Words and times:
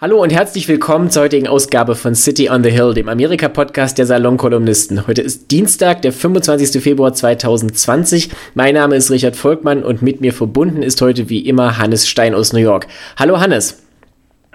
Hallo 0.00 0.20
und 0.20 0.32
herzlich 0.32 0.66
willkommen 0.66 1.08
zur 1.08 1.22
heutigen 1.22 1.46
Ausgabe 1.46 1.94
von 1.94 2.16
City 2.16 2.50
on 2.50 2.64
the 2.64 2.70
Hill, 2.70 2.94
dem 2.94 3.08
Amerika-Podcast 3.08 3.96
der 3.96 4.06
Salonkolumnisten. 4.06 5.06
Heute 5.06 5.22
ist 5.22 5.52
Dienstag, 5.52 6.02
der 6.02 6.12
25. 6.12 6.82
Februar 6.82 7.14
2020. 7.14 8.30
Mein 8.54 8.74
Name 8.74 8.96
ist 8.96 9.12
Richard 9.12 9.36
Volkmann 9.36 9.84
und 9.84 10.02
mit 10.02 10.20
mir 10.20 10.32
verbunden 10.32 10.82
ist 10.82 11.00
heute 11.00 11.28
wie 11.28 11.46
immer 11.46 11.78
Hannes 11.78 12.08
Stein 12.08 12.34
aus 12.34 12.52
New 12.52 12.58
York. 12.58 12.88
Hallo 13.16 13.38
Hannes. 13.38 13.86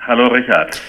Hallo 0.02 0.28
Richard. 0.28 0.82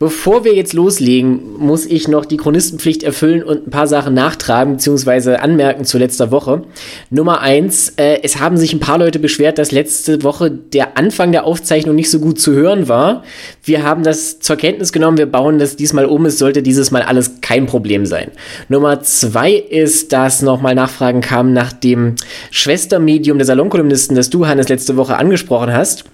Bevor 0.00 0.44
wir 0.44 0.54
jetzt 0.54 0.72
loslegen, 0.72 1.40
muss 1.58 1.86
ich 1.86 2.08
noch 2.08 2.24
die 2.24 2.36
Chronistenpflicht 2.36 3.04
erfüllen 3.04 3.44
und 3.44 3.68
ein 3.68 3.70
paar 3.70 3.86
Sachen 3.86 4.12
nachtragen 4.12 4.74
bzw. 4.76 5.36
anmerken 5.36 5.84
zu 5.84 5.98
letzter 5.98 6.32
Woche. 6.32 6.64
Nummer 7.10 7.40
eins, 7.40 7.90
äh, 7.96 8.18
es 8.24 8.40
haben 8.40 8.56
sich 8.56 8.72
ein 8.72 8.80
paar 8.80 8.98
Leute 8.98 9.20
beschwert, 9.20 9.56
dass 9.56 9.70
letzte 9.70 10.24
Woche 10.24 10.50
der 10.50 10.98
Anfang 10.98 11.30
der 11.30 11.44
Aufzeichnung 11.44 11.94
nicht 11.94 12.10
so 12.10 12.18
gut 12.18 12.40
zu 12.40 12.52
hören 12.52 12.88
war. 12.88 13.22
Wir 13.62 13.84
haben 13.84 14.02
das 14.02 14.40
zur 14.40 14.56
Kenntnis 14.56 14.92
genommen, 14.92 15.16
wir 15.16 15.30
bauen 15.30 15.60
das 15.60 15.76
diesmal 15.76 16.06
um, 16.06 16.26
es 16.26 16.38
sollte 16.38 16.62
dieses 16.62 16.90
Mal 16.90 17.02
alles 17.02 17.40
kein 17.40 17.66
Problem 17.66 18.04
sein. 18.04 18.32
Nummer 18.68 19.00
zwei 19.02 19.52
ist, 19.52 20.12
dass 20.12 20.42
nochmal 20.42 20.74
Nachfragen 20.74 21.20
kamen 21.20 21.52
nach 21.52 21.72
dem 21.72 22.16
Schwestermedium 22.50 23.38
der 23.38 23.46
Salonkolumnisten, 23.46 24.16
das 24.16 24.28
du, 24.28 24.46
Hannes, 24.48 24.68
letzte 24.68 24.96
Woche 24.96 25.16
angesprochen 25.16 25.72
hast. 25.72 26.04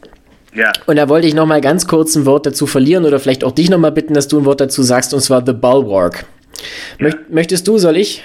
Ja. 0.55 0.73
Und 0.87 0.97
da 0.97 1.09
wollte 1.09 1.27
ich 1.27 1.35
noch 1.35 1.47
mal 1.47 1.61
ganz 1.61 1.87
kurz 1.87 2.17
ein 2.17 2.27
Wort 2.27 2.47
dazu 2.47 2.67
verlieren 2.67 3.05
oder 3.05 3.21
vielleicht 3.21 3.45
auch 3.45 3.53
dich 3.53 3.71
noch 3.71 3.79
mal 3.79 3.93
bitten, 3.93 4.15
dass 4.15 4.29
du 4.29 4.39
ein 4.39 4.45
Wort 4.45 4.61
dazu 4.61 4.83
sagst, 4.83 5.15
und 5.15 5.21
zwar 5.21 5.45
The 5.45 5.53
Bulwark. 5.53 6.25
Ja. 6.99 7.11
Möchtest 7.29 7.69
du, 7.69 7.79
soll 7.79 7.97
ich? 7.97 8.23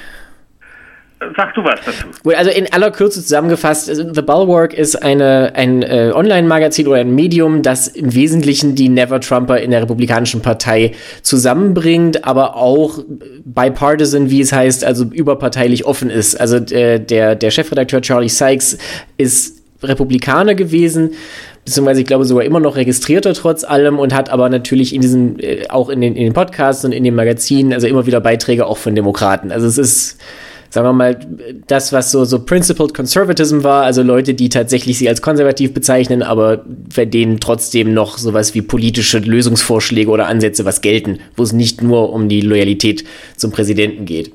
Sag 1.38 1.54
du 1.56 1.64
was 1.64 1.80
dazu. 1.86 2.08
Gut, 2.24 2.36
also 2.36 2.52
in 2.52 2.72
aller 2.74 2.92
Kürze 2.92 3.22
zusammengefasst, 3.22 3.86
The 3.88 4.22
Bulwark 4.22 4.74
ist 4.74 5.02
eine, 5.02 5.54
ein 5.56 5.82
äh, 5.82 6.12
Online-Magazin 6.14 6.88
oder 6.88 6.98
ein 6.98 7.16
Medium, 7.16 7.62
das 7.62 7.88
im 7.88 8.14
Wesentlichen 8.14 8.76
die 8.76 8.90
Never-Trumper 8.90 9.60
in 9.60 9.72
der 9.72 9.82
Republikanischen 9.82 10.42
Partei 10.42 10.92
zusammenbringt, 11.22 12.26
aber 12.26 12.58
auch 12.58 13.00
bipartisan, 13.46 14.30
wie 14.30 14.42
es 14.42 14.52
heißt, 14.52 14.84
also 14.84 15.06
überparteilich 15.06 15.86
offen 15.86 16.10
ist. 16.10 16.36
Also 16.40 16.58
äh, 16.58 17.00
der, 17.00 17.36
der 17.36 17.50
Chefredakteur 17.50 18.02
Charlie 18.02 18.30
Sykes 18.30 18.78
ist 19.18 19.64
Republikaner 19.82 20.54
gewesen, 20.54 21.12
beziehungsweise 21.66 22.02
ich 22.02 22.08
glaube 22.08 22.26
sogar 22.26 22.46
immer 22.46 22.60
noch 22.60 22.76
registrierter 22.76 23.34
trotz 23.34 23.64
allem 23.64 23.98
und 24.00 24.14
hat 24.14 24.30
aber 24.30 24.50
natürlich 24.50 24.94
in 24.94 25.02
diesen, 25.02 25.40
äh, 25.40 25.66
auch 25.70 25.90
in 25.90 26.00
den, 26.00 26.16
in 26.16 26.24
den 26.24 26.34
Podcasts 26.34 26.86
und 26.86 26.92
in 26.92 27.04
den 27.04 27.16
Magazinen, 27.16 27.74
also 27.74 27.88
immer 27.88 28.06
wieder 28.06 28.22
Beiträge 28.22 28.68
auch 28.68 28.78
von 28.78 28.94
Demokraten. 28.94 29.52
Also 29.52 29.66
es 29.66 29.80
ist, 29.80 30.22
sagen 30.70 30.88
wir 30.88 30.94
mal, 30.94 31.18
das, 31.66 31.92
was 31.92 32.12
so, 32.12 32.24
so 32.24 32.46
Principled 32.46 32.94
Conservatism 32.94 33.64
war, 33.64 33.84
also 33.84 34.04
Leute, 34.04 34.36
die 34.36 34.50
tatsächlich 34.50 35.00
sie 35.00 35.10
als 35.10 35.24
konservativ 35.24 35.74
bezeichnen, 35.74 36.22
aber 36.22 36.64
bei 36.96 37.06
denen 37.06 37.40
trotzdem 37.40 37.96
noch 37.96 38.20
sowas 38.20 38.54
wie 38.54 38.62
politische 38.62 39.18
Lösungsvorschläge 39.18 40.12
oder 40.12 40.28
Ansätze 40.28 40.66
was 40.66 40.82
gelten, 40.82 41.20
wo 41.36 41.42
es 41.42 41.52
nicht 41.52 41.82
nur 41.82 42.14
um 42.14 42.30
die 42.30 42.42
Loyalität 42.42 43.06
zum 43.38 43.52
Präsidenten 43.52 44.06
geht. 44.06 44.32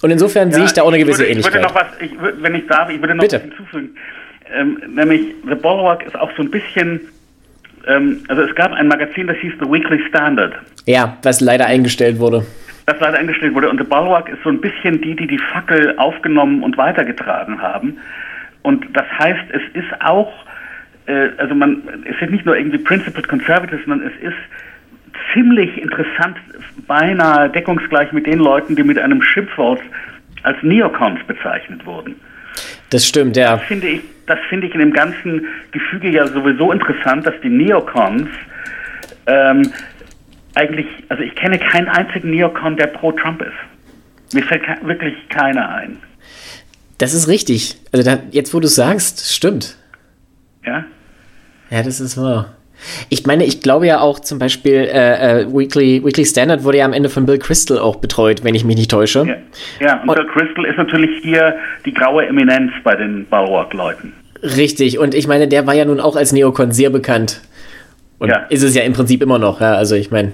Und 0.00 0.10
insofern 0.10 0.48
ja, 0.48 0.54
sehe 0.54 0.64
ich 0.64 0.72
da 0.72 0.82
auch 0.82 0.88
eine 0.88 0.98
gewisse 0.98 1.18
würde, 1.18 1.32
Ähnlichkeit. 1.32 1.62
Ich 1.62 1.74
würde 1.74 1.74
noch 1.74 2.22
was, 2.22 2.32
ich, 2.32 2.42
wenn 2.42 2.54
ich 2.54 2.66
darf, 2.66 2.88
ich 2.88 2.98
würde 2.98 3.14
noch 3.14 3.22
Bitte. 3.22 3.40
hinzufügen. 3.40 3.90
Ähm, 4.54 4.80
nämlich 4.94 5.34
The 5.48 5.54
Bulwark 5.54 6.04
ist 6.04 6.16
auch 6.18 6.30
so 6.36 6.42
ein 6.42 6.50
bisschen, 6.50 7.00
ähm, 7.86 8.24
also 8.28 8.42
es 8.42 8.54
gab 8.54 8.72
ein 8.72 8.88
Magazin, 8.88 9.26
das 9.26 9.36
hieß 9.38 9.54
The 9.60 9.70
Weekly 9.70 10.00
Standard. 10.08 10.54
Ja, 10.86 11.16
was 11.22 11.40
leider 11.40 11.66
eingestellt 11.66 12.18
wurde. 12.18 12.44
Das 12.86 12.98
leider 13.00 13.18
eingestellt 13.18 13.54
wurde. 13.54 13.68
Und 13.68 13.78
The 13.78 13.84
Bulwark 13.84 14.28
ist 14.28 14.42
so 14.42 14.50
ein 14.50 14.60
bisschen 14.60 15.00
die, 15.00 15.14
die 15.14 15.26
die 15.26 15.38
Fackel 15.38 15.94
aufgenommen 15.96 16.62
und 16.62 16.76
weitergetragen 16.76 17.60
haben. 17.60 17.98
Und 18.62 18.84
das 18.94 19.06
heißt, 19.18 19.50
es 19.50 19.62
ist 19.74 20.00
auch, 20.00 20.32
äh, 21.06 21.28
also 21.38 21.54
man, 21.54 21.82
es 22.04 22.20
ist 22.20 22.30
nicht 22.30 22.44
nur 22.44 22.56
irgendwie 22.56 22.78
Principled 22.78 23.28
Conservative, 23.28 23.80
sondern 23.86 24.08
es 24.08 24.22
ist 24.22 24.36
ziemlich 25.32 25.80
interessant, 25.80 26.36
beinahe 26.86 27.48
deckungsgleich 27.50 28.12
mit 28.12 28.26
den 28.26 28.38
Leuten, 28.38 28.76
die 28.76 28.82
mit 28.82 28.98
einem 28.98 29.22
Schimpfwort 29.22 29.80
als 30.42 30.56
Neocons 30.62 31.20
bezeichnet 31.26 31.84
wurden. 31.86 32.16
Das 32.90 33.06
stimmt, 33.06 33.36
ja. 33.36 33.56
Das 33.56 33.62
finde 33.64 33.86
ich, 33.86 34.00
das 34.30 34.38
finde 34.48 34.66
ich 34.66 34.74
in 34.74 34.80
dem 34.80 34.92
ganzen 34.92 35.46
Gefüge 35.72 36.08
ja 36.08 36.26
sowieso 36.26 36.72
interessant, 36.72 37.26
dass 37.26 37.34
die 37.42 37.48
Neocons 37.48 38.28
ähm, 39.26 39.72
eigentlich, 40.54 40.86
also 41.08 41.22
ich 41.22 41.34
kenne 41.34 41.58
keinen 41.58 41.88
einzigen 41.88 42.30
Neocon, 42.30 42.76
der 42.76 42.86
pro 42.86 43.12
Trump 43.12 43.42
ist. 43.42 44.34
Mir 44.34 44.42
fällt 44.42 44.62
wirklich 44.84 45.14
keiner 45.28 45.68
ein. 45.68 45.98
Das 46.98 47.14
ist 47.14 47.28
richtig. 47.28 47.76
Also 47.92 48.08
da, 48.08 48.18
jetzt, 48.30 48.54
wo 48.54 48.60
du 48.60 48.68
sagst, 48.68 49.34
stimmt. 49.34 49.76
Ja? 50.64 50.84
Ja, 51.70 51.82
das 51.82 52.00
ist 52.00 52.16
wahr. 52.16 52.54
Ich 53.08 53.26
meine, 53.26 53.44
ich 53.44 53.60
glaube 53.60 53.86
ja 53.86 54.00
auch 54.00 54.20
zum 54.20 54.38
Beispiel 54.38 54.88
äh, 54.92 55.42
äh, 55.42 55.46
Weekly, 55.46 56.04
Weekly 56.04 56.24
Standard 56.24 56.64
wurde 56.64 56.78
ja 56.78 56.84
am 56.84 56.92
Ende 56.92 57.08
von 57.08 57.26
Bill 57.26 57.38
Crystal 57.38 57.78
auch 57.78 57.96
betreut, 57.96 58.42
wenn 58.42 58.54
ich 58.54 58.64
mich 58.64 58.76
nicht 58.76 58.90
täusche. 58.90 59.26
Ja, 59.80 59.86
ja 59.86 60.02
und, 60.02 60.08
und 60.08 60.14
Bill 60.14 60.26
Crystal 60.26 60.64
ist 60.64 60.78
natürlich 60.78 61.22
hier 61.22 61.56
die 61.84 61.92
graue 61.92 62.26
Eminenz 62.26 62.72
bei 62.82 62.96
den 62.96 63.26
Baurock-Leuten. 63.26 64.12
Richtig, 64.42 64.98
und 64.98 65.14
ich 65.14 65.28
meine, 65.28 65.48
der 65.48 65.66
war 65.66 65.74
ja 65.74 65.84
nun 65.84 66.00
auch 66.00 66.16
als 66.16 66.32
Neokon 66.32 66.72
sehr 66.72 66.90
bekannt. 66.90 67.42
Und 68.18 68.28
ja. 68.28 68.46
ist 68.48 68.62
es 68.62 68.74
ja 68.74 68.82
im 68.82 68.92
Prinzip 68.92 69.22
immer 69.22 69.38
noch, 69.38 69.60
ja, 69.60 69.74
also 69.74 69.94
ich 69.94 70.10
meine. 70.10 70.32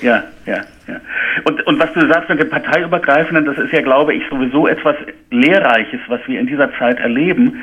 Ja, 0.00 0.24
ja, 0.46 0.60
ja. 0.86 1.00
Und, 1.44 1.66
und 1.66 1.78
was 1.78 1.92
du 1.92 2.06
sagst 2.08 2.28
mit 2.28 2.40
dem 2.40 2.48
Parteiübergreifenden, 2.48 3.44
das 3.44 3.58
ist 3.58 3.72
ja, 3.72 3.80
glaube 3.80 4.14
ich, 4.14 4.22
sowieso 4.30 4.66
etwas 4.68 4.96
Lehrreiches, 5.30 6.00
was 6.08 6.20
wir 6.26 6.38
in 6.38 6.46
dieser 6.46 6.72
Zeit 6.78 6.98
erleben. 7.00 7.62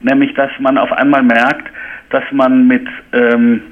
Nämlich, 0.00 0.34
dass 0.34 0.50
man 0.58 0.78
auf 0.78 0.92
einmal 0.92 1.22
merkt, 1.22 1.68
dass 2.10 2.24
man 2.30 2.66
mit, 2.66 2.86
ähm, 3.12 3.62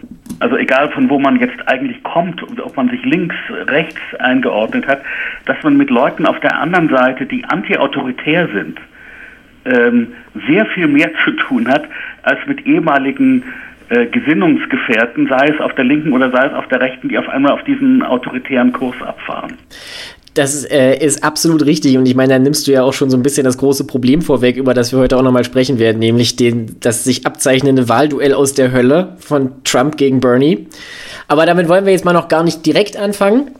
also 0.40 0.56
egal 0.56 0.90
von 0.90 1.10
wo 1.10 1.18
man 1.18 1.38
jetzt 1.38 1.58
eigentlich 1.66 2.02
kommt, 2.02 2.42
ob 2.42 2.76
man 2.76 2.88
sich 2.88 3.04
links, 3.04 3.36
rechts 3.68 4.00
eingeordnet 4.18 4.86
hat, 4.86 5.02
dass 5.44 5.62
man 5.62 5.76
mit 5.76 5.90
Leuten 5.90 6.26
auf 6.26 6.40
der 6.40 6.58
anderen 6.58 6.88
Seite, 6.88 7.26
die 7.26 7.44
anti-autoritär 7.44 8.48
sind, 8.52 8.80
ähm, 9.64 10.08
sehr 10.46 10.66
viel 10.66 10.86
mehr 10.86 11.10
zu 11.24 11.32
tun 11.32 11.68
hat 11.68 11.84
als 12.22 12.38
mit 12.46 12.66
ehemaligen 12.66 13.44
äh, 13.90 14.06
Gesinnungsgefährten, 14.06 15.26
sei 15.28 15.48
es 15.48 15.60
auf 15.60 15.74
der 15.74 15.84
linken 15.84 16.12
oder 16.12 16.30
sei 16.30 16.46
es 16.46 16.52
auf 16.52 16.68
der 16.68 16.80
rechten, 16.80 17.08
die 17.08 17.18
auf 17.18 17.28
einmal 17.28 17.52
auf 17.52 17.64
diesen 17.64 18.02
autoritären 18.02 18.72
Kurs 18.72 18.94
abfahren. 19.02 19.54
Das 20.34 20.64
äh, 20.64 20.96
ist 21.04 21.24
absolut 21.24 21.66
richtig 21.66 21.98
und 21.98 22.06
ich 22.06 22.14
meine, 22.14 22.34
da 22.34 22.38
nimmst 22.38 22.68
du 22.68 22.70
ja 22.70 22.84
auch 22.84 22.92
schon 22.92 23.10
so 23.10 23.16
ein 23.16 23.22
bisschen 23.24 23.44
das 23.44 23.58
große 23.58 23.84
Problem 23.84 24.22
vorweg, 24.22 24.56
über 24.56 24.74
das 24.74 24.92
wir 24.92 25.00
heute 25.00 25.16
auch 25.16 25.22
nochmal 25.22 25.42
sprechen 25.42 25.80
werden, 25.80 25.98
nämlich 25.98 26.36
den, 26.36 26.76
das 26.78 27.02
sich 27.02 27.26
abzeichnende 27.26 27.88
Wahlduell 27.88 28.32
aus 28.32 28.54
der 28.54 28.70
Hölle 28.70 29.16
von 29.18 29.64
Trump 29.64 29.96
gegen 29.96 30.20
Bernie. 30.20 30.68
Aber 31.26 31.46
damit 31.46 31.68
wollen 31.68 31.84
wir 31.84 31.92
jetzt 31.92 32.04
mal 32.04 32.12
noch 32.12 32.28
gar 32.28 32.44
nicht 32.44 32.64
direkt 32.64 32.96
anfangen. 32.96 33.50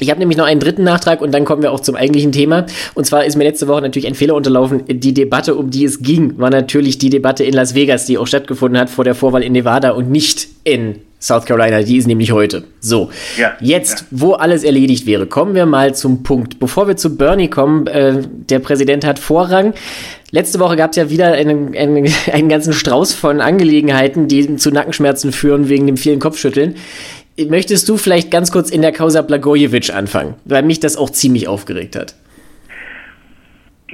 Ich 0.00 0.10
habe 0.10 0.18
nämlich 0.18 0.36
noch 0.36 0.46
einen 0.46 0.60
dritten 0.60 0.82
Nachtrag 0.82 1.20
und 1.20 1.32
dann 1.32 1.44
kommen 1.44 1.62
wir 1.62 1.70
auch 1.70 1.80
zum 1.80 1.94
eigentlichen 1.94 2.32
Thema. 2.32 2.66
Und 2.94 3.06
zwar 3.06 3.24
ist 3.24 3.36
mir 3.36 3.44
letzte 3.44 3.68
Woche 3.68 3.82
natürlich 3.82 4.06
ein 4.08 4.14
Fehler 4.14 4.34
unterlaufen. 4.34 4.82
Die 4.88 5.14
Debatte, 5.14 5.54
um 5.54 5.70
die 5.70 5.84
es 5.84 6.00
ging, 6.00 6.38
war 6.38 6.50
natürlich 6.50 6.98
die 6.98 7.10
Debatte 7.10 7.44
in 7.44 7.54
Las 7.54 7.74
Vegas, 7.74 8.04
die 8.06 8.18
auch 8.18 8.26
stattgefunden 8.26 8.80
hat 8.80 8.90
vor 8.90 9.04
der 9.04 9.14
Vorwahl 9.14 9.42
in 9.42 9.52
Nevada 9.52 9.90
und 9.90 10.10
nicht 10.10 10.48
in 10.64 10.96
South 11.24 11.46
Carolina, 11.46 11.82
die 11.82 11.96
ist 11.96 12.06
nämlich 12.06 12.32
heute. 12.32 12.64
So, 12.80 13.08
ja, 13.38 13.54
jetzt, 13.60 14.00
ja. 14.00 14.06
wo 14.10 14.32
alles 14.32 14.62
erledigt 14.62 15.06
wäre, 15.06 15.26
kommen 15.26 15.54
wir 15.54 15.64
mal 15.64 15.94
zum 15.94 16.22
Punkt. 16.22 16.58
Bevor 16.58 16.86
wir 16.86 16.98
zu 16.98 17.16
Bernie 17.16 17.48
kommen, 17.48 17.86
äh, 17.86 18.20
der 18.50 18.58
Präsident 18.58 19.06
hat 19.06 19.18
Vorrang. 19.18 19.72
Letzte 20.32 20.58
Woche 20.58 20.76
gab 20.76 20.90
es 20.90 20.96
ja 20.96 21.08
wieder 21.08 21.32
einen, 21.32 21.74
einen, 21.74 22.12
einen 22.32 22.50
ganzen 22.50 22.74
Strauß 22.74 23.14
von 23.14 23.40
Angelegenheiten, 23.40 24.28
die 24.28 24.56
zu 24.56 24.70
Nackenschmerzen 24.70 25.32
führen 25.32 25.70
wegen 25.70 25.86
dem 25.86 25.96
vielen 25.96 26.18
Kopfschütteln. 26.20 26.74
Möchtest 27.36 27.88
du 27.88 27.96
vielleicht 27.96 28.30
ganz 28.30 28.52
kurz 28.52 28.70
in 28.70 28.82
der 28.82 28.92
Causa 28.92 29.22
Blagojevich 29.22 29.92
anfangen, 29.92 30.34
weil 30.44 30.62
mich 30.62 30.80
das 30.80 30.96
auch 30.96 31.10
ziemlich 31.10 31.48
aufgeregt 31.48 31.96
hat? 31.96 32.14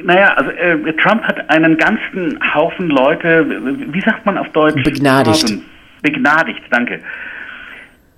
Naja, 0.02 0.34
also 0.34 0.50
äh, 0.50 0.92
Trump 0.94 1.22
hat 1.22 1.48
einen 1.50 1.76
ganzen 1.76 2.38
Haufen 2.54 2.88
Leute, 2.88 3.46
wie 3.92 4.00
sagt 4.00 4.24
man 4.26 4.38
auf 4.38 4.48
Deutsch? 4.50 4.82
Begnadigt. 4.82 5.52
Begnadigt, 6.02 6.62
danke. 6.70 7.00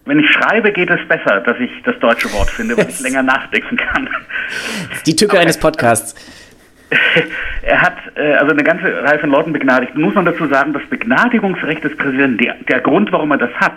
Wenn 0.04 0.18
ich 0.18 0.30
schreibe, 0.30 0.72
geht 0.72 0.90
es 0.90 1.00
besser, 1.06 1.40
dass 1.40 1.58
ich 1.60 1.70
das 1.84 1.98
deutsche 2.00 2.32
Wort 2.32 2.50
finde, 2.50 2.76
weil 2.76 2.88
ich 2.88 3.00
länger 3.00 3.22
nachdenken 3.22 3.76
kann. 3.76 4.08
Die 5.06 5.14
Tücke 5.14 5.32
Aber 5.32 5.42
eines 5.42 5.58
Podcasts. 5.58 6.14
Er 7.62 7.80
hat 7.80 7.96
äh, 8.16 8.34
also 8.34 8.52
eine 8.52 8.64
ganze 8.64 9.02
Reihe 9.04 9.20
von 9.20 9.30
Leuten 9.30 9.52
begnadigt. 9.52 9.94
Muss 9.94 10.14
man 10.14 10.24
dazu 10.24 10.48
sagen, 10.48 10.72
das 10.72 10.82
Begnadigungsrecht 10.90 11.84
des 11.84 11.96
Präsidenten, 11.96 12.38
der, 12.38 12.54
der 12.68 12.80
Grund, 12.80 13.12
warum 13.12 13.30
er 13.30 13.38
das 13.38 13.52
hat, 13.52 13.76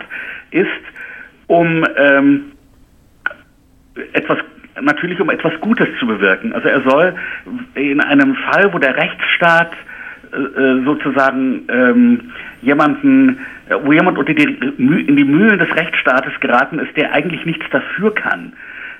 ist, 0.50 0.66
um 1.46 1.84
ähm, 1.96 2.52
etwas 4.12 4.38
natürlich 4.80 5.20
um 5.20 5.30
etwas 5.30 5.52
Gutes 5.60 5.88
zu 5.98 6.06
bewirken. 6.06 6.52
Also 6.52 6.68
er 6.68 6.82
soll 6.82 7.14
in 7.74 8.00
einem 8.00 8.34
Fall, 8.34 8.72
wo 8.72 8.78
der 8.78 8.96
Rechtsstaat 8.96 9.72
äh, 10.32 10.36
äh 10.36 10.84
sozusagen 10.84 11.62
ähm, 11.68 12.32
jemanden, 12.62 13.38
wo 13.84 13.92
jemand 13.92 14.18
unter 14.18 14.34
die, 14.34 14.44
in 14.44 15.16
die 15.16 15.24
Mühlen 15.24 15.58
des 15.58 15.74
Rechtsstaates 15.74 16.32
geraten 16.40 16.78
ist, 16.78 16.96
der 16.96 17.12
eigentlich 17.12 17.44
nichts 17.46 17.64
dafür 17.70 18.14
kann. 18.14 18.52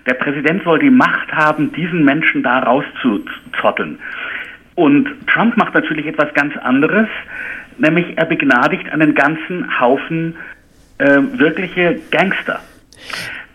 Der 0.07 0.15
Präsident 0.15 0.63
soll 0.63 0.79
die 0.79 0.91
Macht 0.91 1.33
haben, 1.33 1.73
diesen 1.73 2.05
Menschen 2.05 2.43
da 2.43 2.61
rauszuzotteln. 2.61 3.99
Und 4.77 5.09
Trump 5.27 5.57
macht 5.57 5.75
natürlich 5.75 6.07
etwas 6.07 6.33
ganz 6.35 6.57
anderes, 6.59 7.09
nämlich 7.79 8.17
er 8.17 8.27
begnadigt 8.27 8.91
einen 8.93 9.15
ganzen 9.15 9.81
Haufen 9.81 10.37
äh, 10.99 11.19
wirkliche 11.39 12.01
Gangster. 12.11 12.61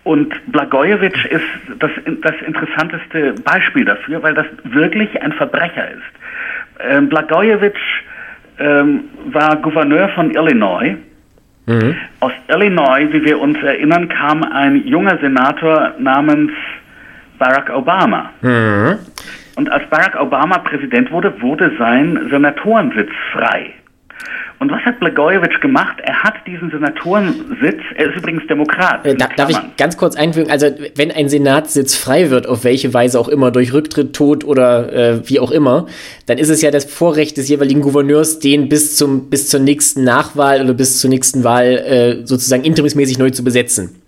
Und 0.03 0.33
Blagojevich 0.51 1.25
ist 1.25 1.43
das, 1.79 1.91
das 2.21 2.35
interessanteste 2.45 3.33
Beispiel 3.43 3.85
dafür, 3.85 4.23
weil 4.23 4.33
das 4.33 4.47
wirklich 4.63 5.21
ein 5.21 5.31
Verbrecher 5.33 5.91
ist. 5.91 6.01
Ähm, 6.79 7.09
Blagojevich 7.09 7.73
ähm, 8.57 9.03
war 9.25 9.57
Gouverneur 9.57 10.09
von 10.09 10.31
Illinois. 10.31 10.97
Mhm. 11.67 11.95
Aus 12.19 12.31
Illinois, 12.47 13.07
wie 13.11 13.23
wir 13.23 13.39
uns 13.39 13.61
erinnern, 13.61 14.09
kam 14.09 14.44
ein 14.44 14.87
junger 14.87 15.17
Senator 15.19 15.94
namens 15.99 16.51
Barack 17.37 17.69
Obama. 17.69 18.31
Mhm. 18.41 18.97
Und 19.55 19.71
als 19.71 19.87
Barack 19.89 20.19
Obama 20.19 20.57
Präsident 20.59 21.11
wurde, 21.11 21.39
wurde 21.41 21.71
sein 21.77 22.27
Senatorensitz 22.31 23.11
frei. 23.33 23.73
Und 24.61 24.71
was 24.71 24.79
hat 24.85 24.99
Blagojevich 24.99 25.59
gemacht? 25.59 25.97
Er 26.03 26.21
hat 26.21 26.35
diesen 26.45 26.69
Senatorensitz, 26.69 27.81
er 27.95 28.09
ist 28.11 28.17
übrigens 28.17 28.45
Demokrat. 28.45 29.03
Äh, 29.03 29.15
da, 29.15 29.27
darf 29.35 29.49
ich 29.49 29.57
ganz 29.75 29.97
kurz 29.97 30.15
einfügen, 30.15 30.51
also 30.51 30.67
wenn 30.95 31.09
ein 31.09 31.29
Senatssitz 31.29 31.95
frei 31.95 32.29
wird, 32.29 32.45
auf 32.45 32.63
welche 32.63 32.93
Weise 32.93 33.19
auch 33.19 33.27
immer, 33.27 33.49
durch 33.49 33.73
Rücktritt, 33.73 34.13
Tod 34.13 34.43
oder 34.43 34.93
äh, 34.93 35.27
wie 35.27 35.39
auch 35.39 35.49
immer, 35.49 35.87
dann 36.27 36.37
ist 36.37 36.49
es 36.49 36.61
ja 36.61 36.69
das 36.69 36.85
Vorrecht 36.85 37.37
des 37.37 37.49
jeweiligen 37.49 37.81
Gouverneurs, 37.81 38.37
den 38.37 38.69
bis, 38.69 38.97
zum, 38.97 39.31
bis 39.31 39.49
zur 39.49 39.61
nächsten 39.61 40.03
Nachwahl 40.03 40.61
oder 40.61 40.75
bis 40.75 40.99
zur 40.99 41.09
nächsten 41.09 41.43
Wahl 41.43 41.65
äh, 41.65 42.27
sozusagen 42.27 42.63
interimsmäßig 42.63 43.17
neu 43.17 43.31
zu 43.31 43.43
besetzen. 43.43 43.99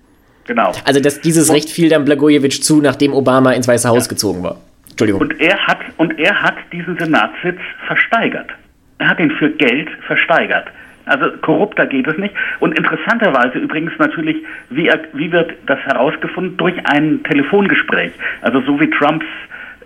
Genau. 0.46 0.72
Also 0.86 1.00
dass 1.00 1.20
dieses 1.20 1.50
und, 1.50 1.56
Recht 1.56 1.72
fiel 1.72 1.90
dann 1.90 2.06
Blagojevich 2.06 2.62
zu, 2.62 2.80
nachdem 2.80 3.16
Obama 3.16 3.54
ins 3.54 3.68
Weiße 3.68 3.90
Haus 3.90 4.06
ja. 4.06 4.10
gezogen 4.10 4.44
war. 4.44 4.58
Entschuldigung. 4.92 5.22
Und 5.22 5.42
er 5.42 5.58
hat, 5.66 5.80
und 5.98 6.20
er 6.20 6.44
hat 6.44 6.58
diesen 6.72 6.96
Senatssitz 7.00 7.58
versteigert. 7.88 8.52
Er 9.00 9.10
hat 9.10 9.20
ihn 9.20 9.32
für 9.32 9.50
Geld 9.50 9.90
versteigert. 10.08 10.68
Also 11.06 11.32
korrupter 11.42 11.86
geht 11.86 12.08
es 12.08 12.18
nicht. 12.18 12.34
Und 12.60 12.78
interessanterweise 12.78 13.60
übrigens 13.60 13.92
natürlich, 14.00 14.38
wie, 14.70 14.90
wie 15.14 15.32
wird 15.32 15.52
das 15.66 15.80
herausgefunden? 15.80 16.56
Durch 16.58 16.76
ein 16.86 17.22
Telefongespräch. 17.24 18.12
Also 18.42 18.62
so 18.62 18.80
wie 18.80 18.90
Trumps 18.90 19.26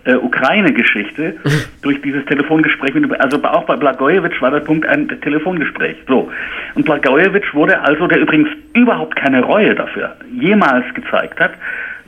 äh, 0.04 0.16
Ukraine-Geschichte, 0.16 1.36
durch 1.82 2.02
dieses 2.02 2.26
Telefongespräch. 2.26 2.94
Also 3.20 3.44
auch 3.44 3.66
bei 3.66 3.76
Blagojevich 3.76 4.42
war 4.42 4.52
der 4.52 4.60
Punkt 4.60 4.86
ein 4.88 5.08
Telefongespräch. 5.22 5.98
So. 6.08 6.32
Und 6.76 6.86
Blagojevich 6.86 7.54
wurde 7.54 7.82
also, 7.82 8.08
der 8.08 8.20
übrigens 8.20 8.50
überhaupt 8.74 9.16
keine 9.16 9.42
Reue 9.42 9.74
dafür 9.74 10.16
jemals 10.32 10.86
gezeigt 10.94 11.40
hat, 11.40 11.54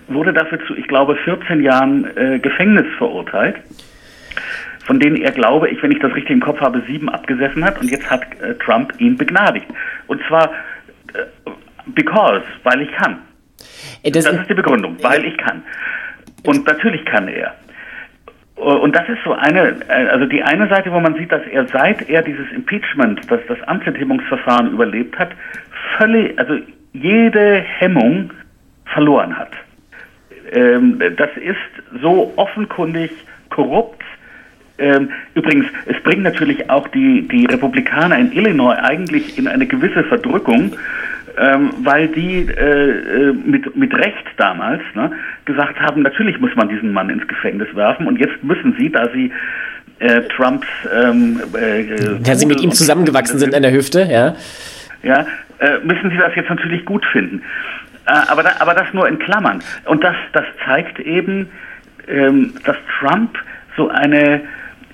wurde 0.07 0.33
dafür 0.33 0.59
zu, 0.65 0.75
ich 0.75 0.87
glaube, 0.87 1.15
14 1.15 1.61
Jahren 1.61 2.05
äh, 2.15 2.39
Gefängnis 2.39 2.85
verurteilt 2.97 3.55
von 4.89 4.99
denen 4.99 5.17
er, 5.17 5.31
glaube 5.31 5.69
ich, 5.69 5.83
wenn 5.83 5.91
ich 5.91 5.99
das 5.99 6.11
richtig 6.15 6.31
im 6.31 6.39
Kopf 6.39 6.59
habe, 6.61 6.81
sieben 6.87 7.09
abgesessen 7.09 7.63
hat 7.63 7.79
und 7.79 7.91
jetzt 7.91 8.09
hat 8.09 8.23
äh, 8.41 8.55
Trump 8.55 8.91
ihn 8.97 9.15
begnadigt. 9.15 9.67
Und 10.07 10.19
zwar 10.27 10.45
äh, 11.13 11.51
because, 11.85 12.41
weil 12.63 12.81
ich 12.81 12.91
kann. 12.93 13.19
Äh, 14.01 14.09
das, 14.09 14.23
das 14.23 14.37
ist 14.37 14.49
die 14.49 14.55
Begründung, 14.55 14.97
weil 15.03 15.23
ich 15.25 15.37
kann. 15.37 15.61
Und 16.43 16.65
natürlich 16.65 17.05
kann 17.05 17.27
er. 17.27 17.53
Äh, 18.57 18.61
und 18.61 18.95
das 18.95 19.07
ist 19.09 19.19
so 19.23 19.33
eine, 19.33 19.75
äh, 19.89 20.07
also 20.07 20.25
die 20.25 20.41
eine 20.41 20.67
Seite, 20.69 20.91
wo 20.91 20.99
man 20.99 21.13
sieht, 21.13 21.31
dass 21.31 21.45
er 21.45 21.67
seit 21.67 22.09
er 22.09 22.23
dieses 22.23 22.51
Impeachment, 22.51 23.21
das, 23.29 23.41
das 23.47 23.61
Amtsenthebungsverfahren 23.67 24.71
überlebt 24.71 25.19
hat, 25.19 25.29
völlig, 25.99 26.39
also 26.39 26.57
jede 26.93 27.59
Hemmung 27.77 28.33
verloren 28.85 29.37
hat. 29.37 29.51
Ähm, 30.51 30.99
das 31.15 31.29
ist 31.37 32.01
so 32.01 32.33
offenkundig 32.37 33.11
korrupt, 33.51 34.03
ähm, 34.79 35.09
übrigens, 35.35 35.65
es 35.85 36.01
bringt 36.03 36.23
natürlich 36.23 36.69
auch 36.69 36.87
die, 36.87 37.27
die 37.27 37.45
Republikaner 37.45 38.17
in 38.17 38.31
Illinois 38.31 38.75
eigentlich 38.75 39.37
in 39.37 39.47
eine 39.47 39.67
gewisse 39.67 40.03
Verdrückung, 40.03 40.75
ähm, 41.37 41.71
weil 41.83 42.07
die 42.07 42.47
äh, 42.47 43.29
äh, 43.29 43.33
mit, 43.33 43.75
mit 43.75 43.93
Recht 43.93 44.25
damals 44.37 44.81
ne, 44.95 45.11
gesagt 45.45 45.79
haben, 45.79 46.01
natürlich 46.01 46.39
muss 46.39 46.55
man 46.55 46.69
diesen 46.69 46.91
Mann 46.91 47.09
ins 47.09 47.27
Gefängnis 47.27 47.67
werfen 47.75 48.07
und 48.07 48.19
jetzt 48.19 48.43
müssen 48.43 48.75
sie, 48.77 48.89
da 48.89 49.09
sie 49.13 49.31
äh, 49.99 50.21
Trumps 50.35 50.67
ähm, 50.93 51.41
äh, 51.53 51.83
Da 52.23 52.35
sie 52.35 52.45
mit 52.45 52.61
ihm 52.61 52.71
zusammengewachsen 52.71 53.39
sind 53.39 53.53
an 53.53 53.61
der 53.61 53.71
Hüfte, 53.71 54.07
ja. 54.09 54.35
Ja, 55.03 55.25
äh, 55.59 55.79
müssen 55.83 56.09
sie 56.09 56.17
das 56.17 56.35
jetzt 56.35 56.49
natürlich 56.49 56.85
gut 56.85 57.05
finden. 57.05 57.41
Äh, 58.05 58.11
aber, 58.27 58.43
da, 58.43 58.51
aber 58.59 58.73
das 58.73 58.93
nur 58.93 59.07
in 59.07 59.19
Klammern. 59.19 59.61
Und 59.85 60.03
das, 60.03 60.15
das 60.33 60.45
zeigt 60.65 60.99
eben, 60.99 61.49
ähm, 62.07 62.53
dass 62.65 62.77
Trump 62.99 63.37
so 63.77 63.89
eine 63.89 64.41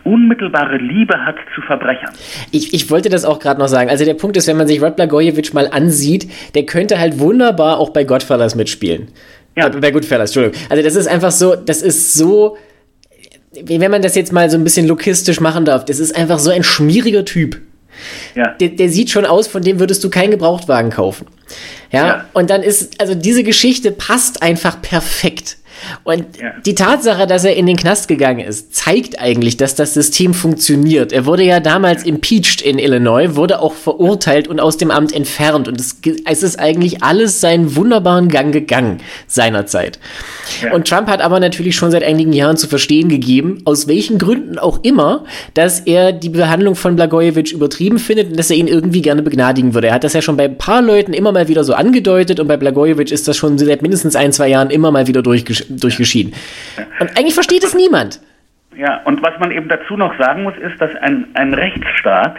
unmittelbare 0.06 0.78
Liebe 0.78 1.25
hat 1.25 1.36
zu 1.54 1.62
Verbrechern. 1.62 2.13
Ich, 2.52 2.74
ich 2.74 2.90
wollte 2.90 3.10
das 3.10 3.25
auch 3.25 3.40
gerade 3.40 3.60
noch 3.60 3.68
sagen. 3.68 3.90
Also 3.90 4.06
der 4.06 4.13
Punkt 4.13 4.38
ist, 4.38 4.48
wenn 4.48 4.57
man 4.57 4.68
sich 4.68 4.81
Rod 4.81 4.96
Blagojevich 4.96 5.54
mal 5.54 5.68
ansieht, 5.68 6.30
der 6.54 6.66
könnte 6.66 7.00
halt 7.00 7.19
wunderbar 7.19 7.80
auch 7.80 7.90
bei 7.90 8.04
Godfellas 8.04 8.56
mitspielen. 8.56 9.10
Ja. 9.57 9.68
Äh, 9.68 9.72
bei 9.72 9.92
Goodfellas, 9.92 10.30
Entschuldigung. 10.30 10.62
Also 10.69 10.84
das 10.84 10.96
ist 10.96 11.07
einfach 11.07 11.31
so, 11.31 11.56
das 11.56 11.81
ist 11.81 12.13
so, 12.13 12.57
wenn 13.62 13.92
man 13.92 14.02
das 14.02 14.16
jetzt 14.16 14.31
mal 14.31 14.50
so 14.50 14.57
ein 14.57 14.63
bisschen 14.63 14.88
lokistisch 14.88 15.40
machen 15.40 15.66
darf, 15.66 15.86
das 15.86 16.00
ist 16.00 16.16
einfach 16.16 16.40
so 16.40 16.51
ein 16.51 16.63
schmieriger 16.63 17.25
Typ. 17.25 17.60
Ja. 18.36 18.50
Der, 18.60 18.69
der, 18.69 18.90
sieht 18.90 19.10
schon 19.10 19.25
aus, 19.25 19.48
von 19.48 19.62
dem 19.62 19.80
würdest 19.80 20.04
du 20.04 20.10
keinen 20.10 20.31
Gebrauchtwagen 20.31 20.92
kaufen. 20.92 21.28
Ja? 21.92 22.08
ja? 22.08 22.25
Und 22.34 22.50
dann 22.50 22.62
ist, 22.62 23.00
also 23.00 23.16
diese 23.16 23.44
Geschichte 23.44 23.92
passt 23.92 24.42
einfach 24.42 24.81
perfekt. 24.81 25.58
Und 26.04 26.25
ja. 26.39 26.51
die 26.66 26.75
Tatsache, 26.75 27.27
dass 27.27 27.44
er 27.44 27.56
in 27.56 27.66
den 27.66 27.77
Knast 27.77 28.07
gegangen 28.07 28.39
ist, 28.39 28.75
zeigt 28.75 29.19
eigentlich, 29.19 29.57
dass 29.57 29.75
das 29.75 29.94
System 29.94 30.33
funktioniert. 30.33 31.12
Er 31.12 31.25
wurde 31.25 31.44
ja 31.44 31.60
damals 31.60 32.04
impeached 32.04 32.62
in 32.62 32.80
Illinois, 32.80 33.36
wurde 33.36 33.60
auch 33.60 33.74
verurteilt 33.74 34.48
und 34.48 34.60
aus 34.60 34.77
dem 34.77 34.92
Amt 34.92 35.13
entfernt. 35.13 35.68
Und 35.68 35.80
es, 35.80 35.98
es 36.25 36.44
ist 36.44 36.60
eigentlich 36.60 37.04
alles 37.04 37.42
seinen 37.42 37.75
wunderbaren 37.75 38.30
Gang 38.30 38.54
gegangen 38.54 39.00
seinerzeit. 39.27 40.00
Ja. 40.62 40.74
Und 40.74 40.88
Trump 40.88 41.07
hat 41.07 41.22
aber 41.22 41.39
natürlich 41.39 41.75
schon 41.75 41.92
seit 41.92 42.04
einigen 42.04 42.33
Jahren 42.33 42.57
zu 42.57 42.68
verstehen 42.68 43.10
gegeben, 43.10 43.62
aus 43.66 43.88
welchen 43.88 44.18
Gründen 44.18 44.57
auch 44.57 44.80
immer, 44.83 45.25
dass 45.54 45.80
er 45.81 46.12
die 46.12 46.30
Behandlung 46.30 46.75
von 46.75 46.95
Blagojevich 46.95 47.54
übertrieben 47.54 48.00
findet 48.00 48.31
und 48.31 48.38
dass 48.38 48.50
er 48.50 48.57
ihn 48.57 48.68
irgendwie 48.68 49.01
gerne 49.01 49.22
begnadigen 49.22 49.74
würde. 49.74 49.88
Er 49.88 49.94
hat 49.94 50.04
das 50.04 50.13
ja 50.13 50.22
schon 50.22 50.38
bei 50.38 50.45
ein 50.45 50.57
paar 50.57 50.81
Leuten 50.81 51.13
immer 51.13 51.31
mal 51.31 51.48
wieder 51.48 51.63
so 51.63 51.74
angedeutet 51.74 52.39
und 52.39 52.48
bei 52.48 52.57
Blagojevich 52.57 53.12
ist 53.12 53.27
das 53.27 53.38
schon 53.38 53.57
seit 53.57 53.81
mindestens 53.81 54.16
ein, 54.16 54.31
zwei 54.31 54.48
Jahren 54.48 54.69
immer 54.69 54.92
mal 54.92 55.07
wieder 55.07 55.22
durchgesch 55.22 55.64
durchgeschieden. 55.69 56.33
Und 57.00 57.17
eigentlich 57.17 57.33
versteht 57.33 57.63
es 57.63 57.73
niemand. 57.73 58.19
Ja, 58.75 59.01
und 59.03 59.21
was 59.21 59.39
man 59.39 59.51
eben 59.51 59.69
dazu 59.69 59.95
noch 59.95 60.17
sagen 60.17 60.44
muss, 60.44 60.56
ist, 60.57 60.79
dass 60.81 60.94
ein, 60.97 61.27
ein 61.33 61.53
Rechtsstaat 61.53 62.35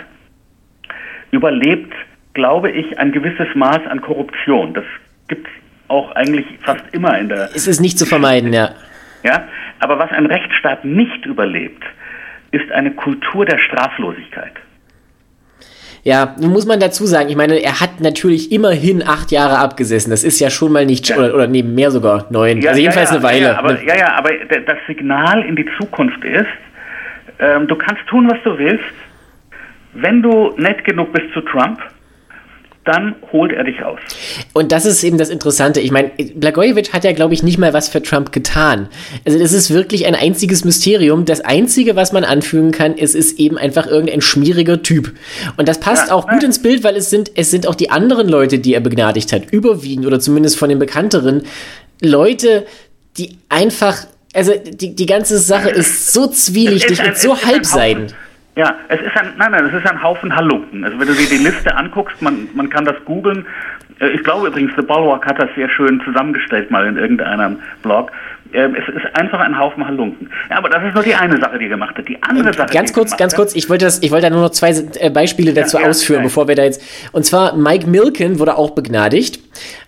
überlebt, 1.31 1.93
glaube 2.35 2.71
ich, 2.71 2.99
ein 2.99 3.13
gewisses 3.13 3.49
Maß 3.55 3.87
an 3.89 4.01
Korruption. 4.01 4.75
Das 4.75 4.85
gibt 5.29 5.47
es 5.47 5.53
auch 5.89 6.13
eigentlich 6.13 6.47
fast 6.63 6.85
immer 6.93 7.19
in 7.19 7.29
der. 7.29 7.51
Es 7.55 7.67
ist 7.67 7.81
nicht 7.81 7.99
zu 7.99 8.07
vermeiden, 8.07 8.53
ja. 8.53 8.75
Ja, 9.23 9.49
aber 9.81 9.99
was 9.99 10.11
ein 10.11 10.27
Rechtsstaat 10.27 10.85
nicht 10.85 11.25
überlebt, 11.25 11.83
ist 12.51 12.71
eine 12.71 12.93
Kultur 12.93 13.45
der 13.45 13.59
Straflosigkeit. 13.59 14.53
Ja, 16.07 16.37
muss 16.39 16.67
man 16.67 16.79
dazu 16.79 17.05
sagen, 17.05 17.31
ich 17.31 17.37
meine, 17.37 17.61
er 17.61 17.81
hat 17.81 18.01
natürlich 18.01 18.53
immerhin 18.53 19.03
acht 19.03 19.33
Jahre 19.33 19.59
abgesessen. 19.59 20.11
Das 20.11 20.23
ist 20.23 20.39
ja 20.39 20.51
schon 20.51 20.71
mal 20.71 20.87
nicht, 20.87 21.09
ja. 21.09 21.17
oder, 21.17 21.35
oder 21.35 21.47
nee, 21.49 21.65
mehr 21.65 21.91
sogar, 21.91 22.27
neun. 22.31 22.61
Ja, 22.61 22.71
also 22.71 22.81
jedenfalls 22.81 23.11
ja, 23.11 23.17
eine 23.17 23.25
Weile. 23.25 23.47
Ja, 23.47 23.59
aber, 23.59 23.83
ja, 23.83 23.97
ja, 23.97 24.15
aber 24.15 24.31
das 24.49 24.77
Signal 24.87 25.43
in 25.43 25.57
die 25.57 25.67
Zukunft 25.77 26.25
ist, 26.25 26.47
ähm, 27.41 27.67
du 27.67 27.75
kannst 27.75 28.07
tun, 28.07 28.31
was 28.31 28.41
du 28.45 28.57
willst. 28.57 28.85
Wenn 29.95 30.23
du 30.23 30.55
nett 30.59 30.85
genug 30.85 31.13
bist 31.13 31.27
zu 31.35 31.41
Trump, 31.41 31.81
dann 32.87 33.17
holt 33.33 33.53
er 33.53 33.65
dich 33.65 33.83
raus. 33.83 33.99
Und 34.53 34.73
das 34.73 34.87
ist 34.87 35.03
eben 35.03 35.19
das 35.19 35.29
Interessante. 35.29 35.81
Ich 35.81 35.91
meine, 35.91 36.11
Blagojevich 36.37 36.93
hat 36.93 37.05
ja, 37.05 37.13
glaube 37.13 37.35
ich, 37.35 37.43
nicht 37.43 37.59
mal 37.59 37.73
was 37.73 37.89
für 37.89 38.01
Trump 38.01 38.33
getan. 38.33 38.89
Also 39.27 39.39
das 39.39 39.53
ist 39.53 39.71
wirklich 39.71 40.07
ein 40.07 40.15
einziges 40.15 40.65
Mysterium. 40.65 41.25
Das 41.25 41.41
Einzige, 41.41 41.97
was 41.97 42.13
man 42.13 42.25
anfügen 42.25 42.71
kann, 42.71 42.95
ist, 42.95 43.15
ist 43.15 43.39
eben 43.41 43.59
einfach 43.59 43.89
irgendein 43.89 44.21
schmieriger 44.21 44.83
Typ. 44.83 45.13
Und 45.57 45.69
das 45.69 45.81
passt 45.81 46.09
ja, 46.09 46.15
auch 46.15 46.29
gut 46.29 46.45
ins 46.45 46.63
Bild, 46.63 46.85
weil 46.85 46.97
es 46.97 47.11
sind, 47.11 47.33
es 47.35 47.51
sind 47.51 47.67
auch 47.67 47.75
die 47.75 47.91
anderen 47.91 48.29
Leute, 48.29 48.61
die 48.61 48.75
er 48.75 48.81
begnadigt 48.81 49.33
hat, 49.33 49.51
überwiegend 49.51 50.07
oder 50.07 50.21
zumindest 50.21 50.57
von 50.57 50.69
den 50.69 50.79
bekannteren, 50.79 51.43
Leute, 52.01 52.67
die 53.19 53.39
einfach, 53.49 54.07
also 54.33 54.53
die, 54.55 54.95
die 54.95 55.07
ganze 55.07 55.39
Sache 55.39 55.71
ist 55.71 56.13
so 56.13 56.29
zwielichtig 56.29 57.03
und 57.05 57.17
so 57.17 57.43
halbseidend. 57.43 58.15
Ja, 58.57 58.75
es 58.89 58.99
ist 59.01 59.15
ein, 59.15 59.35
nein, 59.37 59.53
nein, 59.53 59.67
es 59.67 59.75
ist 59.75 59.87
ein 59.87 60.03
Haufen 60.03 60.35
Halunken. 60.35 60.83
Also 60.83 60.99
wenn 60.99 61.07
du 61.07 61.13
dir 61.13 61.29
die 61.29 61.45
Liste 61.45 61.77
anguckst, 61.77 62.23
man, 62.23 62.49
man 62.55 62.71
kann 62.71 62.87
das 62.87 62.97
googeln. 63.05 63.45
Äh, 64.01 64.09
ich 64.09 64.25
glaube 64.25 64.49
übrigens, 64.49 64.73
The 64.77 64.83
Bulwark 64.83 65.27
hat 65.27 65.39
das 65.39 65.51
sehr 65.55 65.69
schön 65.69 66.01
zusammengestellt 66.07 66.71
mal 66.71 66.87
in 66.87 66.97
irgendeinem 66.97 67.59
Blog. 67.83 68.11
Ähm, 68.55 68.75
es 68.75 68.89
ist 68.89 69.15
einfach 69.15 69.41
ein 69.41 69.59
Haufen 69.59 69.87
Halunken. 69.87 70.31
Ja, 70.49 70.57
aber 70.57 70.71
das 70.71 70.83
ist 70.85 70.95
nur 70.95 71.03
die 71.03 71.15
eine 71.15 71.39
Sache, 71.39 71.59
die 71.59 71.67
er 71.67 71.71
gemacht 71.71 71.99
hat. 71.99 72.09
Die 72.09 72.17
andere 72.23 72.55
Sache. 72.55 72.73
Ganz 72.73 72.95
kurz, 72.95 73.15
ganz 73.19 73.37
kurz. 73.37 73.55
Ich 73.55 73.69
wollte 73.69 73.85
das, 73.85 74.03
ich 74.03 74.11
wollte 74.11 74.29
da 74.29 74.33
nur 74.33 74.41
noch 74.41 74.51
zwei 74.51 74.71
äh, 74.71 75.11
Beispiele 75.11 75.53
dazu 75.53 75.79
ja, 75.79 75.87
ausführen, 75.87 76.21
ja, 76.21 76.25
bevor 76.25 76.49
wir 76.49 76.55
da 76.55 76.63
jetzt. 76.63 76.83
Und 77.13 77.27
zwar 77.27 77.55
Mike 77.57 77.87
Milken 77.87 78.39
wurde 78.39 78.57
auch 78.57 78.71
begnadigt. 78.71 79.39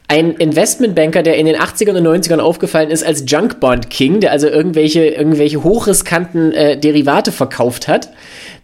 Ein 0.08 0.32
Investmentbanker, 0.32 1.22
der 1.22 1.36
in 1.36 1.46
den 1.46 1.56
80ern 1.56 1.96
und 1.96 2.06
90ern 2.06 2.40
aufgefallen 2.40 2.90
ist 2.90 3.02
als 3.02 3.24
Junk 3.30 3.60
Bond 3.60 3.88
King, 3.88 4.20
der 4.20 4.32
also 4.32 4.46
irgendwelche, 4.46 5.06
irgendwelche 5.06 5.62
hochriskanten 5.62 6.52
äh, 6.52 6.78
Derivate 6.78 7.32
verkauft 7.32 7.88
hat 7.88 8.10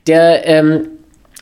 der 0.06 0.46
ähm, 0.46 0.88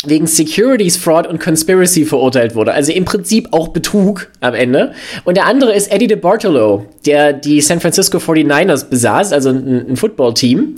wegen 0.04 0.26
Securities 0.26 0.96
Fraud 0.96 1.26
und 1.26 1.40
Conspiracy 1.40 2.04
verurteilt 2.04 2.54
wurde. 2.54 2.72
Also 2.72 2.92
im 2.92 3.04
Prinzip 3.04 3.48
auch 3.52 3.68
Betrug 3.68 4.28
am 4.40 4.54
Ende. 4.54 4.92
Und 5.24 5.36
der 5.36 5.46
andere 5.46 5.74
ist 5.74 5.92
Eddie 5.92 6.08
DeBartolo, 6.08 6.86
der 7.06 7.32
die 7.32 7.60
San 7.60 7.80
Francisco 7.80 8.18
49ers 8.18 8.88
besaß, 8.88 9.32
also 9.32 9.50
ein, 9.50 9.90
ein 9.90 9.96
Footballteam. 9.96 10.74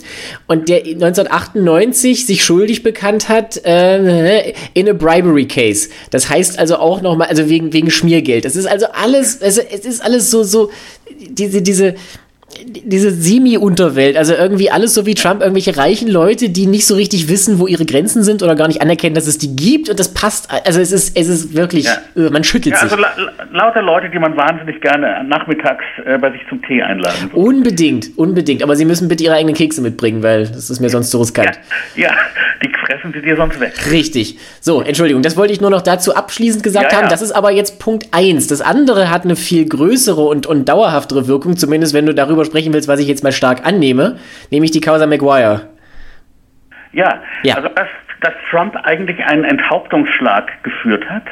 Und 0.47 0.69
der 0.69 0.81
1998 0.81 2.27
sich 2.27 2.45
schuldig 2.45 2.83
bekannt 2.83 3.29
hat 3.29 3.65
äh, 3.65 4.53
in 4.75 4.89
a 4.89 4.93
bribery 4.93 5.47
case. 5.47 5.89
Das 6.11 6.29
heißt 6.29 6.59
also 6.59 6.77
auch 6.77 7.01
nochmal, 7.01 7.29
also 7.29 7.49
wegen, 7.49 7.73
wegen 7.73 7.91
Schmiergeld. 7.91 8.45
Es 8.45 8.57
ist 8.57 8.67
also 8.67 8.87
alles, 8.93 9.41
also 9.41 9.63
es 9.63 9.87
ist 9.87 10.05
alles 10.05 10.31
so, 10.31 10.43
so, 10.43 10.71
diese, 11.31 11.63
diese, 11.63 11.95
diese 12.67 13.11
Semi-Unterwelt, 13.11 14.17
also 14.17 14.35
irgendwie 14.35 14.71
alles 14.71 14.95
so 14.95 15.07
wie 15.07 15.15
Trump, 15.15 15.41
irgendwelche 15.41 15.77
reichen 15.77 16.09
Leute, 16.09 16.51
die 16.51 16.67
nicht 16.67 16.87
so 16.87 16.95
richtig 16.95 17.29
wissen, 17.29 17.59
wo 17.59 17.67
ihre 17.67 17.85
Grenzen 17.85 18.23
sind 18.23 18.43
oder 18.43 18.55
gar 18.55 18.69
nicht 18.69 18.83
anerkennen, 18.83 19.15
dass 19.15 19.27
es 19.27 19.39
die 19.39 19.57
gibt 19.57 19.89
und 19.89 19.99
das 19.99 20.13
passt, 20.15 20.51
also 20.67 20.81
es 20.81 20.93
ist, 20.93 21.17
es 21.17 21.29
ist 21.29 21.55
wirklich, 21.55 21.85
ja. 21.85 21.97
Äh, 22.17 22.31
man 22.31 22.45
schüttelt 22.45 22.75
ja, 22.75 22.83
sich. 22.83 22.93
Also 22.93 23.03
la 23.03 23.15
lauter 23.51 23.83
Leute, 23.83 24.11
die 24.11 24.19
man 24.19 24.37
wahnsinnig 24.37 24.81
gerne 24.81 25.25
nachmittags 25.25 25.85
äh, 26.05 26.19
bei 26.19 26.31
sich 26.33 26.41
zum 26.49 26.63
Tee 26.63 26.83
einladen 26.83 27.33
würde. 27.33 27.37
Unbedingt, 27.37 28.17
unbedingt, 28.17 28.63
aber 28.63 28.77
sie 28.77 28.85
müssen 28.85 29.09
bitte 29.09 29.25
ihre 29.25 29.35
eigenen 29.35 29.55
Kekse 29.55 29.81
mitbringen, 29.81 30.23
weil 30.23 30.47
das 30.47 30.71
ist 30.71 30.81
mir 30.81 30.91
sonst 30.91 31.11
zu 31.11 31.19
riskant. 31.19 31.59
Ja, 31.97 32.09
ja, 32.09 32.15
die 32.63 32.71
fressen 32.87 33.13
sie 33.13 33.23
dir 33.23 33.37
sonst 33.37 33.59
weg. 33.61 33.73
Richtig. 33.91 34.39
So, 34.61 34.83
Entschuldigung, 34.83 35.23
das 35.23 35.37
wollte 35.37 35.53
ich 35.53 35.61
nur 35.61 35.71
noch 35.71 35.83
dazu 35.83 36.15
abschließend 36.15 36.63
gesagt 36.63 36.95
haben, 36.95 37.09
das 37.09 37.23
ist 37.23 37.33
aber 37.33 37.51
jetzt 37.51 37.79
Punkt 37.79 38.09
1. 38.11 38.47
Das 38.49 38.61
andere 38.61 39.11
hat 39.11 39.25
eine 39.25 39.37
viel 39.37 39.67
größere 39.67 40.21
und, 40.21 40.47
und 40.47 40.69
dauerhaftere 40.69 41.27
Wirkung, 41.29 41.57
zumindest 41.57 41.95
wenn 41.95 42.07
du 42.07 42.15
darüber 42.15 42.34
darüber 42.35 42.45
sprechen 42.45 42.73
willst, 42.73 42.89
was 42.89 43.01
ich 43.01 43.09
jetzt 43.09 43.25
mal 43.25 43.33
stark 43.33 43.67
annehme, 43.67 44.19
nämlich 44.51 44.71
die 44.71 44.81
Causa 44.81 45.07
Maguire. 45.07 45.69
Ja, 46.93 47.23
ja. 47.43 47.57
also 47.57 47.69
dass, 47.69 47.89
dass 48.21 48.35
Trump 48.51 48.77
eigentlich 48.85 49.19
einen 49.25 49.45
Enthauptungsschlag 49.45 50.63
geführt 50.63 51.05
hat 51.09 51.25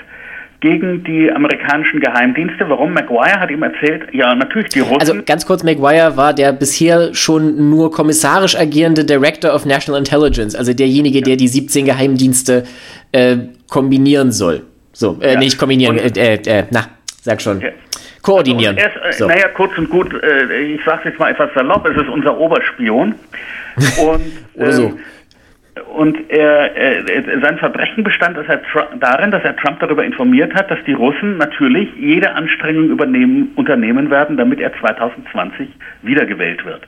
gegen 0.61 1.03
die 1.03 1.31
amerikanischen 1.31 2.01
Geheimdienste. 2.01 2.69
Warum? 2.69 2.95
Maguire 2.95 3.41
hat 3.41 3.51
ihm 3.51 3.63
erzählt, 3.63 4.09
ja, 4.13 4.35
natürlich 4.35 4.69
die 4.71 4.81
Russen. 4.81 5.01
Also 5.01 5.15
ganz 5.27 5.45
kurz, 5.45 5.65
Maguire 5.65 6.17
war 6.17 6.33
der 6.33 6.53
bisher 6.53 7.13
schon 7.15 7.69
nur 7.69 7.91
kommissarisch 7.91 8.57
agierende 8.57 9.05
Director 9.05 9.55
of 9.55 9.67
National 9.67 9.99
Intelligence, 9.99 10.55
also 10.55 10.73
derjenige, 10.73 11.19
ja. 11.19 11.25
der 11.25 11.37
die 11.37 11.49
17 11.49 11.85
Geheimdienste 11.85 12.65
äh, 13.11 13.39
kombinieren 13.69 14.31
soll. 14.31 14.63
So, 14.93 15.19
äh, 15.21 15.35
ja. 15.35 15.39
nicht 15.39 15.59
kombinieren, 15.59 15.99
äh, 15.99 16.11
äh, 16.17 16.35
äh, 16.35 16.65
na, 16.71 16.87
sag 17.23 17.43
schon. 17.43 17.61
Ja 17.61 17.71
koordinieren. 18.23 18.79
Also 18.79 18.99
erst, 19.01 19.15
äh, 19.15 19.19
so. 19.19 19.27
Naja, 19.27 19.49
kurz 19.49 19.77
und 19.77 19.91
gut, 19.91 20.13
äh, 20.23 20.75
ich 20.75 20.85
sage 20.85 21.09
jetzt 21.09 21.19
mal 21.19 21.31
etwas 21.31 21.51
salopp, 21.55 21.87
es 21.87 21.97
ist 21.97 22.09
unser 22.09 22.39
Oberspion. 22.39 23.15
Und, 24.03 24.33
Oder 24.55 24.73
so. 24.73 24.83
Ähm, 24.83 24.99
und 25.95 26.31
er, 26.31 26.77
äh, 26.77 27.41
sein 27.41 27.59
Verbrechen 27.59 28.05
bestand 28.05 28.37
darin, 29.01 29.31
dass 29.31 29.43
er 29.43 29.57
Trump 29.57 29.81
darüber 29.81 30.05
informiert 30.05 30.55
hat, 30.55 30.71
dass 30.71 30.79
die 30.87 30.93
Russen 30.93 31.39
natürlich 31.39 31.89
jede 31.97 32.33
Anstrengung 32.33 32.91
übernehmen, 32.91 33.53
unternehmen 33.57 34.11
werden, 34.11 34.37
damit 34.37 34.61
er 34.61 34.73
2020 34.81 35.69
wiedergewählt 36.03 36.65
wird. 36.65 36.83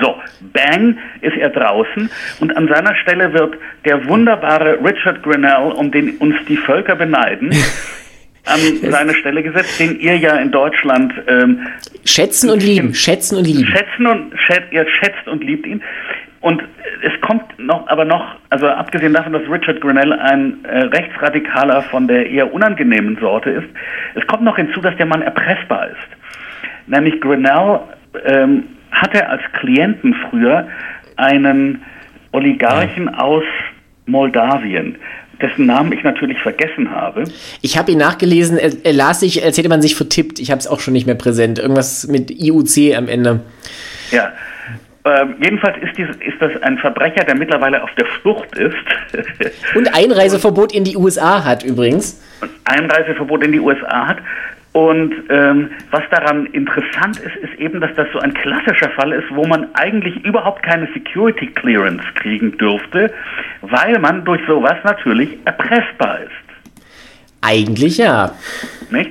So, 0.00 0.16
bang, 0.52 0.96
ist 1.20 1.36
er 1.36 1.50
draußen 1.50 2.10
und 2.40 2.56
an 2.56 2.68
seiner 2.68 2.94
Stelle 2.96 3.32
wird 3.34 3.56
der 3.84 4.06
wunderbare 4.06 4.78
Richard 4.82 5.22
Grinnell, 5.22 5.72
um 5.72 5.90
den 5.90 6.16
uns 6.16 6.36
die 6.48 6.56
Völker 6.56 6.96
beneiden, 6.96 7.50
an 8.46 8.60
seine 8.90 9.14
Stelle 9.14 9.42
gesetzt, 9.42 9.78
den 9.78 9.98
ihr 10.00 10.16
ja 10.16 10.36
in 10.36 10.50
Deutschland 10.50 11.12
ähm, 11.26 11.66
schätzen 12.04 12.50
und 12.50 12.62
lieben, 12.62 12.94
schätzen 12.94 13.38
und 13.38 13.46
lieben. 13.46 13.66
Schätzen 13.66 14.06
und 14.06 14.32
schät, 14.46 14.64
ihr 14.70 14.86
schätzt 14.88 15.26
und 15.26 15.44
liebt 15.44 15.66
ihn. 15.66 15.82
Und 16.40 16.62
es 17.02 17.20
kommt 17.20 17.58
noch, 17.58 17.86
aber 17.88 18.04
noch, 18.04 18.36
also 18.48 18.66
abgesehen 18.66 19.12
davon, 19.12 19.34
dass 19.34 19.42
Richard 19.42 19.80
Grinnell 19.80 20.12
ein 20.12 20.64
äh, 20.64 20.84
Rechtsradikaler 20.84 21.82
von 21.82 22.08
der 22.08 22.30
eher 22.30 22.52
unangenehmen 22.52 23.18
Sorte 23.20 23.50
ist, 23.50 23.68
es 24.14 24.26
kommt 24.26 24.42
noch 24.42 24.56
hinzu, 24.56 24.80
dass 24.80 24.96
der 24.96 25.06
Mann 25.06 25.20
erpressbar 25.20 25.88
ist. 25.88 26.86
Nämlich 26.86 27.20
Grinnell 27.20 27.80
ähm, 28.24 28.64
hatte 28.90 29.28
als 29.28 29.42
Klienten 29.52 30.14
früher 30.28 30.66
einen 31.16 31.82
Oligarchen 32.32 33.08
aus 33.14 33.44
Moldawien, 34.06 34.96
dessen 35.42 35.66
Namen 35.66 35.92
ich 35.92 36.02
natürlich 36.02 36.38
vergessen 36.40 36.90
habe. 36.90 37.24
Ich 37.62 37.78
habe 37.78 37.92
ihn 37.92 37.98
nachgelesen, 37.98 38.58
er, 38.58 38.72
er, 38.82 38.92
las 38.92 39.20
sich, 39.20 39.42
als 39.44 39.58
hätte 39.58 39.68
man 39.68 39.82
sich 39.82 39.96
vertippt. 39.96 40.38
Ich 40.38 40.50
habe 40.50 40.58
es 40.58 40.66
auch 40.66 40.80
schon 40.80 40.92
nicht 40.92 41.06
mehr 41.06 41.14
präsent. 41.14 41.58
Irgendwas 41.58 42.06
mit 42.06 42.30
IUC 42.30 42.96
am 42.96 43.08
Ende. 43.08 43.40
Ja. 44.10 44.32
Ähm, 45.04 45.36
jedenfalls 45.42 45.76
ist, 45.82 45.96
dies, 45.96 46.08
ist 46.08 46.40
das 46.40 46.50
ein 46.62 46.76
Verbrecher, 46.76 47.24
der 47.24 47.34
mittlerweile 47.34 47.82
auf 47.82 47.90
der 47.96 48.04
Flucht 48.04 48.54
ist. 48.56 48.74
Und 49.74 49.88
Einreiseverbot 49.94 50.72
in 50.74 50.84
die 50.84 50.96
USA 50.96 51.42
hat 51.42 51.64
übrigens. 51.64 52.22
Und 52.42 52.50
Einreiseverbot 52.64 53.42
in 53.42 53.52
die 53.52 53.60
USA 53.60 54.06
hat. 54.06 54.18
Und 54.72 55.12
ähm, 55.30 55.70
was 55.90 56.02
daran 56.10 56.46
interessant 56.46 57.18
ist, 57.18 57.34
ist 57.36 57.54
eben, 57.58 57.80
dass 57.80 57.90
das 57.96 58.06
so 58.12 58.20
ein 58.20 58.32
klassischer 58.34 58.88
Fall 58.90 59.12
ist, 59.12 59.26
wo 59.30 59.44
man 59.44 59.66
eigentlich 59.74 60.24
überhaupt 60.24 60.62
keine 60.62 60.86
Security 60.92 61.48
Clearance 61.48 62.04
kriegen 62.14 62.56
dürfte, 62.56 63.12
weil 63.62 63.98
man 63.98 64.24
durch 64.24 64.40
sowas 64.46 64.76
natürlich 64.84 65.36
erpressbar 65.44 66.20
ist. 66.20 66.82
Eigentlich 67.40 67.98
ja. 67.98 68.32
Nicht? 68.90 69.10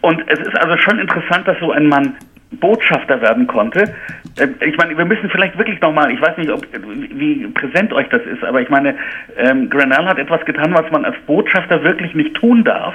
Und 0.00 0.20
es 0.26 0.40
ist 0.40 0.56
also 0.56 0.76
schon 0.78 0.98
interessant, 0.98 1.46
dass 1.46 1.58
so 1.60 1.70
ein 1.70 1.86
Mann 1.86 2.16
Botschafter 2.60 3.20
werden 3.20 3.46
konnte. 3.46 3.94
Äh, 4.38 4.48
ich 4.66 4.76
meine, 4.76 4.96
wir 4.96 5.04
müssen 5.04 5.30
vielleicht 5.30 5.56
wirklich 5.58 5.80
nochmal, 5.80 6.10
ich 6.10 6.20
weiß 6.20 6.36
nicht, 6.38 6.50
ob, 6.50 6.66
wie 6.72 7.46
präsent 7.48 7.92
euch 7.92 8.08
das 8.08 8.22
ist, 8.22 8.44
aber 8.44 8.60
ich 8.60 8.68
meine, 8.68 8.94
ähm, 9.36 9.70
Grenell 9.70 10.04
hat 10.04 10.18
etwas 10.18 10.44
getan, 10.44 10.74
was 10.74 10.90
man 10.90 11.04
als 11.04 11.16
Botschafter 11.26 11.82
wirklich 11.82 12.14
nicht 12.14 12.34
tun 12.34 12.64
darf. 12.64 12.94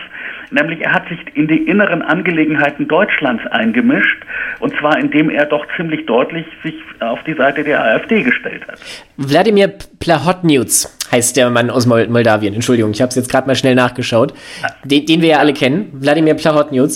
Nämlich 0.52 0.82
er 0.82 0.94
hat 0.94 1.08
sich 1.10 1.20
in 1.34 1.48
die 1.48 1.64
inneren 1.64 2.02
Angelegenheiten 2.02 2.88
Deutschlands 2.88 3.46
eingemischt 3.48 4.24
und 4.60 4.74
zwar 4.78 4.98
indem 4.98 5.30
er 5.30 5.46
doch 5.46 5.66
ziemlich 5.76 6.06
deutlich 6.06 6.46
sich 6.64 6.76
auf 7.00 7.22
die 7.24 7.34
Seite 7.34 7.64
der 7.64 7.84
AfD 7.84 8.24
gestellt 8.24 8.62
hat. 8.68 8.80
Wladimir 9.18 9.74
Plahotniuc 10.00 10.88
heißt 11.12 11.38
der 11.38 11.50
Mann 11.50 11.70
aus 11.70 11.86
Moldawien. 11.86 12.54
Entschuldigung, 12.54 12.92
ich 12.92 13.02
habe 13.02 13.10
es 13.10 13.16
jetzt 13.16 13.30
gerade 13.30 13.48
mal 13.48 13.56
schnell 13.56 13.76
nachgeschaut. 13.76 14.34
Den, 14.84 15.06
den, 15.06 15.22
wir 15.22 15.30
ja 15.30 15.38
alle 15.40 15.54
kennen, 15.54 15.90
Wladimir 15.94 16.34
Plahotniuc. 16.36 16.92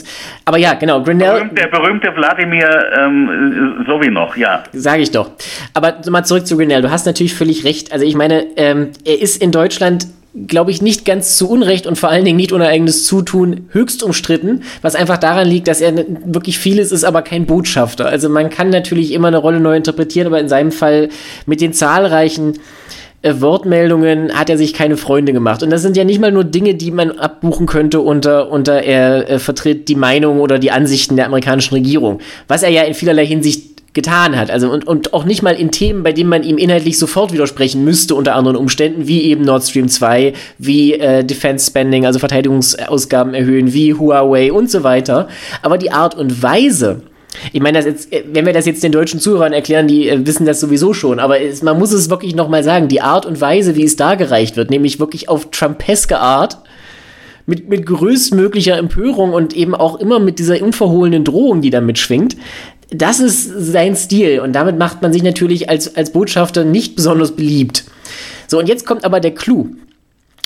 Aber 0.46 0.58
ja, 0.58 0.74
genau. 0.74 1.00
Berühmt, 1.02 1.58
der 1.58 1.68
berühmte 1.68 2.16
Wladimir 2.16 2.51
ähm, 2.60 3.84
so 3.88 4.02
wie 4.02 4.10
noch, 4.10 4.36
ja. 4.36 4.64
Sage 4.74 5.04
ich 5.04 5.12
doch. 5.12 5.32
Aber 5.74 5.98
mal 6.10 6.24
zurück 6.24 6.46
zu 6.46 6.58
Grinnell. 6.58 6.82
Du 6.82 6.92
hast 6.92 7.06
natürlich 7.06 7.34
völlig 7.34 7.64
recht. 7.64 7.92
Also 7.92 8.06
ich 8.06 8.16
meine, 8.16 8.46
ähm, 8.58 8.92
er 9.06 9.22
ist 9.22 9.42
in 9.42 9.52
Deutschland 9.52 10.08
glaube 10.48 10.72
ich, 10.72 10.82
nicht 10.82 11.04
ganz 11.04 11.36
zu 11.38 11.50
Unrecht 11.50 11.86
und 11.86 11.98
vor 11.98 12.10
allen 12.10 12.24
Dingen 12.24 12.38
nicht 12.38 12.54
ohne 12.54 12.68
eigenes 12.68 13.06
Zutun 13.06 13.68
höchst 13.72 14.02
umstritten, 14.02 14.64
was 14.82 14.96
einfach 14.96 15.18
daran 15.18 15.48
liegt, 15.48 15.68
dass 15.68 15.82
er 15.82 15.94
wirklich 16.26 16.58
vieles 16.58 16.92
ist, 16.92 17.04
aber 17.04 17.22
kein 17.22 17.46
Botschafter. 17.46 18.06
Also 18.06 18.30
man 18.30 18.50
kann 18.50 18.70
natürlich 18.70 19.12
immer 19.12 19.28
eine 19.28 19.38
Rolle 19.38 19.60
neu 19.60 19.76
interpretieren, 19.76 20.28
aber 20.28 20.40
in 20.40 20.48
seinem 20.48 20.72
Fall 20.72 21.10
mit 21.46 21.60
den 21.60 21.74
zahlreichen 21.74 22.54
Wortmeldungen 23.24 24.34
hat 24.34 24.50
er 24.50 24.58
sich 24.58 24.74
keine 24.74 24.98
Freunde 24.98 25.32
gemacht. 25.32 25.62
Und 25.62 25.70
das 25.70 25.82
sind 25.82 25.96
ja 25.96 26.04
nicht 26.04 26.20
mal 26.20 26.32
nur 26.32 26.44
Dinge, 26.44 26.74
die 26.74 26.92
man 26.92 27.12
abbuchen 27.12 27.68
könnte 27.68 28.00
unter, 28.00 28.50
unter 28.50 28.82
er 28.82 29.30
äh, 29.30 29.40
vertritt 29.40 29.88
die 29.90 29.96
Meinung 29.96 30.40
oder 30.40 30.58
die 30.58 30.72
Ansichten 30.72 31.16
der 31.16 31.28
amerikanischen 31.28 31.76
Regierung. 31.76 32.20
Was 32.48 32.64
er 32.64 32.70
ja 32.70 32.82
in 32.82 32.96
vielerlei 32.96 33.26
Hinsicht 33.26 33.72
getan 33.94 34.38
hat. 34.38 34.50
Also 34.50 34.72
und, 34.72 34.88
und 34.88 35.14
auch 35.14 35.26
nicht 35.26 35.42
mal 35.42 35.54
in 35.54 35.72
Themen, 35.72 36.04
bei 36.04 36.14
denen 36.14 36.30
man 36.30 36.44
ihm 36.44 36.58
inhaltlich 36.58 36.98
sofort 36.98 37.34
widersprechen 37.34 37.84
müsste, 37.84 38.16
unter 38.16 38.36
anderen 38.36 38.56
Umständen, 38.56 39.08
wie 39.08 39.24
eben 39.24 39.44
Nord 39.44 39.64
Stream 39.64 39.90
2, 39.90 40.34
wie 40.58 40.94
äh, 40.94 41.26
Defense 41.26 41.68
Spending, 41.68 42.06
also 42.06 42.20
Verteidigungsausgaben 42.20 43.34
erhöhen, 43.34 43.74
wie 43.74 43.94
Huawei 43.94 44.54
und 44.54 44.72
so 44.72 44.84
weiter. 44.84 45.28
Aber 45.62 45.78
die 45.78 45.92
Art 45.92 46.16
und 46.16 46.42
Weise, 46.42 47.02
ich 47.54 47.62
meine, 47.62 47.78
das 47.78 47.86
jetzt, 47.86 48.14
äh, 48.14 48.24
wenn 48.32 48.46
wir 48.46 48.54
das 48.54 48.66
jetzt 48.66 48.84
den 48.84 48.92
deutschen 48.92 49.20
Zuhörern 49.20 49.54
erklären, 49.54 49.88
die 49.88 50.10
äh, 50.10 50.26
wissen 50.26 50.46
das 50.46 50.60
sowieso 50.60 50.94
schon, 50.94 51.20
aber 51.20 51.42
es, 51.42 51.62
man 51.62 51.78
muss 51.78 51.92
es 51.92 52.10
wirklich 52.10 52.36
nochmal 52.36 52.64
sagen, 52.64 52.88
die 52.88 53.02
Art 53.02 53.26
und 53.26 53.42
Weise, 53.42 53.76
wie 53.76 53.84
es 53.84 53.96
dargereicht 53.96 54.58
wird, 54.58 54.70
nämlich 54.70 55.00
wirklich 55.00 55.30
auf 55.30 55.52
Trumpeske 55.52 56.20
Art, 56.20 56.58
mit, 57.46 57.70
mit 57.70 57.86
größtmöglicher 57.86 58.78
Empörung 58.78 59.34
und 59.34 59.56
eben 59.56 59.74
auch 59.76 60.00
immer 60.00 60.20
mit 60.20 60.40
dieser 60.40 60.62
unverhohlenen 60.62 61.24
Drohung, 61.24 61.62
die 61.62 61.70
da 61.70 61.82
mitschwingt, 61.82 62.38
das 62.92 63.20
ist 63.20 63.46
sein 63.46 63.96
Stil 63.96 64.42
und 64.42 64.54
damit 64.54 64.78
macht 64.78 65.02
man 65.02 65.14
sich 65.14 65.24
natürlich 65.24 65.70
als, 65.70 65.96
als 65.96 66.12
Botschafter 66.12 66.64
nicht 66.66 66.96
besonders 66.96 67.32
beliebt. 67.36 67.86
So, 68.48 68.60
und 68.60 68.68
jetzt 68.68 68.86
kommt 68.86 69.06
aber 69.06 69.20
der 69.20 69.34
Clou. 69.34 69.70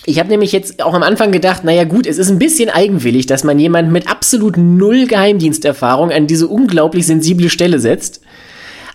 Ich 0.06 0.20
habe 0.20 0.30
nämlich 0.30 0.52
jetzt 0.52 0.84
auch 0.84 0.94
am 0.94 1.04
Anfang 1.04 1.32
gedacht, 1.32 1.64
naja 1.64 1.84
gut, 1.84 2.06
es 2.06 2.18
ist 2.18 2.30
ein 2.30 2.38
bisschen 2.38 2.70
eigenwillig, 2.70 3.26
dass 3.26 3.44
man 3.44 3.58
jemanden 3.58 3.92
mit 3.92 4.10
absolut 4.10 4.58
null 4.58 5.08
Geheimdiensterfahrung 5.08 6.12
an 6.12 6.28
diese 6.28 6.48
unglaublich 6.48 7.08
sensible 7.08 7.50
Stelle 7.50 7.80
setzt. 7.80 8.22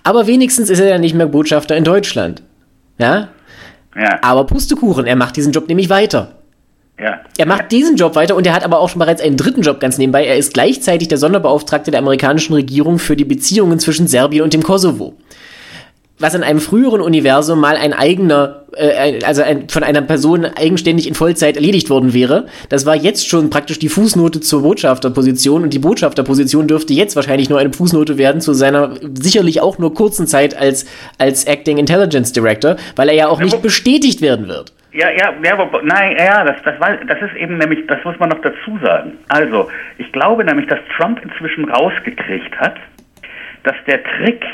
Aber 0.04 0.26
wenigstens 0.26 0.70
ist 0.70 0.78
er 0.78 0.88
ja 0.88 0.98
nicht 0.98 1.14
mehr 1.14 1.26
Botschafter 1.26 1.76
in 1.76 1.84
Deutschland. 1.84 2.42
Ja? 2.98 3.28
Ja. 3.96 4.18
Aber 4.22 4.46
Pustekuchen, 4.46 5.06
er 5.06 5.16
macht 5.16 5.36
diesen 5.36 5.52
Job 5.52 5.68
nämlich 5.68 5.90
weiter. 5.90 6.36
Ja. 6.98 7.20
Er 7.38 7.46
macht 7.46 7.72
diesen 7.72 7.96
Job 7.96 8.14
weiter 8.14 8.36
und 8.36 8.46
er 8.46 8.52
hat 8.52 8.62
aber 8.62 8.78
auch 8.78 8.90
schon 8.90 8.98
bereits 8.98 9.22
einen 9.22 9.38
dritten 9.38 9.62
Job 9.62 9.80
ganz 9.80 9.96
nebenbei. 9.96 10.26
Er 10.26 10.36
ist 10.36 10.52
gleichzeitig 10.52 11.08
der 11.08 11.16
Sonderbeauftragte 11.18 11.90
der 11.90 12.00
amerikanischen 12.00 12.52
Regierung 12.52 12.98
für 12.98 13.16
die 13.16 13.24
Beziehungen 13.24 13.78
zwischen 13.78 14.06
Serbien 14.06 14.44
und 14.44 14.52
dem 14.52 14.62
Kosovo. 14.62 15.14
Was 16.20 16.34
in 16.34 16.42
einem 16.42 16.60
früheren 16.60 17.00
Universum 17.00 17.60
mal 17.60 17.76
ein 17.76 17.92
eigener, 17.92 18.62
äh, 18.76 19.20
also 19.24 19.42
ein, 19.42 19.68
von 19.68 19.82
einer 19.82 20.02
Person 20.02 20.44
eigenständig 20.44 21.08
in 21.08 21.14
Vollzeit 21.14 21.56
erledigt 21.56 21.90
worden 21.90 22.14
wäre. 22.14 22.46
Das 22.68 22.86
war 22.86 22.94
jetzt 22.94 23.28
schon 23.28 23.50
praktisch 23.50 23.78
die 23.78 23.88
Fußnote 23.88 24.40
zur 24.40 24.62
Botschafterposition 24.62 25.62
und 25.62 25.74
die 25.74 25.78
Botschafterposition 25.78 26.68
dürfte 26.68 26.92
jetzt 26.92 27.16
wahrscheinlich 27.16 27.48
nur 27.48 27.58
eine 27.58 27.72
Fußnote 27.72 28.18
werden 28.18 28.40
zu 28.40 28.52
seiner 28.52 28.94
sicherlich 29.14 29.60
auch 29.60 29.78
nur 29.78 29.94
kurzen 29.94 30.26
Zeit 30.26 30.56
als, 30.56 30.86
als 31.18 31.44
Acting 31.44 31.78
Intelligence 31.78 32.32
Director, 32.32 32.76
weil 32.96 33.08
er 33.08 33.14
ja 33.14 33.28
auch 33.28 33.40
nicht 33.40 33.62
bestätigt 33.62 34.20
werden 34.20 34.48
wird. 34.48 34.72
Ja, 34.92 35.08
ja, 35.08 35.32
ja, 35.42 35.70
nein, 35.84 36.16
ja, 36.18 36.44
das, 36.44 36.56
das, 36.64 36.80
war, 36.80 36.96
das 36.96 37.22
ist 37.22 37.36
eben 37.36 37.58
nämlich, 37.58 37.86
das 37.86 38.02
muss 38.04 38.18
man 38.18 38.30
noch 38.30 38.40
dazu 38.42 38.76
sagen. 38.82 39.12
Also, 39.28 39.70
ich 39.98 40.10
glaube 40.10 40.44
nämlich, 40.44 40.66
dass 40.66 40.80
Trump 40.96 41.20
inzwischen 41.22 41.70
rausgekriegt 41.70 42.58
hat, 42.58 42.74
dass 43.62 43.76
der 43.86 44.02
Trick, 44.02 44.44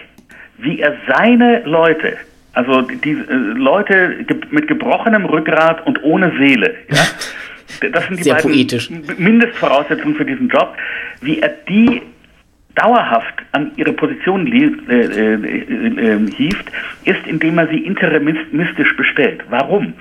wie 0.59 0.81
er 0.81 0.95
seine 1.09 1.63
Leute, 1.65 2.17
also 2.53 2.83
die 2.83 3.13
äh, 3.13 3.35
Leute 3.55 4.25
ge 4.25 4.37
mit 4.51 4.69
gebrochenem 4.69 5.25
Rückgrat 5.27 5.87
und 5.87 6.03
ohne 6.03 6.33
Seele, 6.39 6.75
ja, 6.89 7.89
das 7.93 8.07
sind 8.07 8.19
die 8.19 8.25
Sehr 8.25 8.35
beiden 8.35 8.51
poetisch. 8.51 8.91
Mindestvoraussetzungen 9.19 10.15
für 10.17 10.25
diesen 10.25 10.49
Job, 10.49 10.75
wie 11.21 11.41
er 11.41 11.51
die 11.69 12.03
dauerhaft 12.77 13.35
an 13.53 13.73
ihre 13.77 13.93
Position 13.93 14.47
äh, 14.47 14.95
äh, 14.95 15.35
äh, 15.35 16.31
hieft, 16.31 16.71
ist, 17.05 17.27
indem 17.27 17.59
er 17.59 17.69
sie 17.69 17.79
interimistisch 17.79 18.97
bestellt. 18.97 19.43
Warum? 19.49 19.95